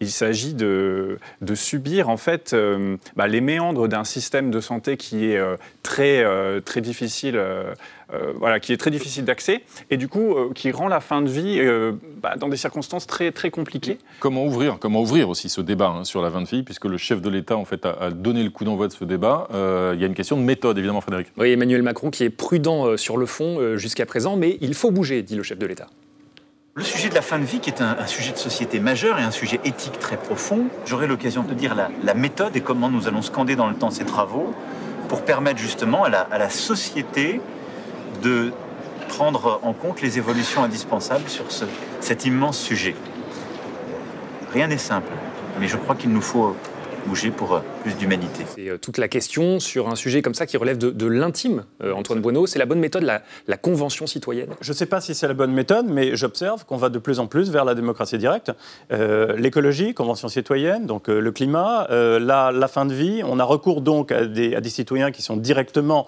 il 0.00 0.10
s'agit 0.10 0.54
de, 0.54 1.18
subir 1.54 2.08
en 2.08 2.16
fait 2.16 2.56
bah, 3.16 3.26
les 3.26 3.40
méandres 3.40 3.86
d'un 3.86 4.04
système 4.04 4.50
de 4.50 4.60
santé 4.60 4.96
qui 4.96 5.32
est 5.32 5.40
très 5.82 6.24
très 6.64 6.80
difficile 6.80 7.36
euh, 7.36 7.74
voilà, 8.38 8.60
qui 8.60 8.72
est 8.72 8.76
très 8.76 8.90
difficile 8.90 9.24
d'accès 9.24 9.62
et 9.90 9.96
du 9.96 10.08
coup 10.08 10.34
euh, 10.34 10.50
qui 10.54 10.70
rend 10.70 10.88
la 10.88 11.00
fin 11.00 11.22
de 11.22 11.28
vie 11.28 11.58
euh, 11.60 11.92
bah, 12.22 12.34
dans 12.36 12.48
des 12.48 12.56
circonstances 12.56 13.06
très, 13.06 13.32
très 13.32 13.50
compliquées. 13.50 13.98
Comment 14.18 14.44
ouvrir, 14.44 14.78
comment 14.78 15.00
ouvrir 15.00 15.28
aussi 15.28 15.48
ce 15.48 15.60
débat 15.60 15.88
hein, 15.88 16.04
sur 16.04 16.22
la 16.22 16.30
fin 16.30 16.42
de 16.42 16.46
vie, 16.46 16.62
puisque 16.62 16.84
le 16.86 16.96
chef 16.96 17.20
de 17.20 17.28
l'État 17.28 17.56
en 17.56 17.64
fait, 17.64 17.86
a, 17.86 18.10
donné 18.10 18.42
le 18.42 18.50
coup 18.50 18.64
d'envoi 18.64 18.88
de 18.88 18.92
ce 18.92 19.04
débat 19.04 19.48
Il 19.94 20.00
y 20.00 20.04
a 20.04 20.06
une 20.06 20.14
question 20.14 20.36
de 20.36 20.42
méthode, 20.42 20.78
évidemment, 20.78 21.00
Frédéric. 21.00 21.28
Oui, 21.38 21.50
Emmanuel 21.50 21.82
Macron 21.82 22.10
qui 22.10 22.24
est 22.24 22.30
prudent 22.30 22.96
sur 22.96 23.16
le 23.16 23.26
fond 23.26 23.76
jusqu'à 23.76 24.06
présent, 24.06 24.36
mais 24.36 24.58
il 24.60 24.74
faut 24.74 24.90
bouger, 24.90 25.22
dit 25.22 25.36
le 25.36 25.42
chef 25.42 25.58
de 25.58 25.66
l'État. 25.66 25.88
Le 26.74 26.84
sujet 26.84 27.08
de 27.08 27.14
la 27.14 27.22
fin 27.22 27.38
de 27.38 27.44
vie, 27.44 27.60
qui 27.60 27.70
est 27.70 27.82
un, 27.82 28.06
sujet 28.06 28.32
de 28.32 28.38
société 28.38 28.80
majeur 28.80 29.18
et 29.18 29.22
un 29.22 29.30
sujet 29.30 29.60
éthique 29.64 29.98
très 29.98 30.16
profond, 30.16 30.66
j'aurai 30.86 31.06
l'occasion 31.06 31.42
de 31.42 31.52
dire 31.52 31.74
la, 31.74 32.14
méthode 32.14 32.56
et 32.56 32.60
comment 32.60 32.88
nous 32.88 33.08
allons 33.08 33.22
scander 33.22 33.56
dans 33.56 33.68
le 33.68 33.74
temps 33.74 33.90
ces 33.90 34.04
travaux 34.04 34.54
pour 35.08 35.22
permettre 35.22 35.58
justement 35.58 36.04
à 36.04 36.08
la, 36.08 36.20
à 36.20 36.38
la 36.38 36.48
société 36.48 37.40
de 38.22 38.52
prendre 39.08 39.60
en 39.62 39.72
compte 39.72 40.00
les 40.02 40.18
évolutions 40.18 40.62
indispensables 40.62 41.28
sur 41.28 41.44
cet 42.00 42.24
immense 42.24 42.58
sujet. 42.58 42.94
Rien 44.52 44.68
n'est 44.68 44.78
simple, 44.78 45.12
mais 45.58 45.68
je 45.68 45.76
crois 45.76 45.94
qu'il 45.94 46.10
nous 46.10 46.22
faut 46.22 46.56
bouger 47.06 47.30
pour 47.30 47.54
euh, 47.54 47.60
plus 47.82 47.94
d'humanité. 47.94 48.44
C'est 48.54 48.68
euh, 48.68 48.78
toute 48.78 48.98
la 48.98 49.08
question 49.08 49.60
sur 49.60 49.88
un 49.88 49.96
sujet 49.96 50.22
comme 50.22 50.34
ça 50.34 50.46
qui 50.46 50.56
relève 50.56 50.78
de, 50.78 51.06
l'intime, 51.06 51.64
euh, 51.82 51.92
Antoine 51.92 52.20
Bueno. 52.20 52.46
C'est 52.46 52.58
la 52.58 52.66
bonne 52.66 52.80
méthode, 52.80 53.02
la, 53.02 53.56
convention 53.56 54.06
citoyenne? 54.06 54.50
Je 54.60 54.72
ne 54.72 54.76
sais 54.76 54.86
pas 54.86 55.00
si 55.00 55.14
c'est 55.14 55.28
la 55.28 55.34
bonne 55.34 55.52
méthode, 55.52 55.86
mais 55.88 56.16
j'observe 56.16 56.64
qu'on 56.64 56.76
va 56.76 56.88
de 56.88 56.98
plus 56.98 57.18
en 57.18 57.26
plus 57.26 57.50
vers 57.50 57.64
la 57.64 57.74
démocratie 57.74 58.18
directe. 58.18 58.52
L'écologie, 58.90 59.92
convention 59.92 60.28
citoyenne, 60.28 60.86
donc 60.86 61.08
le 61.08 61.30
climat, 61.30 61.86
la, 61.90 62.50
la, 62.52 62.68
fin 62.68 62.86
de 62.86 62.94
vie. 62.94 63.22
On 63.24 63.38
a 63.38 63.44
recours 63.44 63.82
donc 63.82 64.12
à 64.12 64.24
des, 64.24 64.54
à 64.54 64.60
des 64.60 64.70
citoyens 64.70 65.10
qui 65.10 65.22
sont 65.22 65.36
directement 65.36 66.06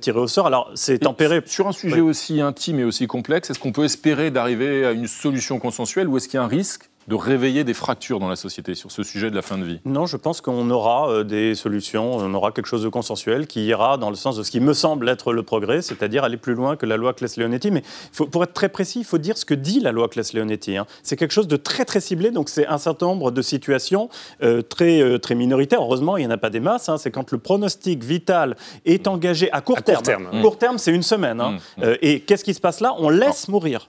tirés 0.00 0.18
au 0.18 0.26
sort. 0.26 0.46
Alors 0.46 0.70
c'est 0.74 0.98
tempéré. 0.98 1.42
Sur 1.46 1.68
un 1.68 1.72
sujet 1.72 2.00
aussi 2.00 2.40
intime 2.40 2.80
et 2.80 2.84
aussi 2.84 3.06
complexe, 3.06 3.50
est-ce 3.50 3.58
qu'on 3.58 3.72
peut 3.72 3.84
espérer 3.84 4.30
d'arriver 4.30 4.84
à 4.84 4.92
une 4.92 5.06
solution 5.06 5.58
consensuelle 5.58 6.08
ou 6.08 6.16
est-ce 6.16 6.28
qu'il 6.28 6.38
y 6.38 6.40
a 6.40 6.44
un 6.44 6.48
risque 6.48 6.90
de 7.08 7.14
réveiller 7.14 7.64
des 7.64 7.74
fractures 7.74 8.20
dans 8.20 8.28
la 8.28 8.36
société 8.36 8.74
sur 8.74 8.90
ce 8.90 9.02
sujet 9.02 9.30
de 9.30 9.36
la 9.36 9.42
fin 9.42 9.58
de 9.58 9.64
vie 9.64 9.80
Non, 9.84 10.06
je 10.06 10.16
pense 10.16 10.40
qu'on 10.40 10.68
aura 10.70 11.10
euh, 11.10 11.24
des 11.24 11.54
solutions, 11.54 12.16
on 12.16 12.34
aura 12.34 12.52
quelque 12.52 12.66
chose 12.66 12.82
de 12.82 12.88
consensuel 12.88 13.46
qui 13.46 13.66
ira 13.66 13.96
dans 13.96 14.10
le 14.10 14.16
sens 14.16 14.36
de 14.36 14.42
ce 14.42 14.50
qui 14.50 14.60
me 14.60 14.72
semble 14.72 15.08
être 15.08 15.32
le 15.32 15.42
progrès, 15.42 15.82
c'est-à-dire 15.82 16.24
aller 16.24 16.36
plus 16.36 16.54
loin 16.54 16.76
que 16.76 16.86
la 16.86 16.96
loi 16.96 17.12
Claes-Leonetti. 17.12 17.70
Mais 17.70 17.82
pour 18.30 18.44
être 18.44 18.52
très 18.52 18.68
précis, 18.68 19.00
il 19.00 19.04
faut 19.04 19.18
dire 19.18 19.38
ce 19.38 19.44
que 19.44 19.54
dit 19.54 19.80
la 19.80 19.92
loi 19.92 20.08
Claes-Leonetti. 20.08 20.76
Hein. 20.76 20.86
C'est 21.02 21.16
quelque 21.16 21.32
chose 21.32 21.48
de 21.48 21.56
très 21.56 21.84
très 21.84 22.00
ciblé, 22.00 22.30
donc 22.30 22.48
c'est 22.48 22.66
un 22.66 22.78
certain 22.78 23.06
nombre 23.06 23.30
de 23.30 23.42
situations 23.42 24.08
euh, 24.42 24.62
très, 24.62 25.00
euh, 25.00 25.18
très 25.18 25.34
minoritaires. 25.34 25.82
Heureusement, 25.82 26.16
il 26.16 26.20
n'y 26.20 26.26
en 26.26 26.30
a 26.30 26.38
pas 26.38 26.50
des 26.50 26.60
masses. 26.60 26.88
Hein. 26.88 26.98
C'est 26.98 27.10
quand 27.10 27.30
le 27.32 27.38
pronostic 27.38 28.04
vital 28.04 28.56
est 28.84 29.08
engagé 29.08 29.50
à 29.52 29.60
court 29.60 29.82
terme. 29.82 29.96
Court 29.96 30.02
terme, 30.02 30.42
court 30.42 30.58
terme 30.58 30.78
c'est 30.78 30.92
une 30.92 31.02
semaine. 31.02 31.40
Hein. 31.40 31.58
Mmh, 31.78 31.84
mmh. 31.84 31.94
et 32.02 32.20
qu'est-ce 32.20 32.44
qui 32.44 32.54
se 32.54 32.60
passe 32.60 32.80
là? 32.80 32.94
On 32.98 33.08
laisse 33.08 33.48
mourir 33.48 33.88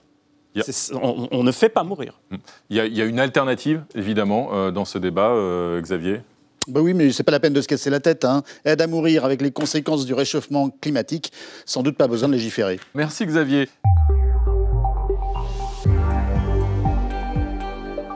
on, 1.30 1.42
ne 1.42 1.52
fait 1.52 1.68
pas 1.68 1.82
mourir. 1.82 2.20
Il 2.70 2.76
y, 2.76 3.02
a, 3.02 3.04
une 3.04 3.20
alternative, 3.20 3.82
évidemment, 3.94 4.50
euh, 4.52 4.70
dans 4.70 4.84
ce 4.84 4.98
débat, 4.98 5.30
euh, 5.30 5.80
Xavier? 5.80 6.20
Bah 6.68 6.80
oui, 6.80 6.94
mais 6.94 7.10
c'est 7.10 7.24
pas 7.24 7.32
la 7.32 7.40
peine 7.40 7.52
de 7.52 7.60
se 7.60 7.66
casser 7.66 7.90
la 7.90 8.00
tête. 8.00 8.24
Hein. 8.24 8.42
Aide 8.64 8.80
à 8.80 8.86
mourir 8.86 9.24
avec 9.24 9.42
les 9.42 9.50
conséquences 9.50 10.06
du 10.06 10.14
réchauffement 10.14 10.70
climatique. 10.80 11.32
Sans 11.66 11.82
doute 11.82 11.96
pas 11.96 12.06
besoin 12.06 12.28
de 12.28 12.34
légiférer. 12.34 12.78
Merci 12.94 13.26
Xavier. 13.26 13.68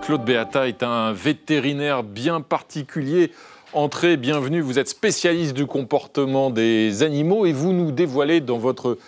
Claude 0.03 0.25
Beata 0.25 0.69
est 0.69 0.85
un 0.85 1.13
vétérinaire 1.13 2.05
bien 2.05 2.41
particulier. 2.41 3.33
Entrez, 3.73 4.17
bienvenue. 4.17 4.61
Vous 4.61 4.79
êtes 4.79 4.89
spécialiste 4.89 5.53
du 5.53 5.67
comportement 5.67 6.51
des 6.51 7.03
animaux 7.03 7.47
et 7.47 7.53
vous 7.53 7.73
nous 7.73 7.91
dévoilez 7.91 8.41
dans 8.41 8.59
votre 8.59 8.99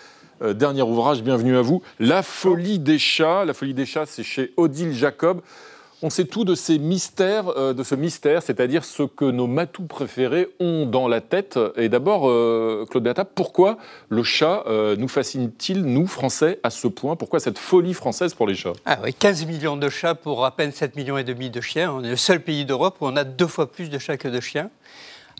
euh, 0.41 0.53
dernier 0.53 0.81
ouvrage, 0.81 1.21
bienvenue 1.21 1.57
à 1.57 1.61
vous. 1.61 1.81
La 1.99 2.23
folie 2.23 2.79
des 2.79 2.97
chats. 2.97 3.43
La 3.45 3.53
folie 3.53 3.73
des 3.73 3.85
chats, 3.85 4.05
c'est 4.05 4.23
chez 4.23 4.53
Odile 4.57 4.93
Jacob. 4.93 5.41
On 6.01 6.09
sait 6.09 6.23
tout 6.23 6.45
de 6.45 6.55
ces 6.55 6.79
mystères, 6.79 7.49
euh, 7.57 7.73
de 7.73 7.83
ce 7.83 7.93
mystère, 7.93 8.41
c'est-à-dire 8.41 8.85
ce 8.85 9.03
que 9.03 9.25
nos 9.25 9.47
matous 9.47 9.85
préférés 9.85 10.47
ont 10.61 10.85
dans 10.85 11.09
la 11.09 11.19
tête. 11.19 11.59
Et 11.75 11.89
d'abord, 11.89 12.29
euh, 12.29 12.85
Claude 12.89 13.03
Beata, 13.03 13.25
pourquoi 13.25 13.77
le 14.07 14.23
chat 14.23 14.63
nous 14.97 15.09
fascine-t-il, 15.09 15.83
nous, 15.83 16.07
Français, 16.07 16.59
à 16.63 16.69
ce 16.69 16.87
point? 16.87 17.17
Pourquoi 17.17 17.41
cette 17.41 17.59
folie 17.59 17.93
française 17.93 18.33
pour 18.33 18.47
les 18.47 18.55
chats? 18.55 18.73
Ah 18.85 18.99
oui, 19.03 19.13
15 19.13 19.45
millions 19.45 19.75
de 19.75 19.89
chats 19.89 20.15
pour 20.15 20.45
à 20.45 20.55
peine 20.55 20.71
7 20.71 20.95
millions 20.95 21.17
et 21.17 21.25
demi 21.25 21.49
de 21.49 21.59
chiens. 21.59 21.91
On 21.91 22.03
est 22.03 22.11
le 22.11 22.15
seul 22.15 22.39
pays 22.39 22.63
d'Europe 22.63 22.95
où 23.01 23.07
on 23.07 23.17
a 23.17 23.25
deux 23.25 23.47
fois 23.47 23.69
plus 23.69 23.89
de 23.89 23.99
chats 23.99 24.15
que 24.15 24.29
de 24.29 24.39
chiens. 24.39 24.69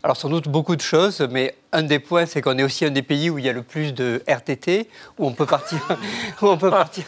Alors 0.02 0.16
sans 0.16 0.28
doute 0.30 0.48
beaucoup 0.48 0.76
de 0.76 0.80
choses, 0.80 1.26
mais 1.30 1.54
un 1.72 1.82
des 1.82 1.98
points, 1.98 2.26
c'est 2.26 2.40
qu'on 2.40 2.58
est 2.58 2.62
aussi 2.62 2.84
un 2.84 2.90
des 2.90 3.02
pays 3.02 3.30
où 3.30 3.38
il 3.38 3.44
y 3.44 3.48
a 3.48 3.52
le 3.52 3.62
plus 3.62 3.94
de 3.94 4.22
RTT, 4.26 4.88
où 5.18 5.26
on 5.26 5.32
peut 5.32 5.46
partir, 5.46 5.78
où 6.42 6.46
on 6.46 6.56
peut 6.56 6.70
partir 6.70 7.04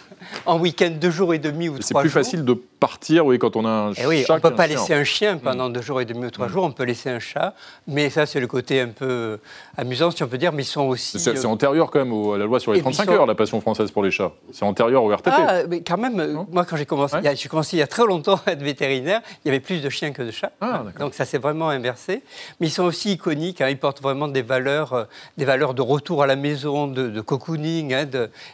en 0.46 0.58
week-end 0.58 0.90
deux 1.00 1.10
jours 1.10 1.34
et 1.34 1.38
demi 1.38 1.68
ou 1.68 1.78
trois 1.78 1.80
jours. 1.80 1.86
C'est 1.88 2.00
plus 2.00 2.10
facile 2.10 2.44
de 2.44 2.54
partir, 2.54 3.26
oui, 3.26 3.38
quand 3.38 3.56
on 3.56 3.64
a 3.64 3.68
un 3.68 3.92
et 3.92 4.06
oui, 4.06 4.24
On 4.28 4.34
ne 4.34 4.38
peut 4.40 4.54
pas 4.54 4.66
laisser 4.66 4.94
un 4.94 5.04
chien 5.04 5.38
pendant 5.38 5.68
deux 5.68 5.82
jours 5.82 6.00
et 6.00 6.04
demi 6.04 6.26
ou 6.26 6.30
trois 6.30 6.46
mm. 6.46 6.52
jours, 6.52 6.64
on 6.64 6.72
peut 6.72 6.84
laisser 6.84 7.10
un 7.10 7.18
chat, 7.18 7.54
mais 7.86 8.10
ça, 8.10 8.26
c'est 8.26 8.40
le 8.40 8.46
côté 8.46 8.80
un 8.80 8.88
peu 8.88 9.38
amusant, 9.76 10.10
si 10.10 10.22
on 10.22 10.28
peut 10.28 10.38
dire, 10.38 10.52
mais 10.52 10.62
ils 10.62 10.66
sont 10.66 10.82
aussi... 10.82 11.18
C'est 11.18 11.44
euh, 11.44 11.48
antérieur 11.48 11.90
quand 11.90 12.04
même 12.04 12.34
à 12.34 12.38
la 12.38 12.44
loi 12.44 12.60
sur 12.60 12.72
les 12.72 12.80
35 12.80 13.08
heures, 13.10 13.26
la 13.26 13.34
passion 13.34 13.60
française 13.60 13.90
pour 13.90 14.02
les 14.02 14.10
chats. 14.10 14.32
C'est 14.52 14.64
antérieur 14.64 15.04
au 15.04 15.14
RTT. 15.14 15.30
Ah, 15.32 15.62
mais 15.68 15.82
quand 15.82 15.98
même, 15.98 16.44
moi, 16.50 16.64
quand 16.64 16.76
j'ai 16.76 16.86
commencé, 16.86 17.16
j'ai 17.34 17.48
commencé 17.48 17.76
il 17.76 17.80
y 17.80 17.82
a 17.82 17.86
très 17.86 18.06
longtemps 18.06 18.40
à 18.46 18.52
être 18.52 18.62
vétérinaire, 18.62 19.20
il 19.44 19.48
y 19.48 19.50
avait 19.50 19.60
plus 19.60 19.80
de 19.80 19.88
chiens 19.88 20.12
que 20.12 20.22
de 20.22 20.30
chats. 20.30 20.52
Ah, 20.60 20.84
donc 20.98 21.14
ça 21.14 21.24
s'est 21.24 21.38
vraiment 21.38 21.68
inversé. 21.68 22.22
Mais 22.60 22.68
ils 22.68 22.70
sont 22.70 22.84
aussi 22.84 23.12
iconiques, 23.12 23.60
hein, 23.60 23.68
ils 23.68 23.78
portent 23.78 24.02
vraiment 24.02 24.28
des 24.28 24.42
valeurs 24.52 24.92
euh, 24.92 25.04
des 25.38 25.44
valeurs 25.44 25.72
de 25.72 25.80
retour 25.80 26.22
à 26.22 26.26
la 26.26 26.36
maison, 26.36 26.86
de, 26.86 27.20
cocooning, 27.20 27.94
hein, 27.94 28.06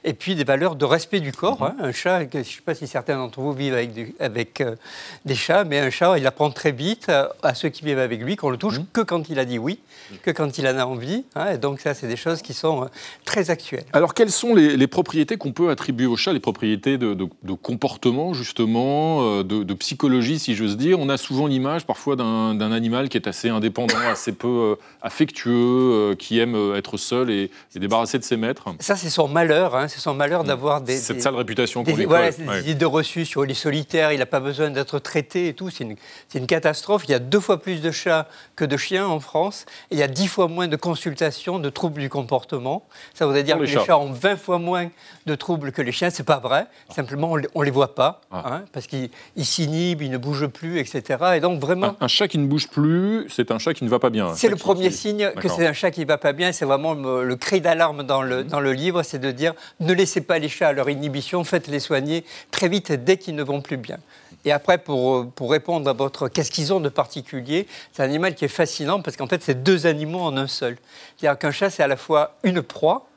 et 0.05 0.13
puis 0.13 0.35
des 0.37 0.45
valeurs 0.45 0.77
de 0.77 0.85
respect 0.85 1.21
du 1.21 1.33
corps. 1.33 1.63
Hein. 1.63 1.75
Un 1.81 1.93
chat, 1.93 2.21
je 2.33 2.39
ne 2.39 2.43
sais 2.45 2.61
pas 2.65 2.75
si 2.75 2.87
certains 2.87 3.17
d'entre 3.17 3.41
vous 3.41 3.53
vivent 3.53 3.75
avec, 3.75 4.15
avec 4.21 4.61
euh, 4.61 4.77
des 5.25 5.35
chats, 5.35 5.65
mais 5.65 5.81
un 5.81 5.91
chat, 5.91 6.17
il 6.19 6.27
apprend 6.27 6.51
très 6.51 6.73
vite 6.73 7.11
à, 7.43 7.55
ceux 7.55 7.69
qui 7.69 7.85
vivent 7.85 7.99
avec 7.99 8.23
lui 8.23 8.37
qu'on 8.37 8.51
le 8.51 8.57
touche 8.57 8.79
mhm. 8.79 8.87
que 8.93 9.01
quand 9.01 9.29
il 9.29 9.39
a 9.39 9.45
dit 9.45 9.59
oui, 9.59 9.81
que 10.23 10.31
quand 10.31 10.59
il 10.59 10.67
en 10.67 10.79
a 10.79 10.85
envie. 10.85 11.25
Hein. 11.35 11.53
et 11.53 11.59
donc 11.59 11.81
ça, 11.81 11.95
c'est 11.95 12.09
des 12.09 12.17
choses 12.17 12.43
qui 12.43 12.55
sont 12.55 12.85
euh, 12.85 12.87
très 13.25 13.51
actuelles. 13.51 13.85
Alors 13.93 14.15
quelles 14.15 14.31
sont 14.31 14.55
les, 14.55 14.87
propriétés 14.87 15.37
qu'on 15.37 15.53
peut 15.53 15.71
attribuer 15.71 16.07
au 16.07 16.17
chat, 16.17 16.33
les 16.33 16.41
propriétés 16.41 16.99
de, 16.99 17.15
comportement 17.55 18.33
justement, 18.33 19.23
euh, 19.23 19.43
de, 19.43 19.75
psychologie 19.75 20.39
si 20.39 20.55
j'ose 20.55 20.77
dire? 20.77 20.99
On 20.99 21.09
a 21.09 21.17
souvent 21.17 21.47
l'image 21.47 21.87
parfois 21.87 22.17
d'un 22.17 22.73
animal 22.73 23.09
qui 23.09 23.17
est 23.17 23.29
assez 23.29 23.49
indépendant, 23.49 23.99
assez 24.11 24.33
peu 24.33 24.77
affectueux, 25.03 26.17
qui 26.19 26.39
aime 26.39 26.75
être 26.75 26.97
seul 26.97 27.31
et, 27.31 27.51
et 27.75 27.79
débarrassé 27.79 28.19
de 28.19 28.25
ses 28.25 28.37
maîtres. 28.37 28.67
Ça, 28.81 28.97
c'est 28.97 29.11
son 29.11 29.29
malheur. 29.29 29.77
Hein, 29.77 29.89
c'est 29.89 30.01
son 30.01 30.15
malheur 30.15 30.45
d'avoir 30.45 30.81
des. 30.81 30.97
Cette 30.97 31.23
sale 31.23 31.35
réputation 31.35 31.85
qu'on 31.85 31.95
lui 31.95 32.05
Voilà, 32.05 32.31
des 32.31 32.61
idées 32.61 32.75
de 32.75 32.87
reçus 32.87 33.25
sur 33.25 33.45
les 33.45 33.55
solitaires. 33.55 34.13
Il 34.13 34.19
n'a 34.19 34.27
pas 34.27 34.41
besoin 34.41 34.71
d'être 34.71 34.99
traité 34.99 35.49
et 35.49 35.55
tout. 35.55 35.71
C'est 35.71 35.85
une, 35.85 35.97
une, 36.35 36.47
catastrophe. 36.47 37.05
Il 37.07 37.11
y 37.11 37.15
a 37.15 37.19
deux 37.19 37.41
fois 37.41 37.61
plus 37.61 37.81
de 37.81 37.91
chats 37.91 38.29
que 38.57 38.65
de 38.65 38.77
chiens 38.77 39.07
en 39.07 39.21
France. 39.21 39.67
Et 39.91 39.98
il 39.99 40.01
y 40.01 40.05
a 40.05 40.09
dix 40.09 40.29
fois 40.29 40.47
moins 40.47 40.69
de 40.69 40.77
consultations 40.77 41.59
de 41.59 41.71
troubles 41.71 42.01
du 42.01 42.09
comportement. 42.09 42.87
Ça 43.15 43.27
voudrait 43.27 43.43
dire 43.43 43.59
que 43.59 43.65
les 43.65 43.73
chats. 43.73 43.99
ont 43.99 44.13
20 44.13 44.37
fois 44.37 44.59
moins 44.61 44.91
de 45.27 45.35
troubles 45.35 45.73
que 45.73 45.83
les 45.83 45.91
chiens. 45.91 46.11
C'est 46.11 46.23
pas 46.23 46.39
vrai. 46.39 46.67
Simplement, 46.89 47.33
on 47.33 47.61
ne 47.61 47.65
les 47.65 47.71
voit 47.73 47.97
pas. 47.97 48.21
Ah. 48.31 48.45
Hein, 48.47 48.65
parce 48.73 48.87
qu'ils 48.87 49.11
s'inhibent, 49.37 50.03
ils 50.03 50.11
ne 50.11 50.19
bougent 50.19 50.47
plus, 50.47 50.79
etc. 50.79 51.19
Et 51.35 51.41
donc, 51.41 51.61
vraiment. 51.61 51.97
Un, 52.01 52.05
un 52.05 52.09
chat 52.09 52.29
qui 52.29 52.39
ne 52.39 52.47
bouge 52.47 52.69
plus, 52.69 53.29
c'est 53.29 53.51
un 53.51 53.59
chat 53.59 53.75
qui 53.75 53.83
ne 53.83 53.89
va 53.89 53.99
pas 53.99 54.11
bien. 54.11 54.35
C'est 54.35 54.49
le 54.49 54.55
premier 54.55 54.93
signe 54.93 55.33
que 55.33 55.49
c'est 55.49 55.67
un 55.67 55.73
chat 55.73 55.91
qui 55.91 56.03
ne 56.03 56.07
va 56.07 56.17
pas 56.17 56.33
bien. 56.33 56.53
C'est 56.53 56.65
vraiment 56.65 56.95
le, 56.95 57.35
cri 57.35 57.61
d'alarme 57.61 58.05
dans 58.05 58.23
le, 58.23 58.45
dans 58.45 58.61
le 58.61 58.73
livre, 58.73 59.03
c'est 59.03 59.19
de 59.19 59.33
dire 59.33 59.55
ne 59.81 59.93
laissez 59.93 60.21
pas 60.21 60.39
les 60.39 60.49
chats 60.49 60.69
à 60.69 60.73
leur 60.73 60.89
inhibition, 60.89 61.43
faites-les 61.43 61.81
soigner 61.81 62.25
très 62.53 62.69
vite 62.69 62.93
dès 62.93 63.17
qu'ils 63.17 63.35
ne 63.35 63.43
vont 63.43 63.61
plus 63.61 63.79
bien. 63.79 63.99
Et 64.45 64.53
après, 64.53 64.79
pour, 64.79 65.31
pour 65.33 65.51
répondre 65.51 65.89
à 65.91 65.93
votre 65.93 66.29
qu'est-ce 66.29 66.51
qu'ils 66.51 66.73
ont 66.73 66.81
de 66.81 66.89
particulier, 66.89 67.67
c'est 67.93 68.03
un 68.03 68.07
animal 68.07 68.35
qui 68.35 68.45
est 68.45 68.49
fascinant 68.49 69.03
parce 69.03 69.17
qu'en 69.17 69.27
fait, 69.27 69.43
c'est 69.43 69.63
deux 69.63 69.87
animaux 69.87 70.21
en 70.21 70.37
un 70.37 70.47
seul. 70.47 70.77
C'est-à-dire 71.17 71.39
qu'un 71.39 71.51
chat, 71.51 71.71
c'est 71.71 71.83
à 71.83 71.89
la 71.89 71.97
fois 71.97 72.37
une 72.45 72.63
proie, 72.63 73.09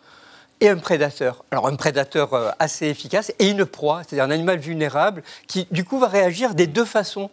et 0.61 0.69
un 0.69 0.77
prédateur. 0.77 1.43
Alors 1.51 1.67
un 1.67 1.75
prédateur 1.75 2.33
euh, 2.33 2.51
assez 2.59 2.85
efficace 2.87 3.33
et 3.39 3.49
une 3.49 3.65
proie, 3.65 4.03
c'est-à-dire 4.03 4.23
un 4.23 4.31
animal 4.31 4.59
vulnérable 4.59 5.23
qui 5.47 5.67
du 5.71 5.83
coup 5.83 5.99
va 5.99 6.07
réagir 6.07 6.53
des 6.53 6.67
deux 6.67 6.85
façons. 6.85 7.29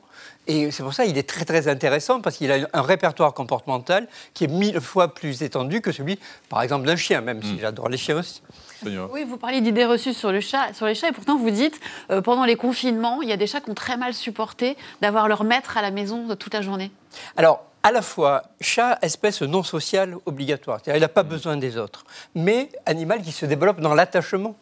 Et 0.46 0.70
c'est 0.70 0.82
pour 0.82 0.94
ça 0.94 1.04
qu'il 1.04 1.18
est 1.18 1.28
très 1.28 1.44
très 1.44 1.68
intéressant 1.68 2.22
parce 2.22 2.38
qu'il 2.38 2.50
a 2.50 2.66
un 2.72 2.82
répertoire 2.82 3.34
comportemental 3.34 4.08
qui 4.32 4.44
est 4.44 4.48
mille 4.48 4.80
fois 4.80 5.12
plus 5.12 5.42
étendu 5.42 5.82
que 5.82 5.92
celui, 5.92 6.18
par 6.48 6.62
exemple, 6.62 6.86
d'un 6.86 6.96
chien, 6.96 7.20
même 7.20 7.42
si 7.42 7.52
hmm. 7.52 7.58
j'adore 7.60 7.90
les 7.90 7.98
chiens 7.98 8.16
aussi. 8.16 8.40
Oui, 8.84 9.24
vous 9.24 9.36
parliez 9.36 9.60
d'idées 9.60 9.84
reçues 9.84 10.14
sur, 10.14 10.32
le 10.32 10.40
chat, 10.40 10.72
sur 10.72 10.86
les 10.86 10.94
chats 10.94 11.08
et 11.08 11.12
pourtant 11.12 11.36
vous 11.36 11.50
dites, 11.50 11.80
euh, 12.10 12.20
pendant 12.20 12.44
les 12.44 12.56
confinements, 12.56 13.22
il 13.22 13.28
y 13.28 13.32
a 13.32 13.36
des 13.36 13.46
chats 13.46 13.60
qui 13.60 13.70
ont 13.70 13.74
très 13.74 13.96
mal 13.96 14.14
supporté 14.14 14.76
d'avoir 15.00 15.28
leur 15.28 15.44
maître 15.44 15.76
à 15.76 15.82
la 15.82 15.90
maison 15.90 16.34
toute 16.36 16.54
la 16.54 16.62
journée. 16.62 16.90
Alors, 17.36 17.64
à 17.82 17.92
la 17.92 18.02
fois 18.02 18.42
chat, 18.60 18.98
espèce 19.02 19.42
non 19.42 19.62
sociale 19.62 20.16
obligatoire, 20.26 20.80
c'est-à-dire 20.82 20.98
il 20.98 21.00
n'a 21.00 21.08
pas 21.08 21.22
hmm. 21.22 21.28
besoin 21.28 21.56
des 21.56 21.76
autres, 21.76 22.04
mais 22.34 22.70
animal 22.86 23.22
qui 23.22 23.32
se 23.32 23.46
développe 23.46 23.80
dans 23.80 23.94
l'attachement. 23.94 24.56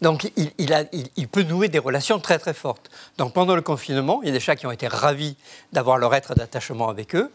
Donc 0.00 0.30
il, 0.36 1.28
peut 1.28 1.42
nouer 1.42 1.68
des 1.68 1.80
relations 1.80 2.20
très 2.20 2.38
très 2.38 2.54
fortes. 2.54 2.88
Donc 3.16 3.32
pendant 3.32 3.56
le 3.56 3.62
confinement, 3.62 4.20
il 4.22 4.26
y 4.26 4.30
a 4.30 4.32
des 4.32 4.40
chats 4.40 4.54
qui 4.54 4.66
ont 4.66 4.70
été 4.70 4.86
ravis 4.86 5.36
d'avoir 5.72 5.98
leur 5.98 6.14
être 6.14 6.34
d'attachement 6.34 6.88
avec 6.88 7.16
eux. 7.16 7.32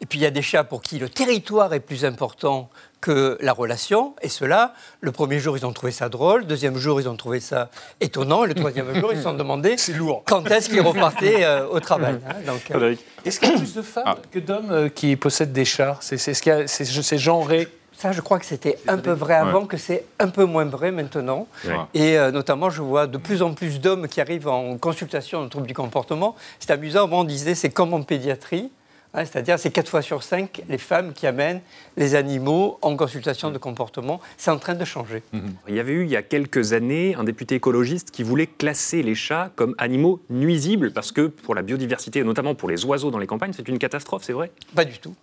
Et 0.00 0.06
puis 0.06 0.18
il 0.20 0.22
y 0.22 0.26
a 0.26 0.30
des 0.30 0.42
chats 0.42 0.64
pour 0.64 0.82
qui 0.82 0.98
le 0.98 1.08
territoire 1.08 1.72
est 1.74 1.80
plus 1.80 2.04
important 2.04 2.70
que 3.04 3.36
la 3.40 3.52
relation. 3.52 4.14
Et 4.22 4.30
cela, 4.30 4.72
le 5.02 5.12
premier 5.12 5.38
jour, 5.38 5.58
ils 5.58 5.66
ont 5.66 5.72
trouvé 5.74 5.92
ça 5.92 6.08
drôle. 6.08 6.40
Le 6.40 6.46
deuxième 6.46 6.78
jour, 6.78 7.02
ils 7.02 7.08
ont 7.08 7.16
trouvé 7.16 7.38
ça 7.38 7.68
étonnant. 8.00 8.44
Et 8.44 8.48
le 8.48 8.54
troisième 8.54 8.98
jour, 8.98 9.12
ils 9.12 9.18
se 9.18 9.24
sont 9.24 9.34
demandé 9.34 9.76
quand 10.24 10.50
est-ce 10.50 10.70
qu'ils 10.70 10.80
repartaient 10.80 11.44
euh, 11.44 11.66
au 11.68 11.80
travail. 11.80 12.18
Hein, 12.24 12.54
euh, 12.74 12.94
Est-ce 13.24 13.38
qu'il 13.38 13.50
y 13.50 13.54
a 13.54 13.58
plus 13.58 13.74
de 13.74 13.82
femmes 13.82 14.04
ah. 14.06 14.16
que 14.30 14.38
d'hommes 14.38 14.70
euh, 14.70 14.88
qui 14.88 15.16
possèdent 15.16 15.52
des 15.52 15.64
chats 15.64 15.98
C'est 16.00 17.18
genré 17.18 17.68
ça, 17.96 18.12
je 18.12 18.20
crois 18.20 18.38
que 18.38 18.44
c'était 18.44 18.76
un 18.88 18.98
peu 18.98 19.12
vrai 19.12 19.34
avant, 19.34 19.66
que 19.66 19.76
c'est 19.76 20.04
un 20.18 20.28
peu 20.28 20.44
moins 20.44 20.64
vrai 20.64 20.90
maintenant. 20.90 21.46
Et 21.94 22.18
euh, 22.18 22.30
notamment, 22.32 22.68
je 22.68 22.82
vois 22.82 23.06
de 23.06 23.18
plus 23.18 23.40
en 23.40 23.54
plus 23.54 23.80
d'hommes 23.80 24.08
qui 24.08 24.20
arrivent 24.20 24.48
en 24.48 24.76
consultation 24.78 25.38
en 25.40 25.48
troubles 25.48 25.66
du 25.66 25.74
comportement. 25.74 26.34
C'est 26.58 26.72
amusant, 26.72 27.04
avant 27.04 27.20
on 27.20 27.24
disait 27.24 27.54
c'est 27.54 27.70
comme 27.70 27.94
en 27.94 28.02
pédiatrie. 28.02 28.70
Hein, 29.14 29.24
c'est-à-dire, 29.24 29.58
c'est 29.58 29.70
4 29.70 29.88
fois 29.88 30.02
sur 30.02 30.22
5 30.22 30.62
les 30.68 30.78
femmes 30.78 31.12
qui 31.12 31.26
amènent 31.26 31.60
les 31.96 32.16
animaux 32.16 32.78
en 32.82 32.96
consultation 32.96 33.50
de 33.50 33.58
comportement. 33.58 34.20
C'est 34.36 34.50
en 34.50 34.58
train 34.58 34.74
de 34.74 34.84
changer. 34.84 35.22
Mhm. 35.32 35.54
Il 35.68 35.74
y 35.76 35.80
avait 35.80 35.92
eu, 35.92 36.02
il 36.02 36.10
y 36.10 36.16
a 36.16 36.22
quelques 36.22 36.72
années, 36.72 37.14
un 37.14 37.24
député 37.24 37.54
écologiste 37.54 38.10
qui 38.10 38.24
voulait 38.24 38.48
classer 38.48 39.02
les 39.02 39.14
chats 39.14 39.50
comme 39.54 39.74
animaux 39.78 40.20
nuisibles, 40.30 40.92
parce 40.92 41.12
que 41.12 41.28
pour 41.28 41.54
la 41.54 41.62
biodiversité, 41.62 42.20
et 42.20 42.24
notamment 42.24 42.54
pour 42.54 42.68
les 42.68 42.84
oiseaux 42.84 43.10
dans 43.10 43.18
les 43.18 43.26
campagnes, 43.28 43.52
c'est 43.54 43.68
une 43.68 43.78
catastrophe, 43.78 44.24
c'est 44.24 44.32
vrai? 44.32 44.50
Pas 44.74 44.84
du 44.84 44.98
tout. 44.98 45.14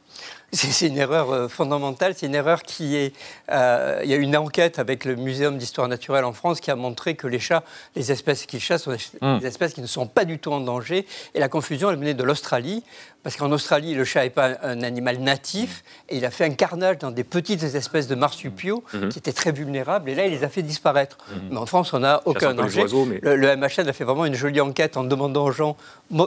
C'est 0.54 0.88
une 0.88 0.98
erreur 0.98 1.32
euh, 1.32 1.48
fondamentale. 1.48 2.14
C'est 2.16 2.26
une 2.26 2.36
erreur 2.36 2.64
qui 2.64 2.98
est. 2.98 3.16
Euh, 3.52 4.02
il 4.04 4.10
y 4.10 4.14
a 4.14 4.18
une 4.18 4.36
enquête 4.36 4.80
avec 4.80 5.06
le 5.06 5.16
Muséum 5.16 5.58
d'histoire 5.58 5.88
naturelle 5.88 6.26
en 6.26 6.34
France 6.34 6.60
qui 6.60 6.72
a 6.72 6.76
montré 6.76 7.16
que 7.16 7.28
les 7.28 7.40
chats, 7.40 7.64
les 7.96 8.12
espèces 8.12 8.46
qu'ils 8.46 8.60
chassent, 8.60 8.84
sont 8.84 8.92
des, 8.92 8.98
hum. 9.22 9.40
espèces 9.46 9.74
qui 9.74 9.82
ne 9.82 9.88
sont 9.88 10.08
pas 10.08 10.26
du 10.26 10.40
tout 10.40 10.52
en 10.52 10.60
danger. 10.60 11.06
Et 11.34 11.40
la 11.40 11.48
confusion, 11.48 11.90
elle 11.90 11.98
venait 11.98 12.14
de 12.14 12.24
l'Australie, 12.24 12.84
parce 13.24 13.36
qu'en 13.36 13.52
Australie, 13.52 13.94
le 13.94 14.04
chat 14.04 14.24
n'est 14.24 14.30
pas 14.30 14.58
un 14.64 14.82
animal 14.82 15.20
natif, 15.20 15.84
et 16.10 16.18
il 16.18 16.26
a 16.26 16.32
fait 16.32 16.46
un 16.46 16.52
carnage 16.52 16.98
dans 17.00 17.12
des 17.12 17.24
petites 17.24 17.64
espèces 17.64 18.08
de 18.08 18.16
marsupiaux 18.16 18.84
hum. 18.94 19.10
qui 19.10 19.20
étaient 19.20 19.34
très 19.34 19.52
vulnérables, 19.52 20.10
et 20.10 20.16
là, 20.16 20.26
il 20.26 20.32
les 20.32 20.44
a 20.44 20.50
fait 20.50 20.64
disparaître. 20.64 21.18
Hum. 21.32 21.42
Mais 21.52 21.58
en 21.58 21.66
France, 21.66 21.94
on 21.94 22.00
n'a 22.00 22.22
aucun 22.26 22.54
danger. 22.54 22.86
le, 23.22 23.56
MHN 23.56 23.88
a 23.88 23.94
fait 23.94 24.04
vraiment 24.04 24.26
une 24.26 24.36
jolie 24.36 24.62
enquête 24.62 24.98
en 24.98 25.04
demandant 25.04 25.46
aux 25.46 25.52
gens 25.52 25.78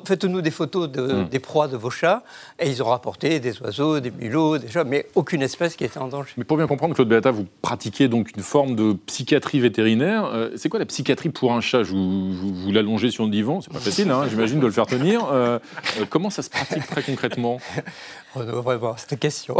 faites-nous 0.04 0.40
des 0.40 0.50
photos 0.50 0.88
des 0.88 1.38
proies 1.38 1.68
de 1.68 1.76
vos 1.76 1.90
chats, 1.90 2.22
et 2.58 2.68
ils 2.68 2.82
ont 2.82 2.86
rapporté 2.86 3.40
des 3.40 3.60
oiseaux, 3.60 4.00
des 4.00 4.10
mulots, 4.10 4.58
déjà, 4.58 4.84
mais 4.84 5.06
aucune 5.14 5.42
espèce 5.42 5.76
qui 5.76 5.84
était 5.84 5.98
en 5.98 6.08
danger. 6.08 6.32
Mais 6.36 6.44
pour 6.44 6.56
bien 6.56 6.66
comprendre, 6.66 6.94
Claude 6.94 7.08
Beata, 7.08 7.30
vous 7.30 7.46
pratiquez 7.62 8.08
donc 8.08 8.30
une 8.36 8.42
forme 8.42 8.76
de 8.76 8.94
psychiatrie 9.06 9.60
vétérinaire. 9.60 10.24
Euh, 10.26 10.50
c'est 10.56 10.68
quoi 10.68 10.78
la 10.78 10.86
psychiatrie 10.86 11.28
pour 11.28 11.52
un 11.52 11.60
chat? 11.60 11.82
Vous, 11.82 12.34
vous, 12.34 12.72
l'allongez 12.72 13.10
sur 13.10 13.24
le 13.24 13.30
divan, 13.30 13.60
c'est 13.60 13.72
pas 13.72 13.78
facile, 13.78 14.10
hein, 14.10 14.24
j'imagine, 14.28 14.60
de 14.60 14.66
le 14.66 14.72
faire 14.72 14.86
tenir. 14.86 15.26
Euh, 15.30 15.58
euh, 16.00 16.04
comment 16.08 16.30
ça 16.30 16.42
se 16.42 16.50
pratique? 16.50 16.83
Très 16.86 17.02
concrètement 17.02 17.60
On 18.36 18.44
devrait 18.44 18.76
voir 18.76 18.98
cette 18.98 19.18
question 19.18 19.56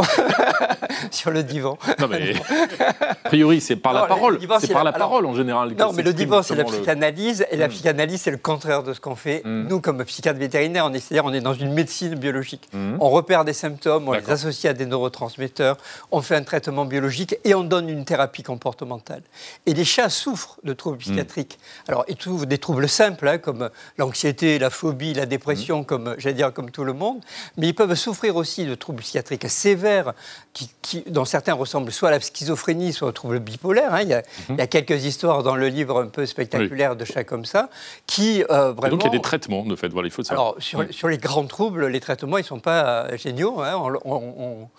sur 1.11 1.31
le 1.31 1.43
divan. 1.43 1.77
Non, 1.99 2.07
mais 2.07 2.33
a 2.79 3.15
priori, 3.25 3.61
c'est 3.61 3.75
par 3.75 3.93
la 3.93 4.05
parole. 4.05 4.39
C'est 4.59 4.73
par 4.73 4.83
la 4.83 4.91
parole 4.91 5.25
en 5.25 5.33
général. 5.33 5.73
Non, 5.77 5.93
mais 5.93 6.03
le 6.03 6.13
divan, 6.13 6.43
c'est 6.43 6.55
la 6.55 6.65
psychanalyse, 6.65 7.45
et 7.51 7.57
la 7.57 7.67
hmm. 7.67 7.71
psychanalyse, 7.71 8.21
c'est 8.21 8.31
le 8.31 8.37
contraire 8.37 8.83
de 8.83 8.93
ce 8.93 8.99
qu'on 8.99 9.15
fait. 9.15 9.41
Hmm. 9.45 9.67
Nous, 9.67 9.79
comme 9.79 10.03
psychiatre 10.03 10.39
vétérinaire, 10.39 10.85
on 10.85 10.93
est, 10.93 10.99
c'est-à-dire 10.99 11.25
on 11.25 11.33
est 11.33 11.41
dans 11.41 11.53
une 11.53 11.73
médecine 11.73 12.15
biologique. 12.15 12.67
Hmm. 12.73 12.97
On 12.99 13.09
repère 13.09 13.45
des 13.45 13.53
symptômes, 13.53 14.09
on 14.09 14.13
les 14.13 14.29
associe 14.29 14.69
à 14.69 14.73
des 14.73 14.85
neurotransmetteurs, 14.85 15.77
on 16.11 16.21
fait 16.21 16.35
un 16.35 16.43
traitement 16.43 16.85
biologique 16.85 17.37
et 17.43 17.53
on 17.55 17.63
donne 17.63 17.89
une 17.89 18.03
thérapie 18.03 18.43
comportementale. 18.43 19.21
Et 19.65 19.73
les 19.73 19.85
chats 19.85 20.09
souffrent 20.09 20.59
de 20.63 20.73
troubles 20.73 20.97
psychiatriques. 20.97 21.59
Alors, 21.87 22.03
ils 22.07 22.17
trouvent 22.17 22.45
des 22.45 22.57
troubles 22.57 22.89
simples, 22.89 23.27
hein, 23.27 23.37
comme 23.37 23.69
l'anxiété, 23.97 24.59
la 24.59 24.69
phobie, 24.69 25.13
la 25.13 25.25
dépression, 25.25 25.83
comme, 25.83 26.15
j'allais 26.17 26.35
dire, 26.35 26.53
comme 26.53 26.71
tout 26.71 26.83
le 26.83 26.93
monde, 26.93 27.21
mais 27.57 27.67
ils 27.67 27.75
peuvent 27.75 27.95
souffrir 27.95 28.35
aussi 28.35 28.64
de 28.65 28.75
troubles 28.75 29.01
psychiatriques 29.01 29.49
sévères 29.49 30.13
qui, 30.53 31.03
dans 31.07 31.25
certains, 31.25 31.53
ressemblent 31.53 31.91
soit 31.91 32.09
à 32.09 32.11
la 32.11 32.19
schizophrénie, 32.19 32.93
soit 32.93 33.09
au 33.09 33.11
trouble 33.11 33.39
bipolaire. 33.39 33.93
Hein. 33.93 34.03
Mhm. 34.03 34.23
Il, 34.49 34.55
y 34.57 34.61
a, 34.61 34.67
quelques 34.67 35.05
histoires 35.05 35.43
dans 35.43 35.55
le 35.55 35.67
livre 35.67 36.01
un 36.01 36.07
peu 36.07 36.25
spectaculaires 36.25 36.95
de 36.95 37.05
chaque 37.05 37.27
comme 37.27 37.45
ça, 37.45 37.69
qui 38.07 38.43
vraiment... 38.43 38.73
donc 38.73 39.03
il 39.03 39.07
y 39.07 39.09
a 39.09 39.17
des 39.17 39.21
traitements, 39.21 39.65
de 39.65 39.75
fait, 39.75 39.89
voilà, 39.89 40.07
il 40.07 40.11
faut 40.11 40.23
savoir. 40.23 40.47
Alors, 40.47 40.61
sur, 40.61 40.85
sur, 40.91 41.07
les 41.07 41.17
grands 41.17 41.45
troubles, 41.45 41.87
les 41.87 41.99
traitements, 41.99 42.37
ils 42.37 42.41
ne 42.41 42.47
sont 42.47 42.59
pas 42.59 43.15
géniaux. 43.17 43.61
Hein. 43.61 43.75
on, 44.05 44.15
on 44.15 44.69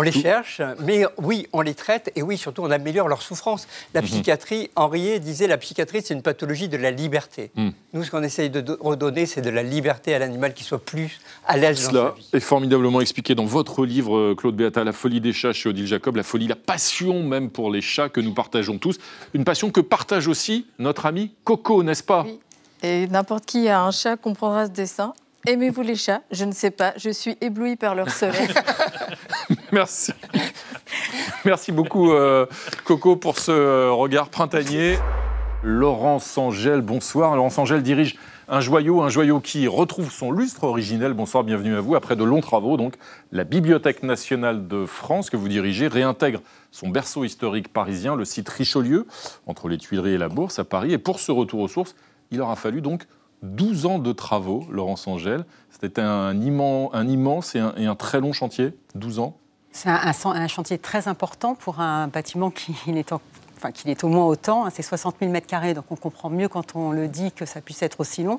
les 0.00 0.12
cherche, 0.12 0.62
mais 0.80 1.04
oui, 1.18 1.46
on 1.52 1.60
les 1.60 1.74
traite 1.74 2.10
et 2.16 2.22
oui, 2.22 2.38
surtout, 2.38 2.62
on 2.62 2.70
améliore 2.70 3.08
leur 3.08 3.20
souffrance. 3.20 3.68
La 3.92 4.00
mhm. 4.00 4.06
psychiatrie, 4.06 4.70
Henriet 4.74 5.20
disait 5.20 5.46
la 5.46 5.58
psychiatrie, 5.58 6.00
c'est 6.02 6.14
une 6.14 6.22
pathologie 6.22 6.68
de 6.68 6.78
la 6.78 6.90
liberté. 6.90 7.50
Mhm. 7.54 7.72
Nous, 7.92 8.04
ce 8.04 8.10
qu'on 8.10 8.22
essaye 8.22 8.48
de 8.48 8.78
redonner, 8.80 9.26
c'est 9.26 9.42
de 9.42 9.50
la 9.50 9.62
liberté 9.62 10.14
à 10.14 10.18
l'animal 10.18 10.54
qui 10.54 10.64
soit 10.64 10.82
plus 10.82 11.20
à 11.46 11.58
l'aise 11.58 11.90
dans 11.90 12.10
sa 12.10 12.14
vie. 12.16 12.28
est 12.32 12.40
formidablement 12.40 13.02
expliqué 13.02 13.34
dans 13.34 13.44
votre 13.44 13.84
livre, 13.84 14.16
euh, 14.16 14.34
Claude 14.34 14.56
Beata, 14.56 14.82
La 14.82 14.92
folie 14.92 15.20
des 15.20 15.34
chats 15.34 15.52
chez 15.52 15.68
Odile 15.68 15.86
Jacob, 15.86 16.16
la 16.16 16.22
folie, 16.22 16.46
la 16.46 16.56
passion 16.56 17.22
même 17.22 17.50
pour 17.50 17.70
les 17.70 17.82
chats 17.82 18.08
que 18.08 18.22
nous 18.22 18.32
partageons 18.32 18.78
tous. 18.78 18.98
Une 19.34 19.44
passion 19.44 19.70
que 19.70 19.82
partage 19.82 20.26
aussi 20.26 20.66
notre 20.78 21.04
ami 21.04 21.34
Coco, 21.44 21.82
n'est-ce 21.82 22.02
pas? 22.02 22.24
Oui. 22.24 22.40
Et 22.82 23.06
n'importe 23.08 23.44
qui 23.44 23.68
a 23.68 23.82
un 23.82 23.90
chat 23.90 24.16
comprendra 24.16 24.66
ce 24.66 24.70
dessin. 24.70 25.12
Aimez-vous 25.46 25.82
les 25.82 25.96
chats? 25.96 26.22
Je 26.30 26.44
ne 26.44 26.52
sais 26.52 26.70
pas. 26.70 26.94
Je 26.96 27.10
suis 27.10 27.36
éblouie 27.40 27.76
par 27.76 27.94
leur 27.94 28.10
soleil. 28.10 28.48
Merci. 29.74 30.12
Merci 31.46 31.72
beaucoup, 31.72 32.12
euh, 32.12 32.44
Coco, 32.84 33.16
pour 33.16 33.38
ce 33.38 33.50
euh, 33.50 33.90
regard 33.90 34.28
printanier. 34.28 34.98
Laurence 35.62 36.36
Angèle, 36.36 36.82
bonsoir. 36.82 37.34
Laurence 37.34 37.56
Angèle 37.56 37.82
dirige 37.82 38.18
un 38.48 38.60
joyau, 38.60 39.00
un 39.00 39.08
joyau 39.08 39.40
qui 39.40 39.66
retrouve 39.68 40.12
son 40.12 40.30
lustre 40.30 40.64
originel. 40.64 41.14
Bonsoir, 41.14 41.42
bienvenue 41.42 41.74
à 41.74 41.80
vous. 41.80 41.94
Après 41.94 42.16
de 42.16 42.24
longs 42.24 42.42
travaux, 42.42 42.76
donc, 42.76 42.96
la 43.30 43.44
Bibliothèque 43.44 44.02
nationale 44.02 44.68
de 44.68 44.84
France 44.84 45.30
que 45.30 45.38
vous 45.38 45.48
dirigez 45.48 45.88
réintègre 45.88 46.42
son 46.70 46.90
berceau 46.90 47.24
historique 47.24 47.72
parisien, 47.72 48.14
le 48.14 48.26
site 48.26 48.50
Richelieu, 48.50 49.06
entre 49.46 49.70
les 49.70 49.78
Tuileries 49.78 50.12
et 50.12 50.18
la 50.18 50.28
Bourse 50.28 50.58
à 50.58 50.64
Paris. 50.64 50.92
Et 50.92 50.98
pour 50.98 51.18
ce 51.18 51.32
retour 51.32 51.60
aux 51.60 51.68
sources, 51.68 51.94
il 52.30 52.42
aura 52.42 52.56
fallu 52.56 52.82
donc 52.82 53.06
12 53.42 53.86
ans 53.86 53.98
de 53.98 54.12
travaux, 54.12 54.66
Laurence 54.70 55.06
Angèle. 55.06 55.46
C'était 55.70 56.02
un, 56.02 56.38
immense 56.38 57.54
et 57.54 57.58
un, 57.58 57.94
très 57.94 58.20
long 58.20 58.34
chantier, 58.34 58.74
12 58.96 59.18
ans. 59.18 59.38
C'est 59.72 59.88
un, 59.88 60.48
chantier 60.48 60.78
très 60.78 61.08
important 61.08 61.54
pour 61.54 61.80
un 61.80 62.06
bâtiment 62.06 62.50
qui 62.50 62.74
est, 62.86 64.04
au 64.04 64.08
moins 64.08 64.26
autant. 64.26 64.66
Hein. 64.66 64.70
C'est 64.70 64.82
60 64.82 65.16
000 65.20 65.32
mètres 65.32 65.46
carrés, 65.46 65.72
donc 65.72 65.86
on 65.90 65.96
comprend 65.96 66.28
mieux 66.28 66.48
quand 66.48 66.76
on 66.76 66.92
le 66.92 67.08
dit 67.08 67.32
que 67.32 67.46
ça 67.46 67.60
puisse 67.62 67.82
être 67.82 68.00
aussi 68.00 68.22
long. 68.22 68.38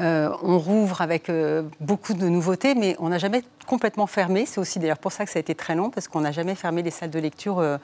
Euh, 0.00 0.30
on 0.42 0.58
rouvre 0.58 1.00
avec 1.00 1.28
euh, 1.28 1.62
beaucoup 1.80 2.14
de 2.14 2.28
nouveautés, 2.28 2.74
mais 2.74 2.96
on 2.98 3.10
n'a 3.10 3.18
jamais 3.18 3.42
complètement 3.66 4.06
fermé. 4.06 4.44
C'est 4.44 4.58
aussi 4.58 4.78
d'ailleurs 4.78 4.98
pour 4.98 5.12
ça 5.12 5.24
que 5.24 5.30
ça 5.30 5.38
a 5.38 5.40
été 5.40 5.54
très 5.54 5.74
long, 5.74 5.90
parce 5.90 6.08
qu'on 6.08 6.20
n'a 6.20 6.32
jamais 6.32 6.54
fermé 6.54 6.82
les 6.82 6.90
salles 6.90 7.10
de 7.10 7.18
lecture 7.18 7.60
euh, 7.60 7.78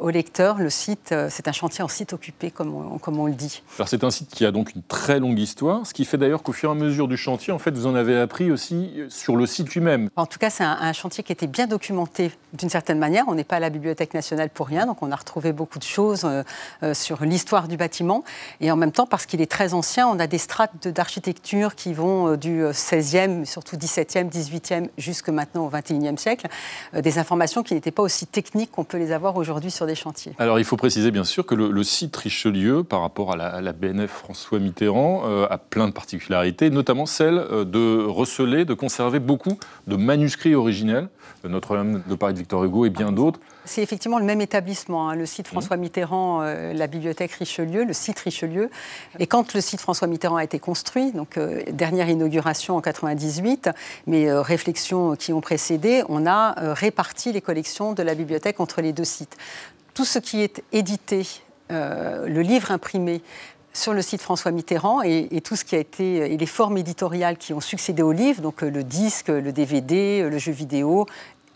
aux 0.00 0.10
lecteurs. 0.10 0.58
Le 0.58 0.70
site, 0.70 1.14
c'est 1.28 1.48
un 1.48 1.52
chantier 1.52 1.84
en 1.84 1.88
site 1.88 2.12
occupé, 2.12 2.50
comme 2.50 2.74
on, 2.74 2.98
comme 2.98 3.18
on 3.18 3.26
le 3.26 3.34
dit. 3.34 3.62
Alors 3.78 3.88
c'est 3.88 4.02
un 4.02 4.10
site 4.10 4.30
qui 4.30 4.46
a 4.46 4.50
donc 4.50 4.74
une 4.74 4.82
très 4.82 5.20
longue 5.20 5.38
histoire, 5.38 5.86
ce 5.86 5.94
qui 5.94 6.04
fait 6.04 6.18
d'ailleurs 6.18 6.42
qu'au 6.42 6.52
fur 6.52 6.70
et 6.70 6.72
à 6.72 6.74
mesure 6.74 7.06
du 7.06 7.16
chantier, 7.16 7.52
en 7.52 7.58
fait, 7.58 7.72
vous 7.72 7.86
en 7.86 7.94
avez 7.94 8.18
appris 8.18 8.50
aussi 8.50 8.92
sur 9.08 9.36
le 9.36 9.46
site 9.46 9.72
lui-même. 9.74 10.08
En 10.16 10.26
tout 10.26 10.38
cas, 10.38 10.50
c'est 10.50 10.64
un, 10.64 10.92
chantier 10.92 11.22
qui 11.22 11.32
était 11.32 11.46
bien 11.46 11.66
documenté 11.66 12.32
d'une 12.52 12.68
certaine 12.68 12.98
manière. 12.98 13.24
On 13.28 13.34
n'est 13.34 13.44
pas 13.44 13.56
à 13.56 13.60
la 13.60 13.70
Bibliothèque 13.70 14.14
nationale 14.14 14.50
pour 14.50 14.66
rien, 14.66 14.86
donc 14.86 15.02
on 15.02 15.10
a 15.10 15.16
retrouvé 15.16 15.52
beaucoup 15.52 15.78
de 15.78 15.84
choses 15.84 16.26
sur 16.92 17.24
l'histoire 17.24 17.68
du 17.68 17.76
bâtiment. 17.76 18.24
Et 18.60 18.70
en 18.70 18.76
même 18.76 18.92
temps, 18.92 19.06
parce 19.06 19.26
qu'il 19.26 19.40
est 19.40 19.50
très 19.50 19.74
ancien, 19.74 20.08
on 20.08 20.18
a 20.18 20.26
des 20.26 20.38
strates 20.38 20.88
d'architecture 20.88 21.41
qui 21.42 21.92
vont 21.92 22.32
euh, 22.32 22.36
du 22.36 22.62
16e, 22.62 23.42
euh, 23.42 23.44
surtout 23.44 23.76
17e, 23.76 24.30
18e, 24.30 24.88
jusque 24.96 25.28
maintenant 25.28 25.66
au 25.66 25.70
21e 25.70 26.16
siècle, 26.16 26.46
euh, 26.94 27.00
des 27.00 27.18
informations 27.18 27.62
qui 27.62 27.74
n'étaient 27.74 27.90
pas 27.90 28.02
aussi 28.02 28.26
techniques 28.26 28.70
qu'on 28.70 28.84
peut 28.84 28.98
les 28.98 29.12
avoir 29.12 29.36
aujourd'hui 29.36 29.70
sur 29.70 29.86
des 29.86 29.94
chantiers. 29.94 30.32
Alors 30.38 30.58
il 30.58 30.64
faut 30.64 30.76
préciser 30.76 31.10
bien 31.10 31.24
sûr 31.24 31.44
que 31.44 31.54
le, 31.54 31.82
site 31.82 32.16
Richelieu, 32.16 32.84
par 32.84 33.00
rapport 33.00 33.32
à 33.32 33.60
la, 33.60 33.72
BNF 33.72 34.10
François 34.10 34.60
Mitterrand, 34.60 35.24
a 35.50 35.58
plein 35.58 35.88
de 35.88 35.92
particularités, 35.92 36.70
notamment 36.70 37.06
celle 37.06 37.34
de 37.34 38.04
receler, 38.04 38.64
de 38.64 38.74
conserver 38.74 39.18
beaucoup 39.18 39.58
de 39.88 39.96
manuscrits 39.96 40.54
originels, 40.54 41.08
Notre-Dame 41.44 42.02
de 42.06 42.14
Paris 42.14 42.34
de 42.34 42.38
Victor 42.38 42.62
Hugo 42.64 42.86
et 42.86 42.90
bien 42.90 43.10
d'autres. 43.10 43.40
C'est 43.64 43.82
effectivement 43.82 44.18
le 44.18 44.24
même 44.24 44.40
établissement, 44.40 45.08
hein, 45.08 45.14
le 45.14 45.24
site 45.24 45.46
François 45.46 45.76
Mitterrand, 45.76 46.42
euh, 46.42 46.72
la 46.72 46.88
bibliothèque 46.88 47.32
Richelieu, 47.32 47.84
le 47.84 47.92
site 47.92 48.18
Richelieu. 48.18 48.70
Et 49.20 49.28
quand 49.28 49.54
le 49.54 49.60
site 49.60 49.80
François 49.80 50.08
Mitterrand 50.08 50.36
a 50.36 50.44
été 50.44 50.58
construit, 50.58 51.12
donc 51.12 51.36
euh, 51.36 51.62
dernière 51.70 52.08
inauguration 52.08 52.76
en 52.76 52.80
98, 52.80 53.70
mais 54.06 54.28
euh, 54.28 54.42
réflexions 54.42 55.14
qui 55.14 55.32
ont 55.32 55.40
précédé, 55.40 56.02
on 56.08 56.26
a 56.26 56.54
réparti 56.74 57.32
les 57.32 57.40
collections 57.40 57.92
de 57.92 58.02
la 58.02 58.14
bibliothèque 58.14 58.58
entre 58.58 58.80
les 58.80 58.92
deux 58.92 59.04
sites. 59.04 59.36
Tout 59.94 60.04
ce 60.04 60.18
qui 60.18 60.42
est 60.42 60.62
édité, 60.72 61.26
le 61.70 62.40
livre 62.40 62.70
imprimé, 62.70 63.22
sur 63.74 63.94
le 63.94 64.02
site 64.02 64.20
François 64.20 64.50
Mitterrand 64.50 65.02
et, 65.02 65.28
et, 65.30 65.40
tout 65.40 65.56
ce 65.56 65.64
qui 65.64 65.74
a 65.74 65.78
été 65.78 66.16
et 66.32 66.36
les 66.36 66.46
formes 66.46 66.76
éditoriales 66.76 67.38
qui 67.38 67.54
ont 67.54 67.60
succédé 67.60 68.02
au 68.02 68.12
livre, 68.12 68.42
donc 68.42 68.60
le 68.60 68.84
disque, 68.84 69.28
le 69.28 69.50
DVD, 69.50 70.28
le 70.28 70.38
jeu 70.38 70.52
vidéo, 70.52 71.06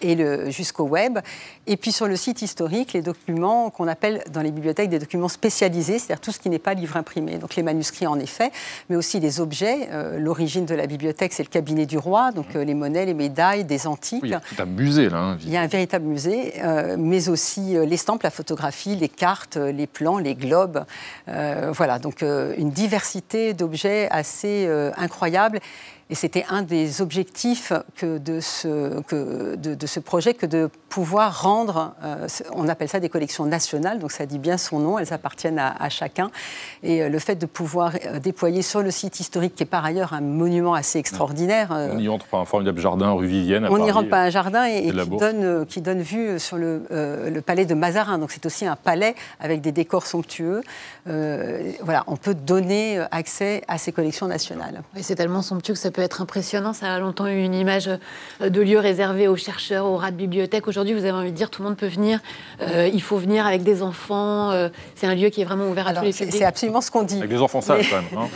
et 0.02 0.16
jusqu'au 0.50 0.84
web. 0.84 1.18
Et 1.66 1.76
puis 1.76 1.92
sur 1.92 2.06
le 2.06 2.16
site 2.16 2.42
historique, 2.42 2.92
les 2.92 3.02
documents 3.02 3.70
qu'on 3.70 3.88
appelle 3.88 4.22
dans 4.32 4.42
les 4.42 4.50
bibliothèques 4.50 4.90
des 4.90 4.98
documents 4.98 5.28
spécialisés, 5.28 5.98
c'est-à-dire 5.98 6.20
tout 6.20 6.32
ce 6.32 6.38
qui 6.38 6.50
n'est 6.50 6.58
pas 6.58 6.74
livre 6.74 6.96
imprimé. 6.96 7.38
Donc 7.38 7.56
les 7.56 7.62
manuscrits 7.62 8.06
en 8.06 8.18
effet, 8.18 8.50
mais 8.88 8.96
aussi 8.96 9.20
les 9.20 9.40
objets. 9.40 9.88
Euh, 9.90 10.18
l'origine 10.18 10.66
de 10.66 10.74
la 10.74 10.86
bibliothèque, 10.86 11.32
c'est 11.32 11.42
le 11.42 11.48
cabinet 11.48 11.86
du 11.86 11.98
roi, 11.98 12.32
donc 12.32 12.54
euh, 12.54 12.64
les 12.64 12.74
monnaies, 12.74 13.06
les 13.06 13.14
médailles, 13.14 13.64
des 13.64 13.86
antiques. 13.86 14.22
il 14.24 14.30
y 14.30 14.34
a 14.34 14.40
tout 14.40 14.62
un 14.62 14.66
musée 14.66 15.08
là. 15.08 15.18
Hein, 15.18 15.38
il 15.42 15.50
y 15.50 15.56
a 15.56 15.60
un 15.60 15.66
véritable 15.66 16.06
musée, 16.06 16.54
euh, 16.62 16.96
mais 16.98 17.28
aussi 17.28 17.74
l'estampe, 17.86 18.22
la 18.22 18.30
photographie, 18.30 18.96
les 18.96 19.08
cartes, 19.08 19.56
les 19.56 19.86
plans, 19.86 20.18
les 20.18 20.34
globes. 20.34 20.84
voilà, 21.26 21.98
donc 21.98 22.22
une 22.22 22.70
diversité 22.70 23.54
d'objets 23.54 24.08
assez 24.10 24.68
incroyable. 24.96 25.60
Et 26.08 26.14
c'était 26.14 26.44
un 26.48 26.62
des 26.62 27.02
objectifs 27.02 27.72
que 27.96 28.18
de, 28.18 28.38
ce, 28.38 29.00
que 29.02 29.56
de, 29.56 29.86
ce 29.86 29.98
projet 29.98 30.34
que 30.34 30.46
de 30.46 30.70
pouvoir 30.88 31.42
rendre, 31.42 31.94
euh, 32.04 32.28
on 32.54 32.68
appelle 32.68 32.88
ça 32.88 33.00
des 33.00 33.08
collections 33.08 33.44
nationales, 33.44 33.98
donc 33.98 34.12
ça 34.12 34.24
dit 34.24 34.38
bien 34.38 34.56
son 34.56 34.78
nom, 34.78 35.00
elles 35.00 35.12
appartiennent 35.12 35.58
à, 35.58 35.88
chacun. 35.88 36.30
Et 36.84 37.02
euh, 37.02 37.08
le 37.08 37.18
fait 37.18 37.34
de 37.34 37.46
pouvoir 37.46 37.92
euh, 38.06 38.20
déployer 38.20 38.62
sur 38.62 38.82
le 38.82 38.92
site 38.92 39.18
historique, 39.18 39.56
qui 39.56 39.64
est 39.64 39.66
par 39.66 39.84
ailleurs 39.84 40.12
un 40.12 40.20
monument 40.20 40.74
assez 40.74 41.00
extraordinaire. 41.00 41.70
on 41.72 41.98
y 41.98 42.06
rentre 42.06 42.26
par 42.26 42.38
un 42.38 42.44
formidable 42.44 42.80
jardin 42.80 43.10
rue 43.10 43.26
Vivienne. 43.26 43.66
on 43.68 43.84
y 43.84 43.90
rentre 43.90 44.08
par 44.08 44.20
un 44.20 44.30
jardin 44.30 44.64
et, 44.64 44.92
qui, 44.92 45.08
donne, 45.08 45.66
qui 45.66 45.80
donne 45.80 46.02
vue 46.02 46.38
sur 46.38 46.56
le, 46.56 46.82
le 46.90 47.40
palais 47.40 47.66
de 47.66 47.74
Mazarin. 47.74 48.18
Donc 48.18 48.30
c'est 48.30 48.46
aussi 48.46 48.64
un 48.64 48.76
palais 48.76 49.16
avec 49.40 49.60
des 49.60 49.72
décors 49.72 50.06
somptueux. 50.06 50.62
voilà, 51.04 52.04
on 52.06 52.16
peut 52.16 52.34
donner 52.34 53.04
accès 53.10 53.64
à 53.66 53.76
ces 53.76 53.90
collections 53.90 54.28
nationales. 54.28 54.82
Et 54.96 55.02
c'est 55.02 55.16
tellement 55.16 55.42
somptueux 55.42 55.74
que 55.74 55.80
ça 55.80 55.90
peut 55.96 56.02
être 56.02 56.20
impressionnant. 56.20 56.74
Ça 56.74 56.92
a 56.92 56.98
longtemps 56.98 57.26
eu 57.26 57.42
une 57.42 57.54
image 57.54 57.88
euh, 58.42 58.50
de 58.50 58.60
lieu 58.60 58.78
réservé 58.78 59.28
aux 59.28 59.36
chercheurs, 59.36 59.86
aux 59.86 59.96
rats 59.96 60.10
de 60.10 60.16
bibliothèque. 60.16 60.68
Aujourd'hui, 60.68 60.92
vous 60.92 61.00
avez 61.00 61.12
envie 61.12 61.32
de 61.32 61.36
dire 61.36 61.48
tout 61.50 61.62
le 61.62 61.68
monde 61.68 61.78
peut 61.78 61.86
venir. 61.86 62.20
Euh, 62.60 62.88
il 62.92 63.00
faut 63.00 63.16
venir 63.16 63.46
avec 63.46 63.62
des 63.62 63.82
enfants. 63.82 64.50
Euh, 64.50 64.68
c'est 64.94 65.06
un 65.06 65.14
lieu 65.14 65.30
qui 65.30 65.40
est 65.40 65.44
vraiment 65.44 65.66
ouvert 65.68 65.88
à 65.88 65.94
tous 65.94 66.04
les 66.04 66.12
publics. 66.12 66.34
C'est 66.36 66.44
absolument 66.44 66.82
ce 66.82 66.90
qu'on 66.90 67.02
dit. 67.02 67.16
Avec 67.16 67.30
des 67.30 67.40
enfants 67.40 67.62
sages, 67.62 67.90
quand 67.90 67.96
même. 67.96 68.28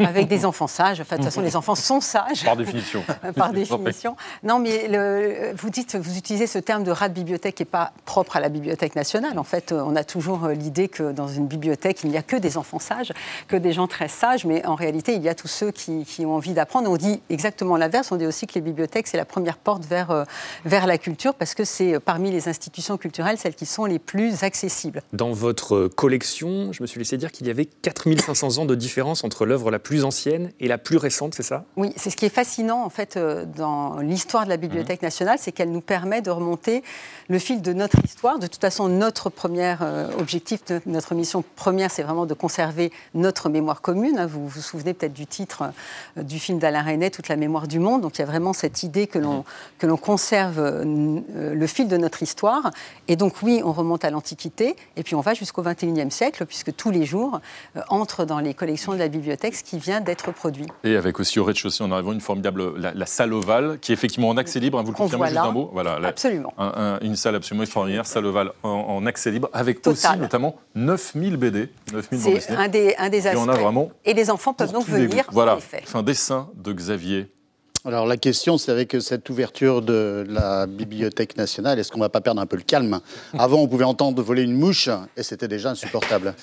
Hein. 0.00 0.04
avec 0.04 0.26
des 0.26 0.44
enfants 0.44 0.66
sages. 0.66 1.00
Enfin, 1.00 1.16
de 1.16 1.20
toute 1.22 1.30
façon, 1.30 1.40
les 1.40 1.54
enfants 1.54 1.76
sont 1.76 2.00
sages. 2.00 2.44
Par 2.44 2.56
définition. 2.56 3.04
Par 3.36 3.52
définition. 3.52 4.16
Non, 4.42 4.58
mais 4.58 4.88
le, 4.88 5.54
vous 5.56 5.70
dites, 5.70 5.96
vous 5.96 6.18
utilisez 6.18 6.48
ce 6.48 6.58
terme 6.58 6.82
de 6.82 6.90
rat 6.90 7.08
de 7.08 7.14
bibliothèque 7.14 7.54
qui 7.54 7.62
n'est 7.62 7.66
pas 7.66 7.92
propre 8.04 8.36
à 8.36 8.40
la 8.40 8.48
Bibliothèque 8.48 8.96
nationale. 8.96 9.38
En 9.38 9.44
fait, 9.44 9.70
on 9.72 9.94
a 9.94 10.02
toujours 10.02 10.48
l'idée 10.48 10.88
que 10.88 11.12
dans 11.12 11.28
une 11.28 11.46
bibliothèque, 11.46 12.00
il 12.02 12.10
n'y 12.10 12.16
a 12.16 12.22
que 12.22 12.36
des 12.36 12.58
enfants 12.58 12.80
sages, 12.80 13.12
que 13.46 13.56
des 13.56 13.72
gens 13.72 13.86
très 13.86 14.08
sages, 14.08 14.44
mais 14.44 14.66
en 14.66 14.74
réalité, 14.74 15.14
il 15.14 15.22
y 15.22 15.28
a 15.28 15.34
tous 15.36 15.48
ceux 15.48 15.70
qui, 15.70 16.04
qui 16.04 16.26
ont 16.26 16.34
envie 16.34 16.54
d'apprendre. 16.54 16.90
On 16.90 16.96
dit 16.96 17.03
exactement 17.30 17.76
l'inverse. 17.76 18.12
On 18.12 18.16
dit 18.16 18.26
aussi 18.26 18.46
que 18.46 18.54
les 18.54 18.60
bibliothèques, 18.60 19.06
c'est 19.06 19.16
la 19.16 19.24
première 19.24 19.56
porte 19.56 19.84
vers, 19.84 20.10
euh, 20.10 20.24
vers 20.64 20.86
la 20.86 20.98
culture 20.98 21.34
parce 21.34 21.54
que 21.54 21.64
c'est 21.64 21.94
euh, 21.94 22.00
parmi 22.00 22.30
les 22.30 22.48
institutions 22.48 22.96
culturelles 22.96 23.38
celles 23.38 23.54
qui 23.54 23.66
sont 23.66 23.84
les 23.84 23.98
plus 23.98 24.44
accessibles. 24.44 25.02
Dans 25.12 25.32
votre 25.32 25.88
collection, 25.88 26.72
je 26.72 26.82
me 26.82 26.86
suis 26.86 26.98
laissé 26.98 27.16
dire 27.16 27.32
qu'il 27.32 27.46
y 27.46 27.50
avait 27.50 27.66
4500 27.66 28.58
ans 28.58 28.64
de 28.64 28.74
différence 28.74 29.24
entre 29.24 29.46
l'œuvre 29.46 29.70
la 29.70 29.78
plus 29.78 30.04
ancienne 30.04 30.52
et 30.60 30.68
la 30.68 30.78
plus 30.78 30.96
récente, 30.96 31.34
c'est 31.34 31.42
ça? 31.42 31.64
Oui, 31.76 31.92
c'est 31.96 32.10
ce 32.10 32.16
qui 32.16 32.26
est 32.26 32.34
fascinant 32.34 32.84
en 32.84 32.90
fait 32.90 33.16
euh, 33.16 33.44
dans 33.44 33.98
l'histoire 33.98 34.44
de 34.44 34.50
la 34.50 34.56
Bibliothèque 34.56 35.02
mmh. 35.02 35.06
nationale, 35.06 35.38
c'est 35.40 35.52
qu'elle 35.52 35.70
nous 35.70 35.80
permet 35.80 36.22
de 36.22 36.30
remonter 36.30 36.82
le 37.28 37.38
fil 37.38 37.62
de 37.62 37.72
notre 37.72 37.98
histoire. 38.04 38.38
De 38.38 38.46
toute 38.46 38.60
façon, 38.60 38.88
notre 38.88 39.30
premier 39.30 39.76
objectif, 40.18 40.60
notre 40.86 41.14
mission 41.14 41.44
première, 41.56 41.90
c'est 41.90 42.02
vraiment 42.02 42.26
de 42.26 42.34
conserver 42.34 42.92
notre 43.14 43.48
mémoire 43.48 43.80
commune. 43.80 44.18
Hein. 44.18 44.26
Vous 44.26 44.46
vous 44.46 44.60
souvenez 44.60 44.94
peut-être 44.94 45.12
du 45.12 45.26
titre 45.26 45.64
du 46.16 46.38
film 46.38 46.58
d'Alain 46.58 46.82
Toute 47.10 47.28
la 47.28 47.36
mémoire 47.36 47.68
du 47.68 47.78
monde. 47.78 48.02
Donc 48.02 48.18
il 48.18 48.20
y 48.20 48.24
a 48.24 48.26
vraiment 48.26 48.52
cette 48.52 48.82
idée 48.82 49.06
que 49.06 49.18
l'on 49.18 49.44
que 49.78 49.86
l'on 49.86 49.96
conserve 49.96 50.58
euh, 50.58 51.54
le 51.54 51.66
fil 51.66 51.88
de 51.88 51.96
notre 51.96 52.22
histoire. 52.22 52.70
Et 53.08 53.16
donc 53.16 53.42
oui, 53.42 53.60
on 53.64 53.72
remonte 53.72 54.04
à 54.04 54.10
l'Antiquité, 54.10 54.76
et 54.96 55.02
puis 55.02 55.14
on 55.14 55.20
va 55.20 55.34
jusqu'au 55.34 55.62
XXIe 55.62 56.10
siècle, 56.10 56.46
puisque 56.46 56.74
tous 56.74 56.90
les 56.90 57.04
jours 57.04 57.40
euh, 57.76 57.80
entre 57.88 58.24
dans 58.24 58.38
les 58.38 58.54
collections 58.54 58.92
de 58.92 58.98
la 58.98 59.08
bibliothèque 59.08 59.56
ce 59.56 59.64
qui 59.64 59.78
vient 59.78 60.00
d'être 60.00 60.32
produit. 60.32 60.66
Et 60.84 60.96
avec 60.96 61.20
aussi 61.20 61.38
au 61.38 61.44
rez-de-chaussée, 61.44 61.84
en 61.84 61.92
arrivant 61.92 62.12
une 62.12 62.20
formidable 62.20 62.78
la, 62.78 63.06
salle 63.06 63.32
ovale, 63.32 63.78
qui 63.80 63.92
est 63.92 63.94
effectivement 63.94 64.28
en 64.28 64.36
accès 64.36 64.60
libre. 64.60 64.78
Hein, 64.78 64.82
vous 64.82 64.92
le 64.92 64.96
confirmez 64.96 65.28
juste 65.28 65.38
un 65.38 65.52
mot? 65.52 65.70
Voilà, 65.72 65.98
absolument. 66.04 66.52
une 67.02 67.16
salle 67.16 67.34
absolument 67.34 67.64
extraordinaire, 67.64 68.06
salle 68.06 68.26
ovale 68.26 68.52
en, 68.62 69.04
accès 69.06 69.30
libre, 69.30 69.48
avec 69.52 69.86
aussi 69.86 70.06
notamment 70.18 70.56
9000 70.74 71.36
BD, 71.36 71.68
9000 71.92 72.40
C'est 72.40 72.56
un 72.56 72.68
des, 72.68 72.94
un 72.98 73.08
des 73.08 73.26
aspects. 73.26 73.60
vraiment 73.60 73.90
et 74.04 74.14
les 74.14 74.30
enfants 74.30 74.54
peuvent 74.54 74.72
donc 74.72 74.86
venir. 74.86 75.24
Voilà. 75.32 75.58
Un 75.94 76.02
dessin 76.02 76.48
de 76.56 76.72
Alors 77.86 78.06
la 78.06 78.16
question, 78.16 78.56
c'est 78.56 78.72
avec 78.72 78.96
cette 79.00 79.28
ouverture 79.28 79.82
de 79.82 80.24
la 80.28 80.66
Bibliothèque 80.66 81.36
nationale, 81.36 81.78
est-ce 81.78 81.92
qu'on 81.92 81.98
ne 81.98 82.04
va 82.04 82.08
pas 82.08 82.22
perdre 82.22 82.40
un 82.40 82.46
peu 82.46 82.56
le 82.56 82.62
calme? 82.62 83.00
Avant, 83.38 83.60
on 83.60 83.68
pouvait 83.68 83.84
entendre 83.84 84.22
voler 84.22 84.42
une 84.42 84.54
mouche 84.54 84.88
et 85.16 85.22
c'était 85.22 85.48
déjà 85.48 85.70
insupportable. 85.70 86.34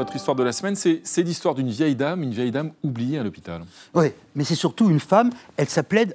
Votre 0.00 0.16
histoire 0.16 0.34
de 0.34 0.42
la 0.42 0.52
semaine, 0.52 0.76
c'est 0.76 1.22
l'histoire 1.22 1.54
d'une 1.54 1.68
vieille 1.68 1.94
dame, 1.94 2.22
une 2.22 2.32
vieille 2.32 2.52
dame 2.52 2.72
oubliée 2.82 3.18
à 3.18 3.22
l'hôpital. 3.22 3.60
Oui, 3.92 4.06
mais 4.34 4.44
c'est 4.44 4.54
surtout 4.54 4.88
une 4.88 4.98
femme, 4.98 5.28
elle 5.58 5.68
s'appelle 5.68 6.14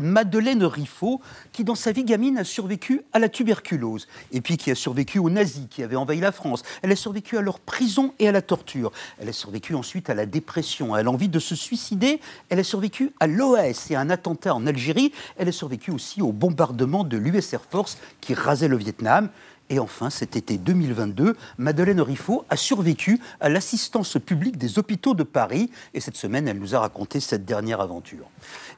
Madeleine 0.00 0.62
Riffaut, 0.62 1.20
qui 1.50 1.64
dans 1.64 1.74
sa 1.74 1.90
vie 1.90 2.04
gamine 2.04 2.38
a 2.38 2.44
survécu 2.44 3.02
à 3.12 3.18
la 3.18 3.28
tuberculose, 3.28 4.06
et 4.30 4.40
puis 4.40 4.56
qui 4.56 4.70
a 4.70 4.76
survécu 4.76 5.18
aux 5.18 5.28
nazis 5.28 5.66
qui 5.68 5.82
avaient 5.82 5.96
envahi 5.96 6.20
la 6.20 6.30
France. 6.30 6.62
Elle 6.82 6.92
a 6.92 6.96
survécu 6.96 7.36
à 7.36 7.40
leur 7.40 7.58
prison 7.58 8.14
et 8.20 8.28
à 8.28 8.32
la 8.32 8.42
torture. 8.42 8.92
Elle 9.20 9.28
a 9.28 9.32
survécu 9.32 9.74
ensuite 9.74 10.08
à 10.08 10.14
la 10.14 10.24
dépression, 10.24 10.94
à 10.94 11.02
l'envie 11.02 11.28
de 11.28 11.40
se 11.40 11.56
suicider. 11.56 12.20
Elle 12.48 12.60
a 12.60 12.64
survécu 12.64 13.10
à 13.18 13.26
l'OS 13.26 13.90
et 13.90 13.96
à 13.96 14.00
un 14.00 14.10
attentat 14.10 14.54
en 14.54 14.68
Algérie. 14.68 15.10
Elle 15.36 15.48
a 15.48 15.52
survécu 15.52 15.90
aussi 15.90 16.22
au 16.22 16.30
bombardement 16.30 17.02
de 17.02 17.16
l'US 17.16 17.54
Air 17.54 17.62
Force 17.68 17.98
qui 18.20 18.34
rasait 18.34 18.68
le 18.68 18.76
Vietnam. 18.76 19.30
Et 19.72 19.78
enfin, 19.78 20.10
cet 20.10 20.36
été 20.36 20.58
2022, 20.58 21.36
Madeleine 21.56 22.00
Riffaut 22.00 22.44
a 22.50 22.56
survécu 22.56 23.20
à 23.38 23.48
l'assistance 23.48 24.18
publique 24.18 24.58
des 24.58 24.80
hôpitaux 24.80 25.14
de 25.14 25.22
Paris. 25.22 25.70
Et 25.94 26.00
cette 26.00 26.16
semaine, 26.16 26.48
elle 26.48 26.58
nous 26.58 26.74
a 26.74 26.80
raconté 26.80 27.20
cette 27.20 27.44
dernière 27.44 27.80
aventure. 27.80 28.28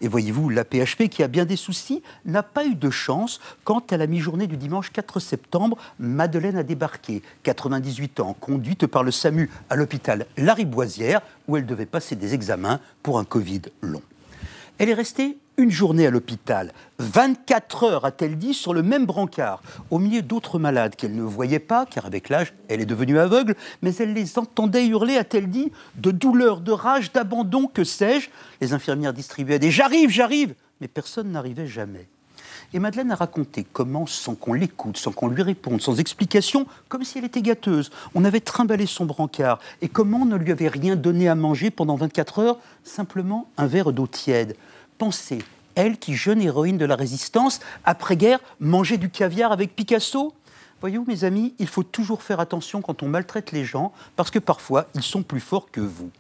Et 0.03 0.09
voyez-vous, 0.09 0.51
la 0.51 0.65
PHP, 0.65 1.09
qui 1.09 1.23
a 1.23 1.29
bien 1.29 1.47
des 1.47 1.57
soucis, 1.57 2.03
n'a 2.27 2.43
pas 2.43 2.67
eu 2.67 2.75
de 2.75 2.91
chance 2.91 3.41
quand, 3.65 3.91
à 3.91 3.97
la 3.97 4.07
mi-journée 4.07 4.47
du 4.47 4.59
dimanche 4.59 4.93
4 4.93 5.19
septembre, 5.19 5.79
Madeleine 5.99 6.59
a 6.59 6.63
débarqué, 6.63 7.23
98 7.43 8.21
ans, 8.21 8.37
conduite 8.39 8.87
par 8.87 9.03
le 9.03 9.13
SAMU 9.13 9.49
à 9.71 9.77
l'hôpital 9.77 10.27
Lariboisière, 10.37 11.23
où 11.49 11.57
elle 11.57 11.65
devait 11.65 11.87
passer 11.87 12.17
des 12.17 12.35
examens 12.35 12.81
pour 13.03 13.19
un 13.19 13.25
Covid 13.25 13.63
long. 13.81 14.03
Elle 14.77 14.91
est 14.91 14.95
restée 14.95 15.39
une 15.57 15.71
journée 15.71 16.07
à 16.07 16.11
l'hôpital, 16.11 16.73
24 16.99 17.85
heures, 17.85 18.05
a-t-elle 18.05 18.37
dit, 18.37 18.55
sur 18.55 18.75
le 18.75 18.83
même 18.83 19.07
brancard, 19.07 19.63
au 19.91 19.99
milieu 19.99 20.23
d'autres 20.23 20.59
malades 20.59 20.97
qu'elle 20.97 21.15
ne 21.15 21.23
voyait 21.23 21.59
pas, 21.59 21.87
car 21.87 22.07
avec 22.07 22.29
l'âge, 22.29 22.55
elle 22.69 22.81
est 22.81 22.87
devenue 22.87 23.19
aveugle, 23.19 23.55
mais 23.83 23.95
elle 23.97 24.15
les 24.15 24.39
entendait 24.39 24.87
hurler, 24.87 25.17
a-t-elle 25.17 25.51
dit, 25.51 25.73
de 25.97 26.11
douleur, 26.11 26.61
de 26.61 26.73
rage, 26.73 27.13
d'abandon, 27.13 27.67
que 27.67 27.85
sais-je. 27.85 28.31
Les 28.61 28.73
infirmières 28.73 29.13
distribuaient 29.13 29.59
des 29.59 29.71
J'arrive, 29.71 30.11
j'arrive 30.11 30.55
mais 30.83 30.89
personne 30.89 31.31
n'arrivait 31.31 31.69
jamais. 31.69 32.09
Et 32.75 32.81
Madeleine 32.81 33.13
a 33.13 33.15
raconté 33.15 33.65
comment, 33.73 34.07
sans 34.07 34.35
qu'on 34.35 34.53
l'écoute, 34.53 34.97
sans 34.97 35.13
qu'on 35.13 35.29
lui 35.29 35.43
réponde, 35.43 35.81
sans 35.81 36.01
explication, 36.01 36.67
comme 36.89 37.05
si 37.05 37.19
elle 37.19 37.25
était 37.25 37.41
gâteuse, 37.41 37.91
on 38.15 38.25
avait 38.25 38.41
trimballé 38.41 38.87
son 38.87 39.05
brancard, 39.05 39.61
et 39.81 39.89
comment 39.89 40.23
on 40.23 40.25
ne 40.25 40.37
lui 40.37 40.51
avait 40.51 40.69
rien 40.69 40.97
donné 40.97 41.29
à 41.29 41.37
manger 41.37 41.71
pendant 41.71 41.95
24 41.95 42.39
heures, 42.41 42.59
simplement 42.83 43.49
un 43.59 43.67
verre 43.67 43.93
d'eau 43.93 44.09
tiède. 44.09 44.57
Pensez, 45.03 45.43
elle 45.75 45.99
qui, 45.99 46.15
jeune 46.15 46.41
héroïne 46.41 46.79
de 46.79 46.85
la 46.85 46.95
résistance, 46.95 47.59
après-guerre, 47.85 48.39
mangeait 48.61 48.99
du 48.99 49.11
caviar 49.11 49.51
avec 49.51 49.75
Picasso 49.75 50.33
Voyez-vous, 50.81 51.07
mes 51.07 51.25
amis, 51.25 51.55
il 51.59 51.67
faut 51.67 51.83
toujours 51.83 52.23
faire 52.23 52.39
attention 52.39 52.83
quand 52.83 53.03
on 53.03 53.09
maltraite 53.09 53.51
les 53.51 53.65
gens, 53.65 53.93
parce 54.15 54.31
que 54.31 54.39
parfois, 54.39 54.87
ils 54.95 55.03
sont 55.03 55.25
plus 55.25 55.41
forts 55.41 55.73
que 55.73 55.81
vous. 55.81 56.11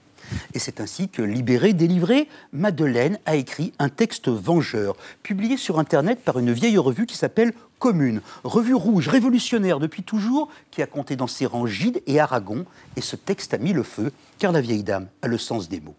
Et 0.53 0.59
c'est 0.59 0.81
ainsi 0.81 1.09
que, 1.09 1.23
libérée, 1.23 1.75
délivrée, 1.75 2.29
Madeleine 2.53 3.21
a 3.25 3.37
écrit 3.37 3.73
un 3.79 3.89
texte 3.89 4.27
vengeur, 4.27 4.97
publié 5.23 5.57
sur 5.57 5.79
Internet 5.79 6.19
par 6.25 6.41
une 6.41 6.53
vieille 6.53 6.77
revue 6.77 7.07
qui 7.07 7.17
s'appelle 7.17 7.53
Commune, 7.79 8.21
revue 8.43 8.75
rouge, 8.75 9.07
révolutionnaire 9.07 9.79
depuis 9.79 10.03
toujours, 10.03 10.49
qui 10.73 10.83
a 10.83 10.89
compté 10.89 11.15
dans 11.15 11.29
ses 11.29 11.47
rangs 11.47 11.67
Gide 11.67 12.03
et 12.09 12.19
Aragon. 12.19 12.65
Et 12.97 13.01
ce 13.01 13.15
texte 13.15 13.55
a 13.55 13.59
mis 13.59 13.75
le 13.75 13.85
feu, 13.85 14.11
car 14.41 14.51
la 14.51 14.61
vieille 14.61 14.83
dame 14.83 15.07
a 15.23 15.29
le 15.29 15.39
sens 15.39 15.69
des 15.69 15.81
mots 15.81 15.95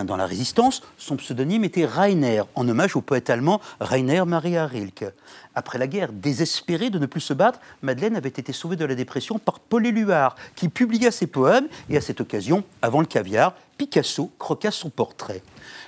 dans 0.00 0.16
la 0.16 0.26
Résistance, 0.26 0.82
son 0.96 1.16
pseudonyme 1.16 1.64
était 1.64 1.84
Rainer, 1.84 2.42
en 2.54 2.66
hommage 2.66 2.96
au 2.96 3.02
poète 3.02 3.28
allemand 3.28 3.60
Rainer 3.80 4.24
Maria 4.26 4.66
Rilke. 4.66 5.04
Après 5.54 5.78
la 5.78 5.86
guerre, 5.86 6.12
désespérée 6.12 6.88
de 6.88 6.98
ne 6.98 7.04
plus 7.04 7.20
se 7.20 7.34
battre, 7.34 7.60
Madeleine 7.82 8.16
avait 8.16 8.30
été 8.30 8.52
sauvée 8.52 8.76
de 8.76 8.86
la 8.86 8.94
dépression 8.94 9.38
par 9.38 9.60
Paul 9.60 9.86
Éluard, 9.86 10.34
qui 10.56 10.68
publia 10.68 11.10
ses 11.10 11.26
poèmes, 11.26 11.68
et 11.90 11.96
à 11.98 12.00
cette 12.00 12.22
occasion, 12.22 12.64
avant 12.80 13.00
le 13.00 13.06
caviar, 13.06 13.54
Picasso 13.76 14.30
croqua 14.38 14.70
son 14.70 14.88
portrait. 14.88 15.42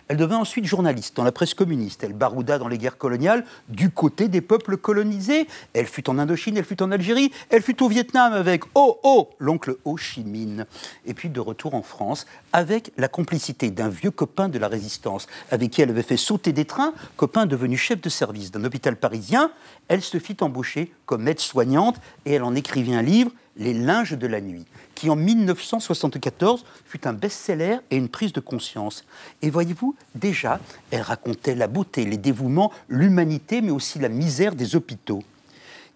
Elle 0.08 0.16
devint 0.18 0.38
ensuite 0.38 0.66
journaliste 0.66 1.16
dans 1.16 1.24
la 1.24 1.32
presse 1.32 1.54
communiste. 1.54 2.04
Elle 2.04 2.12
barouda 2.12 2.58
dans 2.58 2.68
les 2.68 2.78
guerres 2.78 2.98
coloniales 2.98 3.44
du 3.68 3.90
côté 3.90 4.28
des 4.28 4.40
peuples 4.40 4.76
colonisés. 4.76 5.46
Elle 5.72 5.86
fut 5.86 6.08
en 6.10 6.18
Indochine, 6.18 6.56
elle 6.56 6.64
fut 6.64 6.82
en 6.82 6.90
Algérie, 6.90 7.32
elle 7.48 7.62
fut 7.62 7.82
au 7.82 7.88
Vietnam 7.88 8.32
avec 8.32 8.64
Oh 8.74 8.98
Oh, 9.02 9.30
l'oncle 9.38 9.76
Ho 9.84 9.96
Chi 9.96 10.24
Minh. 10.24 10.66
Et 11.06 11.14
puis 11.14 11.30
de 11.30 11.40
retour 11.40 11.74
en 11.74 11.82
France 11.82 12.26
avec 12.52 12.92
la 12.98 13.08
complicité 13.08 13.70
d'un 13.70 13.88
vieux 13.88 14.10
copain 14.10 14.48
de 14.48 14.58
la 14.58 14.68
résistance 14.68 15.26
avec 15.50 15.70
qui 15.70 15.82
elle 15.82 15.90
avait 15.90 16.02
fait 16.02 16.16
sauter 16.16 16.52
des 16.52 16.64
trains, 16.64 16.92
copain 17.16 17.46
devenu 17.46 17.76
chef 17.76 18.00
de 18.00 18.08
service 18.08 18.50
d'un 18.50 18.64
hôpital 18.64 18.96
parisien. 18.96 19.50
Elle 19.88 20.02
se 20.02 20.18
fit 20.18 20.36
embaucher 20.40 20.92
comme 21.06 21.26
aide-soignante 21.28 21.96
et 22.26 22.34
elle 22.34 22.42
en 22.42 22.54
écrivit 22.54 22.94
un 22.94 23.02
livre, 23.02 23.30
Les 23.56 23.72
linges 23.72 24.18
de 24.18 24.26
la 24.26 24.40
nuit 24.40 24.66
qui 24.94 25.10
en 25.10 25.16
1974 25.16 26.64
fut 26.84 27.06
un 27.06 27.12
best-seller 27.12 27.78
et 27.90 27.96
une 27.96 28.08
prise 28.08 28.32
de 28.32 28.40
conscience. 28.40 29.04
Et 29.42 29.50
voyez-vous, 29.50 29.94
déjà, 30.14 30.60
elle 30.90 31.02
racontait 31.02 31.54
la 31.54 31.66
beauté, 31.66 32.04
les 32.04 32.16
dévouements, 32.16 32.72
l'humanité, 32.88 33.60
mais 33.60 33.70
aussi 33.70 33.98
la 33.98 34.08
misère 34.08 34.54
des 34.54 34.76
hôpitaux. 34.76 35.22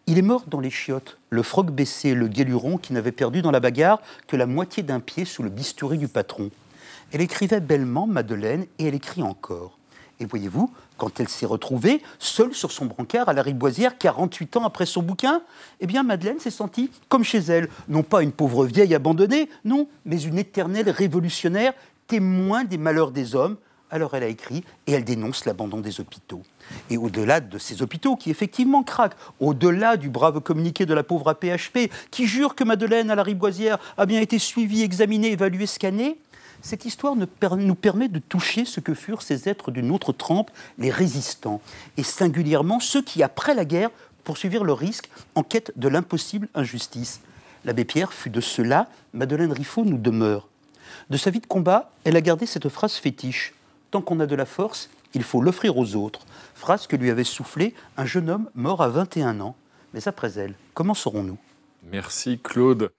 Il 0.07 0.19
est 0.19 0.23
mort 0.23 0.45
dans 0.47 0.61
les 0.61 0.71
chiottes, 0.71 1.19
le 1.31 1.43
froc 1.43 1.71
baissé, 1.71 2.15
le 2.15 2.29
guéluron 2.29 2.79
qui 2.79 2.93
n'avait 2.93 3.13
perdu 3.13 3.43
dans 3.43 3.51
la 3.51 3.61
bagarre 3.61 4.01
que 4.27 4.37
la 4.37 4.47
moitié 4.47 4.83
d'un 4.83 5.01
pied 5.01 5.25
sous 5.25 5.43
le 5.43 5.51
bistouri 5.51 5.99
du 5.99 6.09
patron. 6.09 6.51
Elle 7.13 7.21
écrivait 7.21 7.61
bellement, 7.61 8.07
Madeleine, 8.07 8.67
et 8.79 8.87
elle 8.87 8.95
écrit 8.95 9.23
encore. 9.23 9.79
Et 10.21 10.25
voyez-vous, 10.25 10.71
quand 10.99 11.21
elle 11.21 11.29
s'est 11.29 11.47
retrouvée 11.47 12.03
seule 12.19 12.55
sur 12.55 12.71
son 12.71 12.85
brancard 12.85 13.31
à 13.31 13.33
la 13.33 13.41
Riboisière, 13.41 13.97
48 13.97 14.59
ans 14.59 14.65
après 14.65 14.85
son 14.85 15.03
bouquin, 15.03 15.41
eh 15.81 15.87
bien 15.87 16.03
Madeleine 16.03 16.41
s'est 16.41 16.51
sentie 16.51 16.91
comme 17.09 17.25
chez 17.25 17.39
elle, 17.39 17.69
non 17.89 18.03
pas 18.03 18.23
une 18.23 18.33
pauvre 18.33 18.67
vieille 18.67 18.95
abandonnée, 18.95 19.49
non, 19.65 19.89
mais 20.05 20.21
une 20.21 20.39
éternelle 20.39 20.91
révolutionnaire, 20.91 21.73
témoin 22.07 22.65
des 22.65 22.77
malheurs 22.77 23.13
des 23.13 23.35
hommes. 23.35 23.57
Alors 23.91 24.13
elle 24.15 24.25
a 24.25 24.29
écrit 24.29 24.65
et 24.87 24.93
elle 24.93 25.05
dénonce 25.05 25.47
l'abandon 25.47 25.81
des 25.81 25.99
hôpitaux. 26.01 26.43
Et 26.91 26.99
au-delà 26.99 27.41
de 27.41 27.57
ces 27.57 27.81
hôpitaux 27.81 28.17
qui 28.17 28.31
effectivement 28.31 28.83
craquent, 28.83 29.17
au-delà 29.41 29.97
du 29.97 30.11
brave 30.11 30.41
communiqué 30.41 30.85
de 30.85 30.93
la 30.93 31.03
pauvre 31.03 31.29
APHP 31.29 31.91
qui 32.11 32.27
jure 32.27 32.55
que 32.55 32.65
Madeleine 32.65 33.11
à 33.11 33.15
la 33.15 33.23
Riboisière 33.23 33.79
a 33.97 34.05
bien 34.05 34.21
été 34.21 34.39
suivie, 34.39 34.83
examinée, 34.83 35.33
évaluée, 35.33 35.67
scannée, 35.67 36.19
cette 36.63 36.85
histoire 36.85 37.15
nous 37.17 37.75
permet 37.75 38.09
de 38.09 38.19
toucher 38.19 38.65
ce 38.65 38.81
que 38.81 38.95
furent 38.95 39.23
ces 39.23 39.49
êtres 39.49 39.71
d'une 39.71 39.91
autre 39.91 40.13
trempe, 40.13 40.51
les 40.79 40.91
résistants, 40.91 41.61
et 41.97 42.03
singulièrement 42.03 42.81
ceux 42.81 43.03
qui, 43.03 43.23
après 43.23 43.55
la 43.55 43.65
guerre, 43.65 43.91
poursuivirent 44.25 44.65
le 44.65 44.73
risque 44.73 45.09
en 45.35 45.43
quête 45.43 45.73
de 45.77 45.89
l'impossible 45.89 46.49
injustice. 46.55 47.21
L'abbé 47.65 47.85
Pierre 47.85 48.13
fut 48.13 48.31
de 48.31 48.41
cela, 48.41 48.89
Madeleine 49.13 49.53
Riffaut 49.53 49.85
nous 49.85 49.99
demeure. 49.99 50.49
De 51.11 51.17
sa 51.17 51.31
vie 51.31 51.41
de 51.41 51.47
combat, 51.47 51.91
elle 52.05 52.17
a 52.17 52.21
gardé 52.21 52.47
cette 52.47 52.69
phrase 52.69 52.95
fétiche 52.95 53.55
Tant 53.91 54.03
qu'on 54.03 54.21
a 54.21 54.27
de 54.27 54.37
la 54.37 54.45
force, 54.45 54.91
il 55.15 55.23
faut 55.23 55.41
l'offrir 55.41 55.79
aux 55.79 55.97
autres. 55.97 56.27
Phrase 56.55 56.87
que 56.87 56.97
lui 56.97 57.11
avait 57.11 57.25
soufflée 57.25 57.75
un 57.97 58.05
jeune 58.05 58.29
homme 58.29 58.51
mort 58.55 58.83
à 58.83 58.89
21 58.89 59.41
ans. 59.41 59.57
Mais 59.95 60.07
après 60.07 60.39
elle, 60.39 60.55
comment 60.75 60.95
saurons-nous? 60.95 61.39
Merci 61.91 62.39
Claude. 62.39 62.91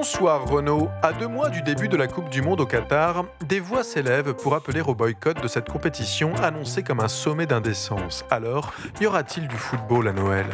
Bonsoir 0.00 0.46
Renaud. 0.46 0.88
À 1.02 1.12
deux 1.12 1.28
mois 1.28 1.50
du 1.50 1.60
début 1.60 1.86
de 1.86 1.96
la 1.98 2.06
Coupe 2.06 2.30
du 2.30 2.40
Monde 2.40 2.62
au 2.62 2.64
Qatar, 2.64 3.26
des 3.46 3.60
voix 3.60 3.84
s'élèvent 3.84 4.32
pour 4.32 4.54
appeler 4.54 4.80
au 4.80 4.94
boycott 4.94 5.42
de 5.42 5.46
cette 5.46 5.68
compétition 5.68 6.32
annoncée 6.36 6.82
comme 6.82 7.00
un 7.00 7.08
sommet 7.08 7.44
d'indécence. 7.44 8.24
Alors, 8.30 8.72
y 8.98 9.06
aura-t-il 9.06 9.46
du 9.46 9.56
football 9.56 10.08
à 10.08 10.14
Noël? 10.14 10.46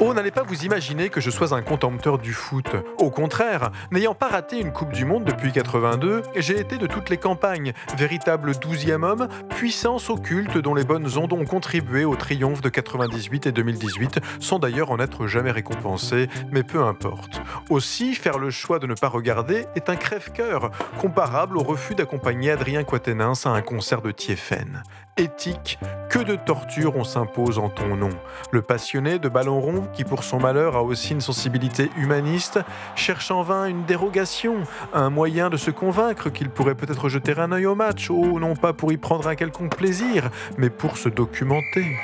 Oh, 0.00 0.14
n'allez 0.14 0.30
pas 0.30 0.44
vous 0.44 0.64
imaginer 0.64 1.10
que 1.10 1.20
je 1.20 1.28
sois 1.28 1.52
un 1.52 1.60
contempteur 1.60 2.18
du 2.18 2.32
foot. 2.32 2.68
Au 2.98 3.10
contraire, 3.10 3.70
n'ayant 3.90 4.14
pas 4.14 4.28
raté 4.28 4.58
une 4.58 4.72
Coupe 4.72 4.92
du 4.92 5.04
Monde 5.04 5.24
depuis 5.24 5.52
82, 5.52 6.22
j'ai 6.36 6.58
été 6.58 6.78
de 6.78 6.86
toutes 6.86 7.10
les 7.10 7.18
campagnes, 7.18 7.72
véritable 7.96 8.56
douzième 8.58 9.04
homme, 9.04 9.28
puissance 9.50 10.08
occulte 10.08 10.56
dont 10.56 10.74
les 10.74 10.84
bonnes 10.84 11.18
ondes 11.18 11.32
ont 11.32 11.44
contribué 11.44 12.04
au 12.04 12.16
triomphe 12.16 12.62
de 12.62 12.68
98 12.68 13.48
et 13.48 13.52
2018, 13.52 14.20
sans 14.40 14.58
d'ailleurs 14.58 14.90
en 14.90 14.98
être 15.00 15.26
jamais 15.26 15.50
récompensées, 15.50 16.28
mais 16.50 16.62
peu 16.62 16.82
importe. 16.82 17.42
Aussi, 17.68 18.14
faire 18.14 18.37
le 18.38 18.50
choix 18.50 18.78
de 18.78 18.86
ne 18.86 18.94
pas 18.94 19.08
regarder 19.08 19.66
est 19.74 19.90
un 19.90 19.96
crève-cœur, 19.96 20.70
comparable 21.00 21.58
au 21.58 21.62
refus 21.62 21.94
d'accompagner 21.94 22.50
Adrien 22.50 22.84
Quatennens 22.84 23.46
à 23.46 23.50
un 23.50 23.60
concert 23.60 24.02
de 24.02 24.10
Tiefen. 24.10 24.82
Éthique, 25.16 25.78
que 26.08 26.20
de 26.20 26.36
torture 26.36 26.96
on 26.96 27.04
s'impose 27.04 27.58
en 27.58 27.68
ton 27.68 27.96
nom. 27.96 28.10
Le 28.52 28.62
passionné 28.62 29.18
de 29.18 29.28
ballon 29.28 29.60
rond, 29.60 29.88
qui 29.92 30.04
pour 30.04 30.22
son 30.22 30.38
malheur 30.38 30.76
a 30.76 30.82
aussi 30.82 31.12
une 31.12 31.20
sensibilité 31.20 31.90
humaniste, 31.96 32.60
cherche 32.94 33.30
en 33.30 33.42
vain 33.42 33.66
une 33.66 33.84
dérogation, 33.84 34.62
un 34.94 35.10
moyen 35.10 35.50
de 35.50 35.56
se 35.56 35.70
convaincre 35.70 36.30
qu'il 36.30 36.50
pourrait 36.50 36.76
peut-être 36.76 37.08
jeter 37.08 37.36
un 37.36 37.50
œil 37.52 37.66
au 37.66 37.74
match, 37.74 38.10
oh 38.10 38.38
non 38.38 38.54
pas 38.54 38.72
pour 38.72 38.92
y 38.92 38.96
prendre 38.96 39.26
un 39.26 39.34
quelconque 39.34 39.76
plaisir, 39.76 40.30
mais 40.56 40.70
pour 40.70 40.96
se 40.96 41.08
documenter. 41.08 41.96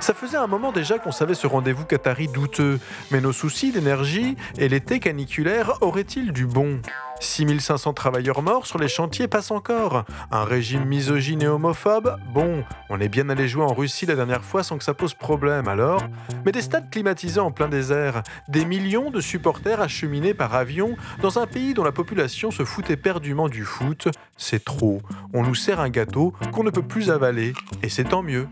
Ça 0.00 0.14
faisait 0.14 0.36
un 0.36 0.46
moment 0.46 0.72
déjà 0.72 0.98
qu'on 0.98 1.10
savait 1.10 1.34
ce 1.34 1.46
rendez-vous 1.46 1.84
qatari 1.84 2.28
douteux, 2.28 2.78
mais 3.10 3.20
nos 3.20 3.32
soucis 3.32 3.72
d'énergie 3.72 4.36
et 4.56 4.68
l'été 4.68 5.00
caniculaire 5.00 5.78
auraient-ils 5.80 6.32
du 6.32 6.46
bon? 6.46 6.80
6500 7.20 7.94
travailleurs 7.94 8.42
morts 8.42 8.66
sur 8.66 8.78
les 8.78 8.88
chantiers 8.88 9.26
passent 9.26 9.50
encore. 9.50 10.04
Un 10.30 10.44
régime 10.44 10.84
misogyne 10.84 11.42
et 11.42 11.48
homophobe? 11.48 12.18
Bon, 12.34 12.62
on 12.90 13.00
est 13.00 13.08
bien 13.08 13.30
allé 13.30 13.48
jouer 13.48 13.64
en 13.64 13.72
Russie 13.72 14.06
la 14.06 14.14
dernière 14.14 14.44
fois 14.44 14.62
sans 14.62 14.76
que 14.76 14.84
ça 14.84 14.94
pose 14.94 15.14
problème 15.14 15.66
alors? 15.66 16.02
Mais 16.44 16.52
des 16.52 16.62
stades 16.62 16.90
climatisés 16.90 17.40
en 17.40 17.50
plein 17.50 17.68
désert, 17.68 18.22
des 18.48 18.64
millions 18.64 19.10
de 19.10 19.20
supporters 19.20 19.80
acheminés 19.80 20.34
par 20.34 20.54
avion 20.54 20.94
dans 21.22 21.38
un 21.38 21.46
pays 21.46 21.74
dont 21.74 21.84
la 21.84 21.92
population 21.92 22.50
se 22.50 22.64
fout 22.64 22.90
éperdument 22.90 23.48
du 23.48 23.64
foot, 23.64 24.08
c'est 24.36 24.64
trop. 24.64 25.00
On 25.32 25.42
nous 25.42 25.54
sert 25.54 25.80
un 25.80 25.88
gâteau 25.88 26.34
qu'on 26.52 26.64
ne 26.64 26.70
peut 26.70 26.82
plus 26.82 27.10
avaler, 27.10 27.54
et 27.82 27.88
c'est 27.88 28.04
tant 28.04 28.22
mieux. 28.22 28.46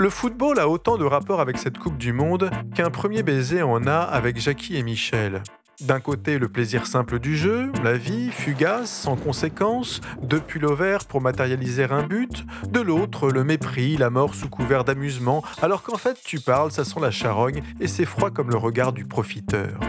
Le 0.00 0.10
football 0.10 0.58
a 0.58 0.68
autant 0.68 0.98
de 0.98 1.04
rapport 1.04 1.40
avec 1.40 1.56
cette 1.56 1.78
Coupe 1.78 1.96
du 1.96 2.12
Monde 2.12 2.50
qu'un 2.74 2.90
premier 2.90 3.22
baiser 3.22 3.62
en 3.62 3.86
a 3.86 3.98
avec 3.98 4.40
Jackie 4.40 4.76
et 4.76 4.82
Michel. 4.82 5.42
D'un 5.80 5.98
côté, 5.98 6.38
le 6.38 6.48
plaisir 6.48 6.86
simple 6.86 7.18
du 7.18 7.36
jeu, 7.36 7.72
la 7.82 7.96
vie, 7.96 8.30
fugace, 8.30 8.90
sans 8.90 9.16
conséquence, 9.16 10.00
deux 10.22 10.40
pulls 10.40 10.72
verts 10.72 11.04
pour 11.04 11.20
matérialiser 11.20 11.84
un 11.90 12.04
but. 12.04 12.44
De 12.68 12.80
l'autre, 12.80 13.30
le 13.30 13.42
mépris, 13.42 13.96
la 13.96 14.08
mort 14.08 14.36
sous 14.36 14.48
couvert 14.48 14.84
d'amusement, 14.84 15.42
alors 15.60 15.82
qu'en 15.82 15.96
fait, 15.96 16.16
tu 16.24 16.38
parles, 16.38 16.70
ça 16.70 16.84
sent 16.84 17.00
la 17.00 17.10
charogne 17.10 17.60
et 17.80 17.88
c'est 17.88 18.04
froid 18.04 18.30
comme 18.30 18.50
le 18.50 18.56
regard 18.56 18.92
du 18.92 19.04
profiteur. 19.04 19.80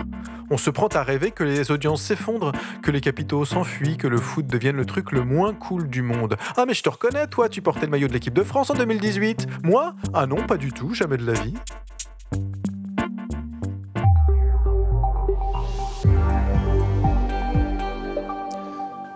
On 0.49 0.57
se 0.57 0.71
prend 0.71 0.87
à 0.87 1.03
rêver 1.03 1.29
que 1.29 1.43
les 1.43 1.69
audiences 1.69 2.01
s'effondrent, 2.01 2.51
que 2.81 2.91
les 2.91 3.01
capitaux 3.01 3.45
s'enfuient, 3.45 3.97
que 3.97 4.07
le 4.07 4.17
foot 4.17 4.47
devienne 4.47 4.75
le 4.75 4.85
truc 4.85 5.11
le 5.11 5.23
moins 5.23 5.53
cool 5.53 5.87
du 5.87 6.01
monde. 6.01 6.35
Ah 6.57 6.65
mais 6.67 6.73
je 6.73 6.81
te 6.81 6.89
reconnais, 6.89 7.27
toi, 7.27 7.47
tu 7.47 7.61
portais 7.61 7.85
le 7.85 7.91
maillot 7.91 8.07
de 8.07 8.13
l'équipe 8.13 8.33
de 8.33 8.43
France 8.43 8.71
en 8.71 8.75
2018. 8.75 9.47
Moi? 9.63 9.95
Ah 10.13 10.25
non, 10.25 10.45
pas 10.47 10.57
du 10.57 10.71
tout, 10.71 10.93
jamais 10.95 11.17
de 11.17 11.25
la 11.25 11.33
vie. 11.33 11.53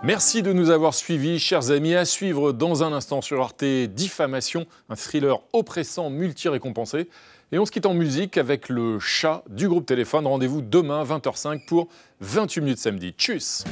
Merci 0.02 0.42
de 0.42 0.54
nous 0.54 0.70
avoir 0.70 0.94
suivis, 0.94 1.38
chers 1.38 1.70
amis. 1.70 1.94
À 1.94 2.06
suivre 2.06 2.52
dans 2.52 2.82
un 2.82 2.92
instant 2.92 3.20
sur 3.20 3.42
Arte 3.42 3.64
Diffamation, 3.64 4.66
un 4.88 4.96
thriller 4.96 5.40
oppressant 5.52 6.08
multi-récompensé. 6.08 7.10
Et 7.52 7.58
on 7.58 7.66
se 7.66 7.70
quitte 7.70 7.84
en 7.84 7.92
musique 7.92 8.38
avec 8.38 8.70
le 8.70 8.98
chat 8.98 9.44
du 9.50 9.68
groupe 9.68 9.84
Téléphone. 9.84 10.26
Rendez-vous 10.26 10.62
demain 10.62 11.04
20h05 11.04 11.66
pour 11.66 11.88
28 12.20 12.60
minutes 12.62 12.78
samedi. 12.78 13.14
Tchuss 13.18 13.64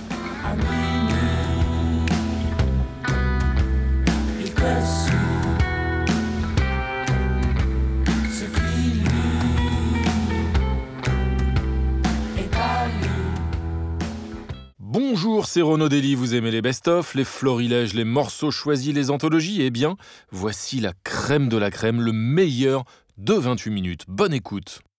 Bonjour, 15.01 15.46
c'est 15.46 15.62
Renaud 15.62 15.88
vous 16.16 16.34
aimez 16.34 16.51
les 16.51 16.61
best-of, 16.61 17.14
les 17.14 17.22
florilèges, 17.22 17.94
les 17.94 18.03
morceaux 18.03 18.51
choisis, 18.51 18.92
les 18.92 19.12
anthologies 19.12 19.62
Eh 19.62 19.70
bien, 19.70 19.96
voici 20.32 20.80
la 20.80 20.92
crème 21.05 21.49
de 21.49 21.57
la 21.57 21.70
crème, 21.70 22.01
le 22.01 22.11
meilleur 22.11 22.84
de 23.16 23.34
28 23.34 23.70
minutes. 23.70 24.05
Bonne 24.09 24.34
écoute 24.34 24.80